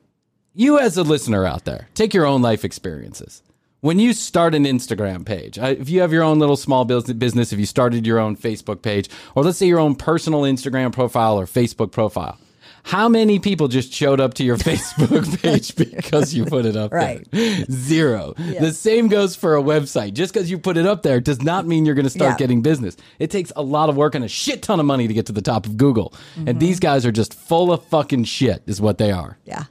you 0.54 0.78
as 0.78 0.98
a 0.98 1.02
listener 1.02 1.46
out 1.46 1.64
there, 1.64 1.88
take 1.94 2.12
your 2.12 2.26
own 2.26 2.42
life 2.42 2.64
experiences. 2.64 3.42
When 3.80 4.00
you 4.00 4.12
start 4.12 4.56
an 4.56 4.64
Instagram 4.64 5.24
page, 5.24 5.56
uh, 5.56 5.66
if 5.78 5.88
you 5.88 6.00
have 6.00 6.12
your 6.12 6.24
own 6.24 6.40
little 6.40 6.56
small 6.56 6.84
business, 6.84 7.52
if 7.52 7.60
you 7.60 7.66
started 7.66 8.04
your 8.04 8.18
own 8.18 8.36
Facebook 8.36 8.82
page, 8.82 9.08
or 9.36 9.44
let's 9.44 9.56
say 9.58 9.66
your 9.66 9.78
own 9.78 9.94
personal 9.94 10.42
Instagram 10.42 10.92
profile 10.92 11.38
or 11.38 11.46
Facebook 11.46 11.92
profile, 11.92 12.38
how 12.82 13.08
many 13.08 13.38
people 13.38 13.68
just 13.68 13.92
showed 13.92 14.20
up 14.20 14.34
to 14.34 14.42
your 14.42 14.56
Facebook 14.68 15.40
page 15.42 15.76
because 15.76 16.34
you 16.34 16.44
put 16.44 16.66
it 16.66 16.74
up 16.74 16.92
Right. 16.92 17.24
there? 17.30 17.64
Zero. 17.70 18.34
The 18.36 18.72
same 18.72 19.06
goes 19.06 19.36
for 19.36 19.56
a 19.56 19.62
website. 19.62 20.12
Just 20.14 20.34
because 20.34 20.50
you 20.50 20.58
put 20.58 20.76
it 20.76 20.84
up 20.86 21.04
there 21.04 21.20
does 21.20 21.40
not 21.40 21.64
mean 21.64 21.86
you're 21.86 21.94
going 21.94 22.04
to 22.04 22.10
start 22.10 22.32
Yeah. 22.32 22.36
getting 22.36 22.62
business. 22.62 22.96
It 23.20 23.30
takes 23.30 23.52
a 23.54 23.62
lot 23.62 23.88
of 23.90 23.96
work 23.96 24.16
and 24.16 24.24
a 24.24 24.28
shit 24.28 24.62
ton 24.62 24.80
of 24.80 24.86
money 24.86 25.06
to 25.06 25.14
get 25.14 25.26
to 25.26 25.32
the 25.32 25.42
top 25.42 25.66
of 25.66 25.76
Google. 25.76 26.14
And 26.36 26.48
mm-hmm. 26.48 26.58
these 26.58 26.80
guys 26.80 27.06
are 27.06 27.12
just 27.12 27.32
full 27.32 27.72
of 27.72 27.84
fucking 27.84 28.24
shit, 28.24 28.62
is 28.66 28.80
what 28.80 28.98
they 28.98 29.12
are. 29.12 29.38
Yeah. 29.44 29.64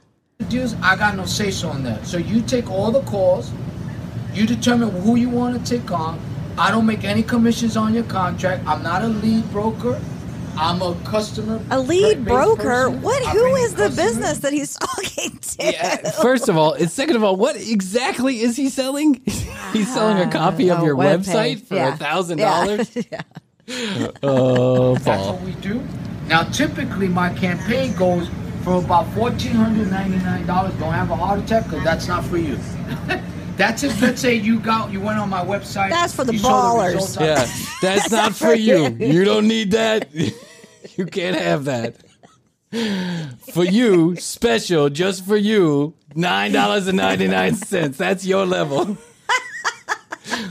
deals, 0.48 0.74
I 0.80 0.96
got 0.96 1.14
no 1.14 1.26
say 1.26 1.50
so 1.50 1.68
on 1.68 1.82
that. 1.82 2.06
So 2.06 2.16
you 2.16 2.40
take 2.40 2.70
all 2.70 2.90
the 2.90 3.02
calls, 3.02 3.50
you 4.34 4.46
determine 4.46 4.90
who 4.90 5.16
you 5.16 5.28
want 5.28 5.64
to 5.64 5.78
take 5.78 5.90
on. 5.90 6.18
I 6.58 6.70
don't 6.70 6.86
make 6.86 7.04
any 7.04 7.22
commissions 7.22 7.76
on 7.76 7.94
your 7.94 8.04
contract. 8.04 8.66
I'm 8.66 8.82
not 8.82 9.02
a 9.02 9.08
lead 9.08 9.50
broker. 9.52 10.00
I'm 10.56 10.82
a 10.82 10.94
customer. 11.04 11.60
A 11.70 11.78
lead 11.78 12.24
broker? 12.24 12.62
person. 12.62 13.02
What? 13.02 13.24
I 13.24 13.30
Who 13.30 13.68
the 13.68 13.90
business 13.94 14.38
that 14.38 14.52
he's 14.52 14.74
talking 14.78 15.38
to? 15.38 15.56
Yeah. 15.60 16.10
First 16.10 16.48
of 16.48 16.56
all, 16.56 16.72
and 16.72 16.90
second 16.90 17.14
of 17.14 17.22
all, 17.22 17.36
what 17.36 17.54
exactly 17.54 18.40
is 18.40 18.56
he 18.56 18.68
selling? 18.68 19.22
He's 19.72 19.92
selling 19.92 20.16
a 20.16 20.24
ah, 20.24 20.30
copy 20.30 20.70
of 20.70 20.82
your 20.82 20.96
web 20.96 21.20
website 21.20 21.56
page. 21.56 21.64
for 21.64 21.74
Yeah. 21.74 21.92
a 21.94 21.96
thousand 21.96 22.38
Yeah. 22.38 22.64
dollars. 22.64 22.96
Yeah. 23.12 24.08
Oh, 24.22 24.96
That's 24.96 25.26
what 25.26 25.42
we 25.42 25.52
do. 25.56 25.82
Now, 26.26 26.42
typically, 26.44 27.06
my 27.06 27.28
campaign 27.34 27.94
goes 27.94 28.28
for 28.64 28.76
about 28.82 29.06
fourteen 29.12 29.52
hundred 29.52 29.90
ninety-nine 29.90 30.46
dollars. 30.46 30.72
Don't 30.74 30.92
have 30.94 31.10
a 31.10 31.16
heart 31.16 31.40
attack 31.40 31.64
because 31.64 31.84
that's 31.84 32.08
not 32.08 32.24
for 32.24 32.38
you. 32.38 32.58
That's 33.58 33.82
if 33.82 34.00
let's 34.00 34.20
say 34.20 34.34
you 34.36 34.58
got 34.60 34.90
you 34.90 35.00
went 35.00 35.18
on 35.18 35.28
my 35.28 35.44
website. 35.44 35.90
That's 35.90 36.14
for 36.14 36.24
the 36.24 36.32
ballers. 36.32 36.94
results 36.94 37.16
on- 37.18 37.24
Yeah, 37.26 37.46
that's 37.82 38.10
not 38.10 38.34
for 38.34 38.54
you. 38.54 38.88
You 38.98 39.24
don't 39.24 39.46
need 39.48 39.72
that. 39.72 40.08
You 40.96 41.06
can't 41.06 41.36
have 41.36 41.64
that. 41.66 41.96
For 43.52 43.64
you, 43.64 44.16
special, 44.16 44.88
just 44.88 45.24
for 45.26 45.36
you, 45.36 45.94
nine 46.14 46.52
dollars 46.52 46.86
and 46.88 46.96
ninety 46.96 47.28
nine 47.28 47.54
cents. 47.54 47.98
That's 47.98 48.24
your 48.24 48.46
level. 48.46 48.96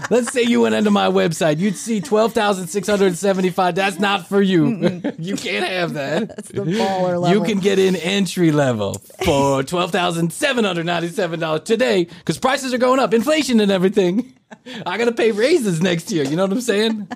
Let's 0.10 0.32
say 0.32 0.44
you 0.44 0.62
went 0.62 0.76
into 0.76 0.92
my 0.92 1.08
website, 1.08 1.60
you'd 1.60 1.76
see 1.76 2.02
twelve 2.02 2.34
thousand 2.34 2.68
six 2.68 2.88
hundred 2.88 3.18
seventy 3.18 3.50
five. 3.50 3.76
That's 3.76 4.00
not 4.00 4.28
for 4.28 4.42
you. 4.42 5.02
You 5.18 5.36
can't 5.36 5.66
have 5.66 5.94
that. 5.94 6.28
That's 6.36 6.50
the 6.50 6.62
baller 6.62 7.20
level. 7.20 7.30
You 7.30 7.44
can 7.44 7.60
get 7.60 7.80
in 7.80 7.96
entry 7.96 8.52
level 8.52 9.02
for 9.26 9.64
twelve 9.64 9.92
thousand 9.92 10.32
seven 10.34 10.64
hundred 10.66 10.86
ninety-seven 10.86 11.40
dollars 11.40 11.62
today 11.64 12.06
because 12.06 12.38
prices 12.38 12.74
are 12.74 12.78
going 12.78 13.00
up, 13.00 13.14
inflation 13.14 13.60
and 13.60 13.72
everything. 13.72 14.34
I 14.86 14.98
gotta 14.98 15.12
pay 15.12 15.32
raises 15.32 15.82
next 15.82 16.12
year. 16.12 16.24
You 16.24 16.36
know 16.36 16.44
what 16.44 16.54
I'm 16.54 16.62
saying? 16.62 17.08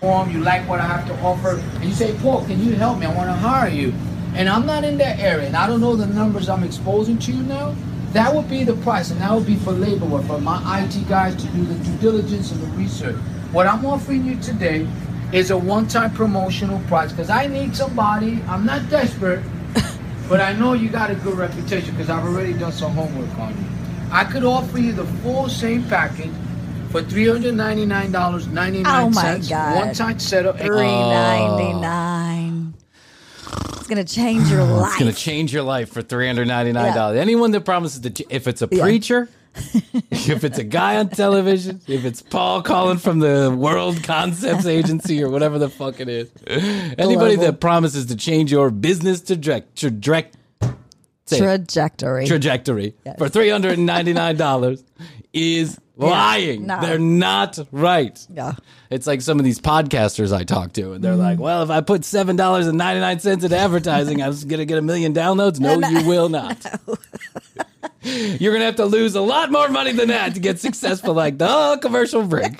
form, 0.00 0.30
you 0.30 0.40
like 0.40 0.66
what 0.68 0.80
I 0.80 0.86
have 0.86 1.06
to 1.08 1.14
offer, 1.22 1.56
and 1.58 1.84
you 1.84 1.92
say, 1.92 2.16
Paul, 2.18 2.44
can 2.44 2.62
you 2.62 2.74
help 2.74 2.98
me? 2.98 3.06
I 3.06 3.14
want 3.14 3.28
to 3.28 3.34
hire 3.34 3.68
you. 3.68 3.92
And 4.34 4.48
I'm 4.48 4.66
not 4.66 4.84
in 4.84 4.98
that 4.98 5.18
area, 5.18 5.46
and 5.46 5.56
I 5.56 5.66
don't 5.66 5.80
know 5.80 5.96
the 5.96 6.06
numbers 6.06 6.48
I'm 6.48 6.62
exposing 6.62 7.18
to 7.18 7.32
you 7.32 7.42
now. 7.42 7.74
That 8.12 8.34
would 8.34 8.48
be 8.48 8.64
the 8.64 8.74
price, 8.76 9.10
and 9.10 9.20
that 9.20 9.32
would 9.32 9.46
be 9.46 9.56
for 9.56 9.72
labor 9.72 10.06
work, 10.06 10.24
for 10.24 10.40
my 10.40 10.82
IT 10.84 11.08
guys 11.08 11.34
to 11.36 11.46
do 11.48 11.64
the 11.64 11.74
due 11.84 11.96
diligence 11.98 12.50
and 12.52 12.60
the 12.62 12.66
research. 12.68 13.16
What 13.52 13.66
I'm 13.66 13.84
offering 13.84 14.24
you 14.24 14.36
today 14.40 14.86
is 15.32 15.50
a 15.50 15.58
one-time 15.58 16.12
promotional 16.12 16.80
price, 16.88 17.10
because 17.12 17.28
I 17.28 17.46
need 17.46 17.76
somebody, 17.76 18.40
I'm 18.48 18.64
not 18.64 18.88
desperate, 18.88 19.42
but 20.28 20.40
I 20.40 20.54
know 20.54 20.72
you 20.72 20.88
got 20.88 21.10
a 21.10 21.14
good 21.16 21.36
reputation, 21.36 21.92
because 21.94 22.08
I've 22.08 22.24
already 22.24 22.54
done 22.54 22.72
some 22.72 22.92
homework 22.92 23.38
on 23.38 23.50
you. 23.50 23.64
I 24.10 24.24
could 24.24 24.42
offer 24.44 24.78
you 24.78 24.92
the 24.92 25.04
full 25.22 25.50
same 25.50 25.84
package 25.84 26.30
for 26.90 27.02
$399.99. 27.02 28.84
Oh 28.86 29.10
my 29.10 29.38
God. 29.48 29.76
One-time 29.76 30.18
setup. 30.18 30.58
Three 30.58 30.86
ninety 30.86 31.72
uh, 31.74 31.80
It's 33.90 33.94
gonna 33.94 34.04
change 34.04 34.50
your 34.50 34.64
life. 34.64 34.88
It's 34.92 34.98
gonna 34.98 35.12
change 35.12 35.52
your 35.52 35.62
life 35.62 35.90
for 35.90 36.02
three 36.02 36.26
hundred 36.26 36.48
ninety-nine 36.48 36.94
dollars. 36.94 37.18
Anyone 37.18 37.52
that 37.52 37.64
promises 37.64 38.00
to, 38.00 38.24
if 38.28 38.46
it's 38.46 38.60
a 38.60 38.68
Yeah. 38.70 38.82
preacher, 38.82 39.28
if 40.10 40.44
it's 40.44 40.58
a 40.58 40.64
guy 40.64 40.96
on 40.96 41.08
television, 41.08 41.80
if 41.86 42.04
it's 42.04 42.20
Paul 42.20 42.60
calling 42.62 42.98
from 42.98 43.20
the 43.20 43.54
World 43.56 44.02
Concepts 44.02 44.66
Agency 44.66 45.22
or 45.22 45.30
whatever 45.30 45.58
the 45.58 45.70
fuck 45.70 46.00
it 46.00 46.08
is, 46.10 46.30
anybody 46.46 47.36
Global. 47.36 47.44
that 47.44 47.60
promises 47.60 48.06
to 48.06 48.16
change 48.16 48.52
your 48.52 48.70
business 48.70 49.22
it. 49.22 50.34
Trajectory. 51.26 52.26
trajectory 52.26 52.94
for 53.18 53.28
three 53.28 53.48
hundred 53.48 53.78
and 53.78 53.86
ninety 53.86 54.12
nine 54.12 54.36
dollars 54.36 54.82
is 55.32 55.78
lying. 55.96 56.66
no. 56.66 56.80
They're 56.80 56.98
not 56.98 57.58
right. 57.72 58.18
Yeah. 58.32 58.52
It's 58.90 59.06
like 59.06 59.20
some 59.20 59.38
of 59.38 59.44
these 59.44 59.60
podcasters 59.60 60.32
I 60.32 60.44
talk 60.44 60.72
to, 60.74 60.92
and 60.92 61.04
they're 61.04 61.12
Mm-hmm. 61.12 61.20
like, 61.20 61.38
"Well, 61.38 61.62
if 61.62 61.70
I 61.70 61.80
put 61.82 62.04
seven 62.04 62.36
dollars 62.36 62.66
and 62.66 62.78
ninety 62.78 63.00
nine 63.00 63.20
cents 63.20 63.44
into 63.44 63.56
advertising, 63.56 64.22
I'm 64.22 64.34
gonna 64.46 64.64
get 64.64 64.78
a 64.78 64.82
million 64.82 65.12
downloads." 65.12 65.60
No, 65.60 65.74
you 65.88 66.06
will 66.06 66.28
not. 66.28 66.64
You're 68.02 68.52
gonna 68.54 68.64
have 68.64 68.76
to 68.76 68.86
lose 68.86 69.14
a 69.16 69.20
lot 69.20 69.50
more 69.52 69.68
money 69.68 69.92
than 69.92 70.08
that 70.08 70.34
to 70.34 70.40
get 70.40 70.58
successful 70.60 71.12
like 71.14 71.36
the 71.36 71.78
commercial 71.82 72.22
break. 72.22 72.52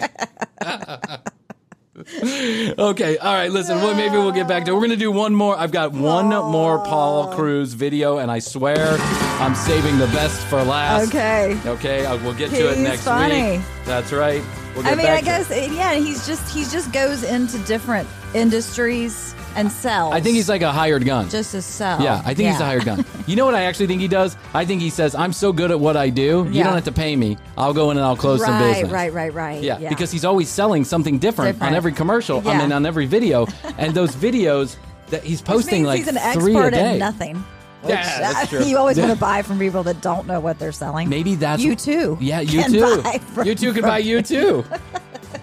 Okay, 2.79 3.19
all 3.19 3.35
right. 3.35 3.51
Listen, 3.51 3.79
well, 3.79 3.95
maybe 3.95 4.17
we'll 4.17 4.33
get 4.33 4.49
back 4.49 4.65
to. 4.65 4.71
it. 4.71 4.75
We're 4.75 4.81
gonna 4.83 4.97
do 4.97 5.11
one 5.11 5.35
more. 5.35 5.57
I've 5.57 5.73
got 5.73 5.93
one 5.93 6.29
more 6.29 6.79
Paul 6.85 7.35
Cruz 7.35 7.73
video, 7.73 8.19
and 8.19 8.31
I 8.31 8.39
swear 8.39 8.97
I'm 9.41 9.55
saving 9.55 9.99
the 9.99 10.07
best 10.09 10.41
for 10.47 10.63
last. 10.63 11.09
Okay. 11.09 11.59
Okay, 11.67 12.07
I, 12.07 12.15
we'll 12.17 12.35
get 12.35 12.51
to 12.51 12.73
it 12.73 12.79
next 12.79 13.05
funny. 13.05 13.59
week. 13.59 13.67
That's 13.85 14.13
right. 14.13 14.43
We'll 14.75 14.87
I 14.87 14.95
mean, 14.95 15.07
I 15.07 15.21
guess 15.21 15.51
uh, 15.51 15.55
yeah. 15.73 15.95
He's 15.95 16.27
just 16.27 16.55
he 16.55 16.63
just 16.65 16.93
goes 16.93 17.25
into 17.25 17.59
different 17.61 18.09
industries 18.35 19.35
and 19.59 19.71
sells. 19.73 20.15
I 20.15 20.21
think 20.21 20.37
he's 20.37 20.49
like 20.49 20.63
a 20.63 20.73
hired 20.73 21.05
gun. 21.05 21.29
just 21.29 21.53
to 21.53 21.63
sell. 21.63 22.01
yeah, 22.03 22.23
I 22.25 22.35
think 22.35 22.51
he's 22.51 22.61
a 22.61 22.65
hired 22.65 22.85
gun. 22.85 23.05
You 23.27 23.37
know 23.37 23.45
what 23.45 23.55
I 23.55 23.65
actually 23.65 23.89
think 23.89 24.01
he 24.01 24.09
does? 24.09 24.37
I 24.55 24.65
think 24.65 24.81
he 24.81 24.89
says, 24.89 25.15
"I'm 25.15 25.35
so 25.35 25.53
good 25.53 25.71
at 25.71 25.79
what 25.79 25.97
I 25.99 26.09
do. 26.09 26.23
You 26.47 26.49
Yeah. 26.51 26.65
don't 26.65 26.75
have 26.75 26.85
to 26.85 26.93
pay 26.93 27.15
me. 27.15 27.37
I'll 27.59 27.75
go 27.75 27.91
in 27.91 27.99
and 27.99 28.07
I'll 28.07 28.17
close 28.17 28.41
some 28.43 28.55
Right, 28.55 28.73
business." 28.75 28.91
right, 28.91 29.13
right, 29.13 29.35
right. 29.35 29.63
Yeah, 29.63 29.79
because 29.89 30.11
he's 30.11 30.25
always 30.25 30.49
selling 30.49 30.83
something 30.85 31.19
different, 31.19 31.57
Different. 31.57 31.73
on 31.73 31.77
every 31.77 31.93
commercial. 31.93 32.41
I 32.49 32.53
Yeah. 32.53 32.59
mean, 32.61 32.73
on 32.73 32.87
every 32.87 33.05
video, 33.07 33.47
and 33.79 33.93
those 33.93 34.17
videos 34.17 34.77
that 35.11 35.23
he's 35.25 35.41
Which 35.41 35.47
posting 35.47 35.83
means 35.83 35.87
like 35.87 35.99
he's 35.99 36.09
an 36.09 36.15
three 36.41 36.55
a 36.55 36.59
expert 36.59 36.71
day. 36.71 36.93
at 36.93 36.99
nothing. 36.99 37.45
Which, 37.83 37.91
Yeah, 37.95 38.19
that's 38.33 38.53
uh, 38.53 38.57
true. 38.59 38.67
You 38.71 38.79
always 38.79 38.97
Yeah. 38.97 39.07
want 39.07 39.19
to 39.19 39.21
buy 39.21 39.43
from 39.43 39.59
people 39.59 39.83
that 39.85 40.01
don't 40.01 40.27
know 40.27 40.41
what 40.41 40.59
they're 40.59 40.73
selling. 40.73 41.09
Maybe 41.11 41.35
that's 41.35 41.63
you 41.63 41.77
too. 41.77 42.17
Yeah, 42.21 42.41
you 42.41 42.63
can 42.63 42.73
too. 42.73 43.03
buy 43.03 43.19
from- 43.35 43.47
You 43.47 43.55
too 43.55 43.73
can 43.75 43.83
buy 43.83 43.99
you 43.99 44.23
too. 44.23 44.65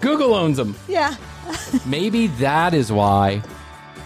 Google 0.00 0.34
owns 0.34 0.56
them. 0.56 0.74
Yeah. 0.88 1.14
Maybe 1.86 2.26
that 2.38 2.74
is 2.74 2.90
why 2.90 3.42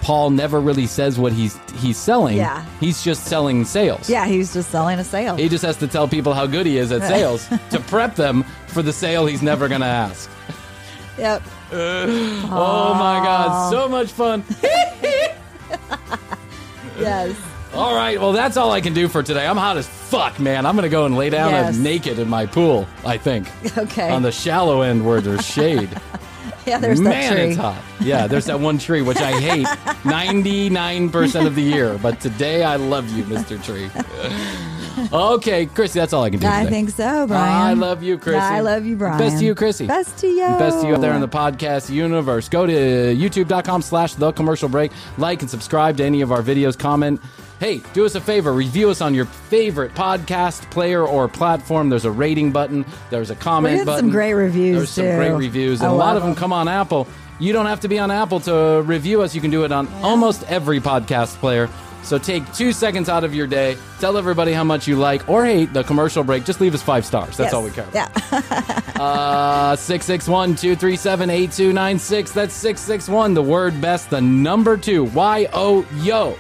Paul 0.03 0.31
never 0.31 0.61
really 0.61 0.87
says 0.87 1.19
what 1.19 1.33
he's 1.33 1.59
he's 1.77 1.97
selling. 1.99 2.37
Yeah. 2.37 2.65
He's 2.81 3.03
just 3.03 3.25
selling 3.27 3.65
sales. 3.65 4.09
Yeah, 4.09 4.27
he's 4.27 4.53
just 4.53 4.71
selling 4.71 4.99
a 4.99 5.05
sale. 5.05 5.37
He 5.37 5.49
just 5.49 5.65
has 5.65 5.77
to 5.79 5.87
tell 5.87 6.09
people 6.09 6.33
how 6.35 6.47
good 6.47 6.67
he 6.67 6.79
is 6.79 6.91
at 6.93 7.03
sales 7.03 7.47
to 7.71 7.81
prep 7.81 8.15
them 8.17 8.45
for 8.69 8.83
the 8.83 8.93
sale 8.93 9.27
he's 9.27 9.43
never 9.43 9.69
going 9.69 9.81
to 9.83 9.87
ask. 9.87 10.31
Yep. 11.19 11.43
Oh 11.73 12.95
my 12.95 13.21
God, 13.25 13.71
so 13.71 13.89
much 13.89 14.11
fun. 14.11 14.43
Yes. 16.99 17.35
All 17.73 17.95
right, 17.95 18.21
well, 18.21 18.33
that's 18.33 18.57
all 18.57 18.73
I 18.73 18.81
can 18.81 18.93
do 18.93 19.09
for 19.09 19.23
today. 19.23 19.47
I'm 19.47 19.57
hot 19.57 19.77
as 19.77 19.87
fuck, 19.87 20.39
man. 20.41 20.67
I'm 20.67 20.75
going 20.75 20.83
to 20.83 20.89
go 20.91 21.07
and 21.07 21.17
lay 21.17 21.31
down 21.31 21.51
Yes. 21.53 21.77
naked 21.77 22.19
in 22.19 22.29
my 22.29 22.45
pool, 22.47 22.87
I 23.07 23.17
think. 23.17 23.49
Okay. 23.79 24.11
On 24.11 24.23
the 24.23 24.33
shallow 24.33 24.83
end 24.83 25.07
where 25.07 25.21
there's 25.21 25.47
shade. 25.47 25.89
yeah, 26.67 26.79
there's 26.79 27.01
Man, 27.01 27.13
that 27.13 27.33
tree. 27.33 27.43
it's 27.51 27.57
hot. 27.57 27.83
Yeah, 28.01 28.27
there's 28.27 28.47
that 28.47 28.61
one 28.61 28.79
tree, 28.79 29.03
which 29.03 29.19
I 29.19 29.39
hate 29.41 29.67
99% 30.05 31.47
of 31.47 31.55
the 31.55 31.63
year. 31.63 31.99
But 32.03 32.21
today, 32.21 32.65
I 32.65 32.77
love 32.77 33.09
you, 33.11 33.25
Mr. 33.25 33.63
Tree. 33.63 33.91
Okay, 35.13 35.67
Krissy, 35.67 35.95
that's 35.95 36.13
all 36.13 36.25
I 36.25 36.31
can 36.31 36.41
do 36.41 36.47
I 36.47 36.61
today. 36.65 36.71
think 36.71 36.91
so, 36.91 37.27
Bryan. 37.27 37.49
I 37.63 37.73
love 37.73 38.03
you, 38.03 38.19
Krissy. 38.19 38.39
I 38.39 38.61
love 38.61 38.85
you, 38.85 38.97
Bryan. 38.97 39.19
Best 39.19 39.39
to 39.39 39.45
you, 39.45 39.55
Krissy. 39.55 39.87
Best 39.87 40.19
to 40.19 40.27
you. 40.27 40.47
Best 40.59 40.83
to 40.83 40.89
you 40.89 40.95
out 40.95 41.01
there 41.01 41.15
in 41.15 41.21
the 41.21 41.29
podcast 41.29 41.89
universe. 41.91 42.49
Go 42.49 42.67
to 42.67 42.73
youtube.com 42.73 43.83
slash 43.83 44.15
the 44.15 44.33
commercial 44.33 44.69
break. 44.69 44.93
Like 45.17 45.41
and 45.41 45.51
subscribe 45.51 45.97
to 45.99 46.05
any 46.05 46.21
of 46.21 46.33
our 46.33 46.43
videos. 46.43 46.79
Comment. 46.79 47.21
Hey, 47.61 47.83
do 47.93 48.07
us 48.07 48.15
a 48.15 48.21
favor. 48.23 48.53
Review 48.55 48.89
us 48.89 49.03
on 49.03 49.15
your 49.15 49.27
favorite 49.27 49.93
podcast 49.95 50.69
player 50.71 51.07
or 51.07 51.29
platform. 51.29 51.91
There's 51.91 52.07
a 52.07 52.11
rating 52.11 52.53
button. 52.53 52.87
There's 53.11 53.29
a 53.31 53.37
comment 53.37 53.75
We 53.75 53.79
had 53.91 53.99
some 53.99 54.09
great 54.11 54.33
reviews, 54.33 54.77
There's 54.77 54.91
some 54.91 55.05
too. 55.05 55.17
great 55.17 55.33
reviews. 55.33 55.81
And 55.83 55.91
I 55.91 55.93
a 55.93 55.95
lot 55.95 56.17
of 56.17 56.23
them 56.23 56.35
come 56.35 56.55
on 56.55 56.69
Apple. 56.69 57.07
You 57.39 57.53
don't 57.53 57.67
have 57.67 57.81
to 57.81 57.89
be 57.89 57.99
on 57.99 58.11
Apple 58.11 58.41
to 58.41 58.83
review 58.87 59.21
us. 59.21 59.35
You 59.35 59.43
can 59.43 59.51
do 59.51 59.65
it 59.65 59.73
on 59.73 59.89
almost 60.03 60.43
every 60.45 60.81
podcast 60.81 61.37
player. 61.37 61.69
So 62.03 62.17
take 62.17 62.51
two 62.55 62.73
seconds 62.73 63.11
out 63.11 63.25
of 63.25 63.35
your 63.35 63.47
day. 63.47 63.77
Tell 63.99 64.17
everybody 64.17 64.55
how 64.55 64.65
much 64.65 64.89
you 64.89 64.97
like 64.97 65.29
or 65.29 65.45
hate 65.45 65.75
the 65.75 65.85
commercial 65.85 66.25
break. 66.25 66.45
Just 66.45 66.63
leave 66.63 66.73
us 66.75 66.83
five 66.83 67.05
stars. 67.05 67.37
That's 67.37 67.49
Yes. 67.49 67.55
all 67.55 67.63
we 67.63 67.71
care. 67.71 67.87
About. 67.89 68.11
Yeah. 68.33 68.77
Uh, 69.01 69.75
661 69.77 70.57
237 70.57 71.31
8296. 71.31 72.33
That's 72.33 72.53
661, 72.53 73.33
the 73.33 73.41
word 73.43 73.81
best, 73.81 74.11
the 74.11 74.21
number 74.21 74.77
two, 74.77 75.05
Y 75.05 75.47
O 75.55 75.87
Yo. 76.03 76.37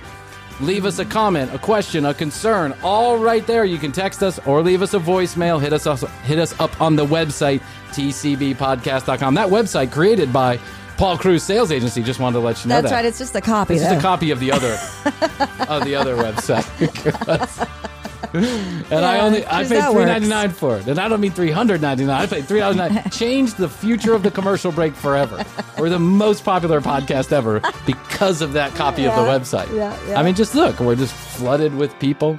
Leave 0.60 0.84
us 0.84 0.98
a 0.98 1.04
comment, 1.04 1.52
a 1.54 1.58
question, 1.58 2.04
a 2.04 2.12
concern, 2.12 2.74
all 2.82 3.16
right 3.16 3.46
there. 3.46 3.64
You 3.64 3.78
can 3.78 3.92
text 3.92 4.22
us 4.22 4.38
or 4.46 4.62
leave 4.62 4.82
us 4.82 4.92
a 4.92 4.98
voicemail. 4.98 5.60
Hit 5.60 5.72
us 5.72 5.86
up, 5.86 5.98
hit 6.22 6.38
us 6.38 6.58
up 6.60 6.78
on 6.80 6.96
the 6.96 7.06
website, 7.06 7.62
tcbpodcast.com. 7.92 9.34
That 9.34 9.48
website 9.48 9.90
created 9.90 10.32
by 10.32 10.58
Paul 10.98 11.16
Cruz 11.16 11.42
Sales 11.42 11.72
Agency. 11.72 12.02
Just 12.02 12.20
wanted 12.20 12.34
to 12.34 12.44
let 12.44 12.62
you 12.62 12.68
know 12.68 12.74
That's 12.76 12.90
that. 12.90 12.96
right. 12.96 13.04
It's 13.06 13.18
just 13.18 13.34
a 13.34 13.40
copy. 13.40 13.74
Is 13.76 13.82
though. 13.82 13.96
a 13.96 14.00
copy 14.00 14.30
of 14.32 14.38
the 14.40 14.52
other 14.52 14.76
of 15.68 15.84
the 15.84 15.94
other 15.94 16.14
website. 16.24 16.66
and 18.32 18.92
I 19.04 19.20
only 19.20 19.46
I 19.46 19.64
paid 19.64 19.82
three 19.90 20.04
ninety 20.04 20.28
nine 20.28 20.50
for 20.50 20.76
it, 20.78 20.86
and 20.86 20.98
I 20.98 21.08
don't 21.08 21.20
mean 21.20 21.32
three 21.32 21.50
hundred 21.50 21.80
ninety 21.80 22.04
nine. 22.04 22.20
I 22.22 22.26
paid 22.26 22.44
three 22.46 22.60
ninety 22.60 22.78
nine. 22.78 23.10
Changed 23.10 23.56
the 23.56 23.68
future 23.68 24.12
of 24.14 24.22
the 24.22 24.30
commercial 24.30 24.72
break 24.72 24.94
forever. 24.94 25.44
We're 25.78 25.88
the 25.90 25.98
most 25.98 26.44
popular 26.44 26.80
podcast 26.80 27.32
ever 27.32 27.60
because 27.86 28.42
of 28.42 28.52
that 28.54 28.74
copy 28.74 29.06
of 29.06 29.14
the 29.14 29.22
website. 29.22 29.74
yeah, 29.74 29.96
yeah. 30.08 30.18
I 30.18 30.22
mean, 30.22 30.34
just 30.34 30.54
look, 30.54 30.80
we're 30.80 30.96
just 30.96 31.14
flooded 31.14 31.74
with 31.74 31.98
people. 31.98 32.38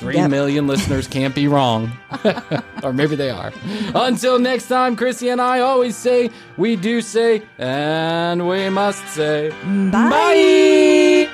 Three 0.00 0.24
million 0.28 0.66
Yep. 0.66 0.76
listeners 0.76 1.08
can't 1.08 1.34
be 1.34 1.48
wrong. 1.48 1.90
or 2.84 2.92
maybe 2.92 3.16
they 3.16 3.30
are. 3.30 3.52
Until 3.96 4.38
next 4.38 4.68
time, 4.68 4.94
Krissy 4.94 5.32
and 5.32 5.40
I 5.40 5.58
always 5.58 5.96
say, 5.96 6.30
we 6.56 6.76
do 6.76 7.00
say, 7.00 7.42
and 7.58 8.46
we 8.48 8.70
must 8.70 9.04
say, 9.08 9.50
Bye. 9.90 10.08
bye. 11.26 11.28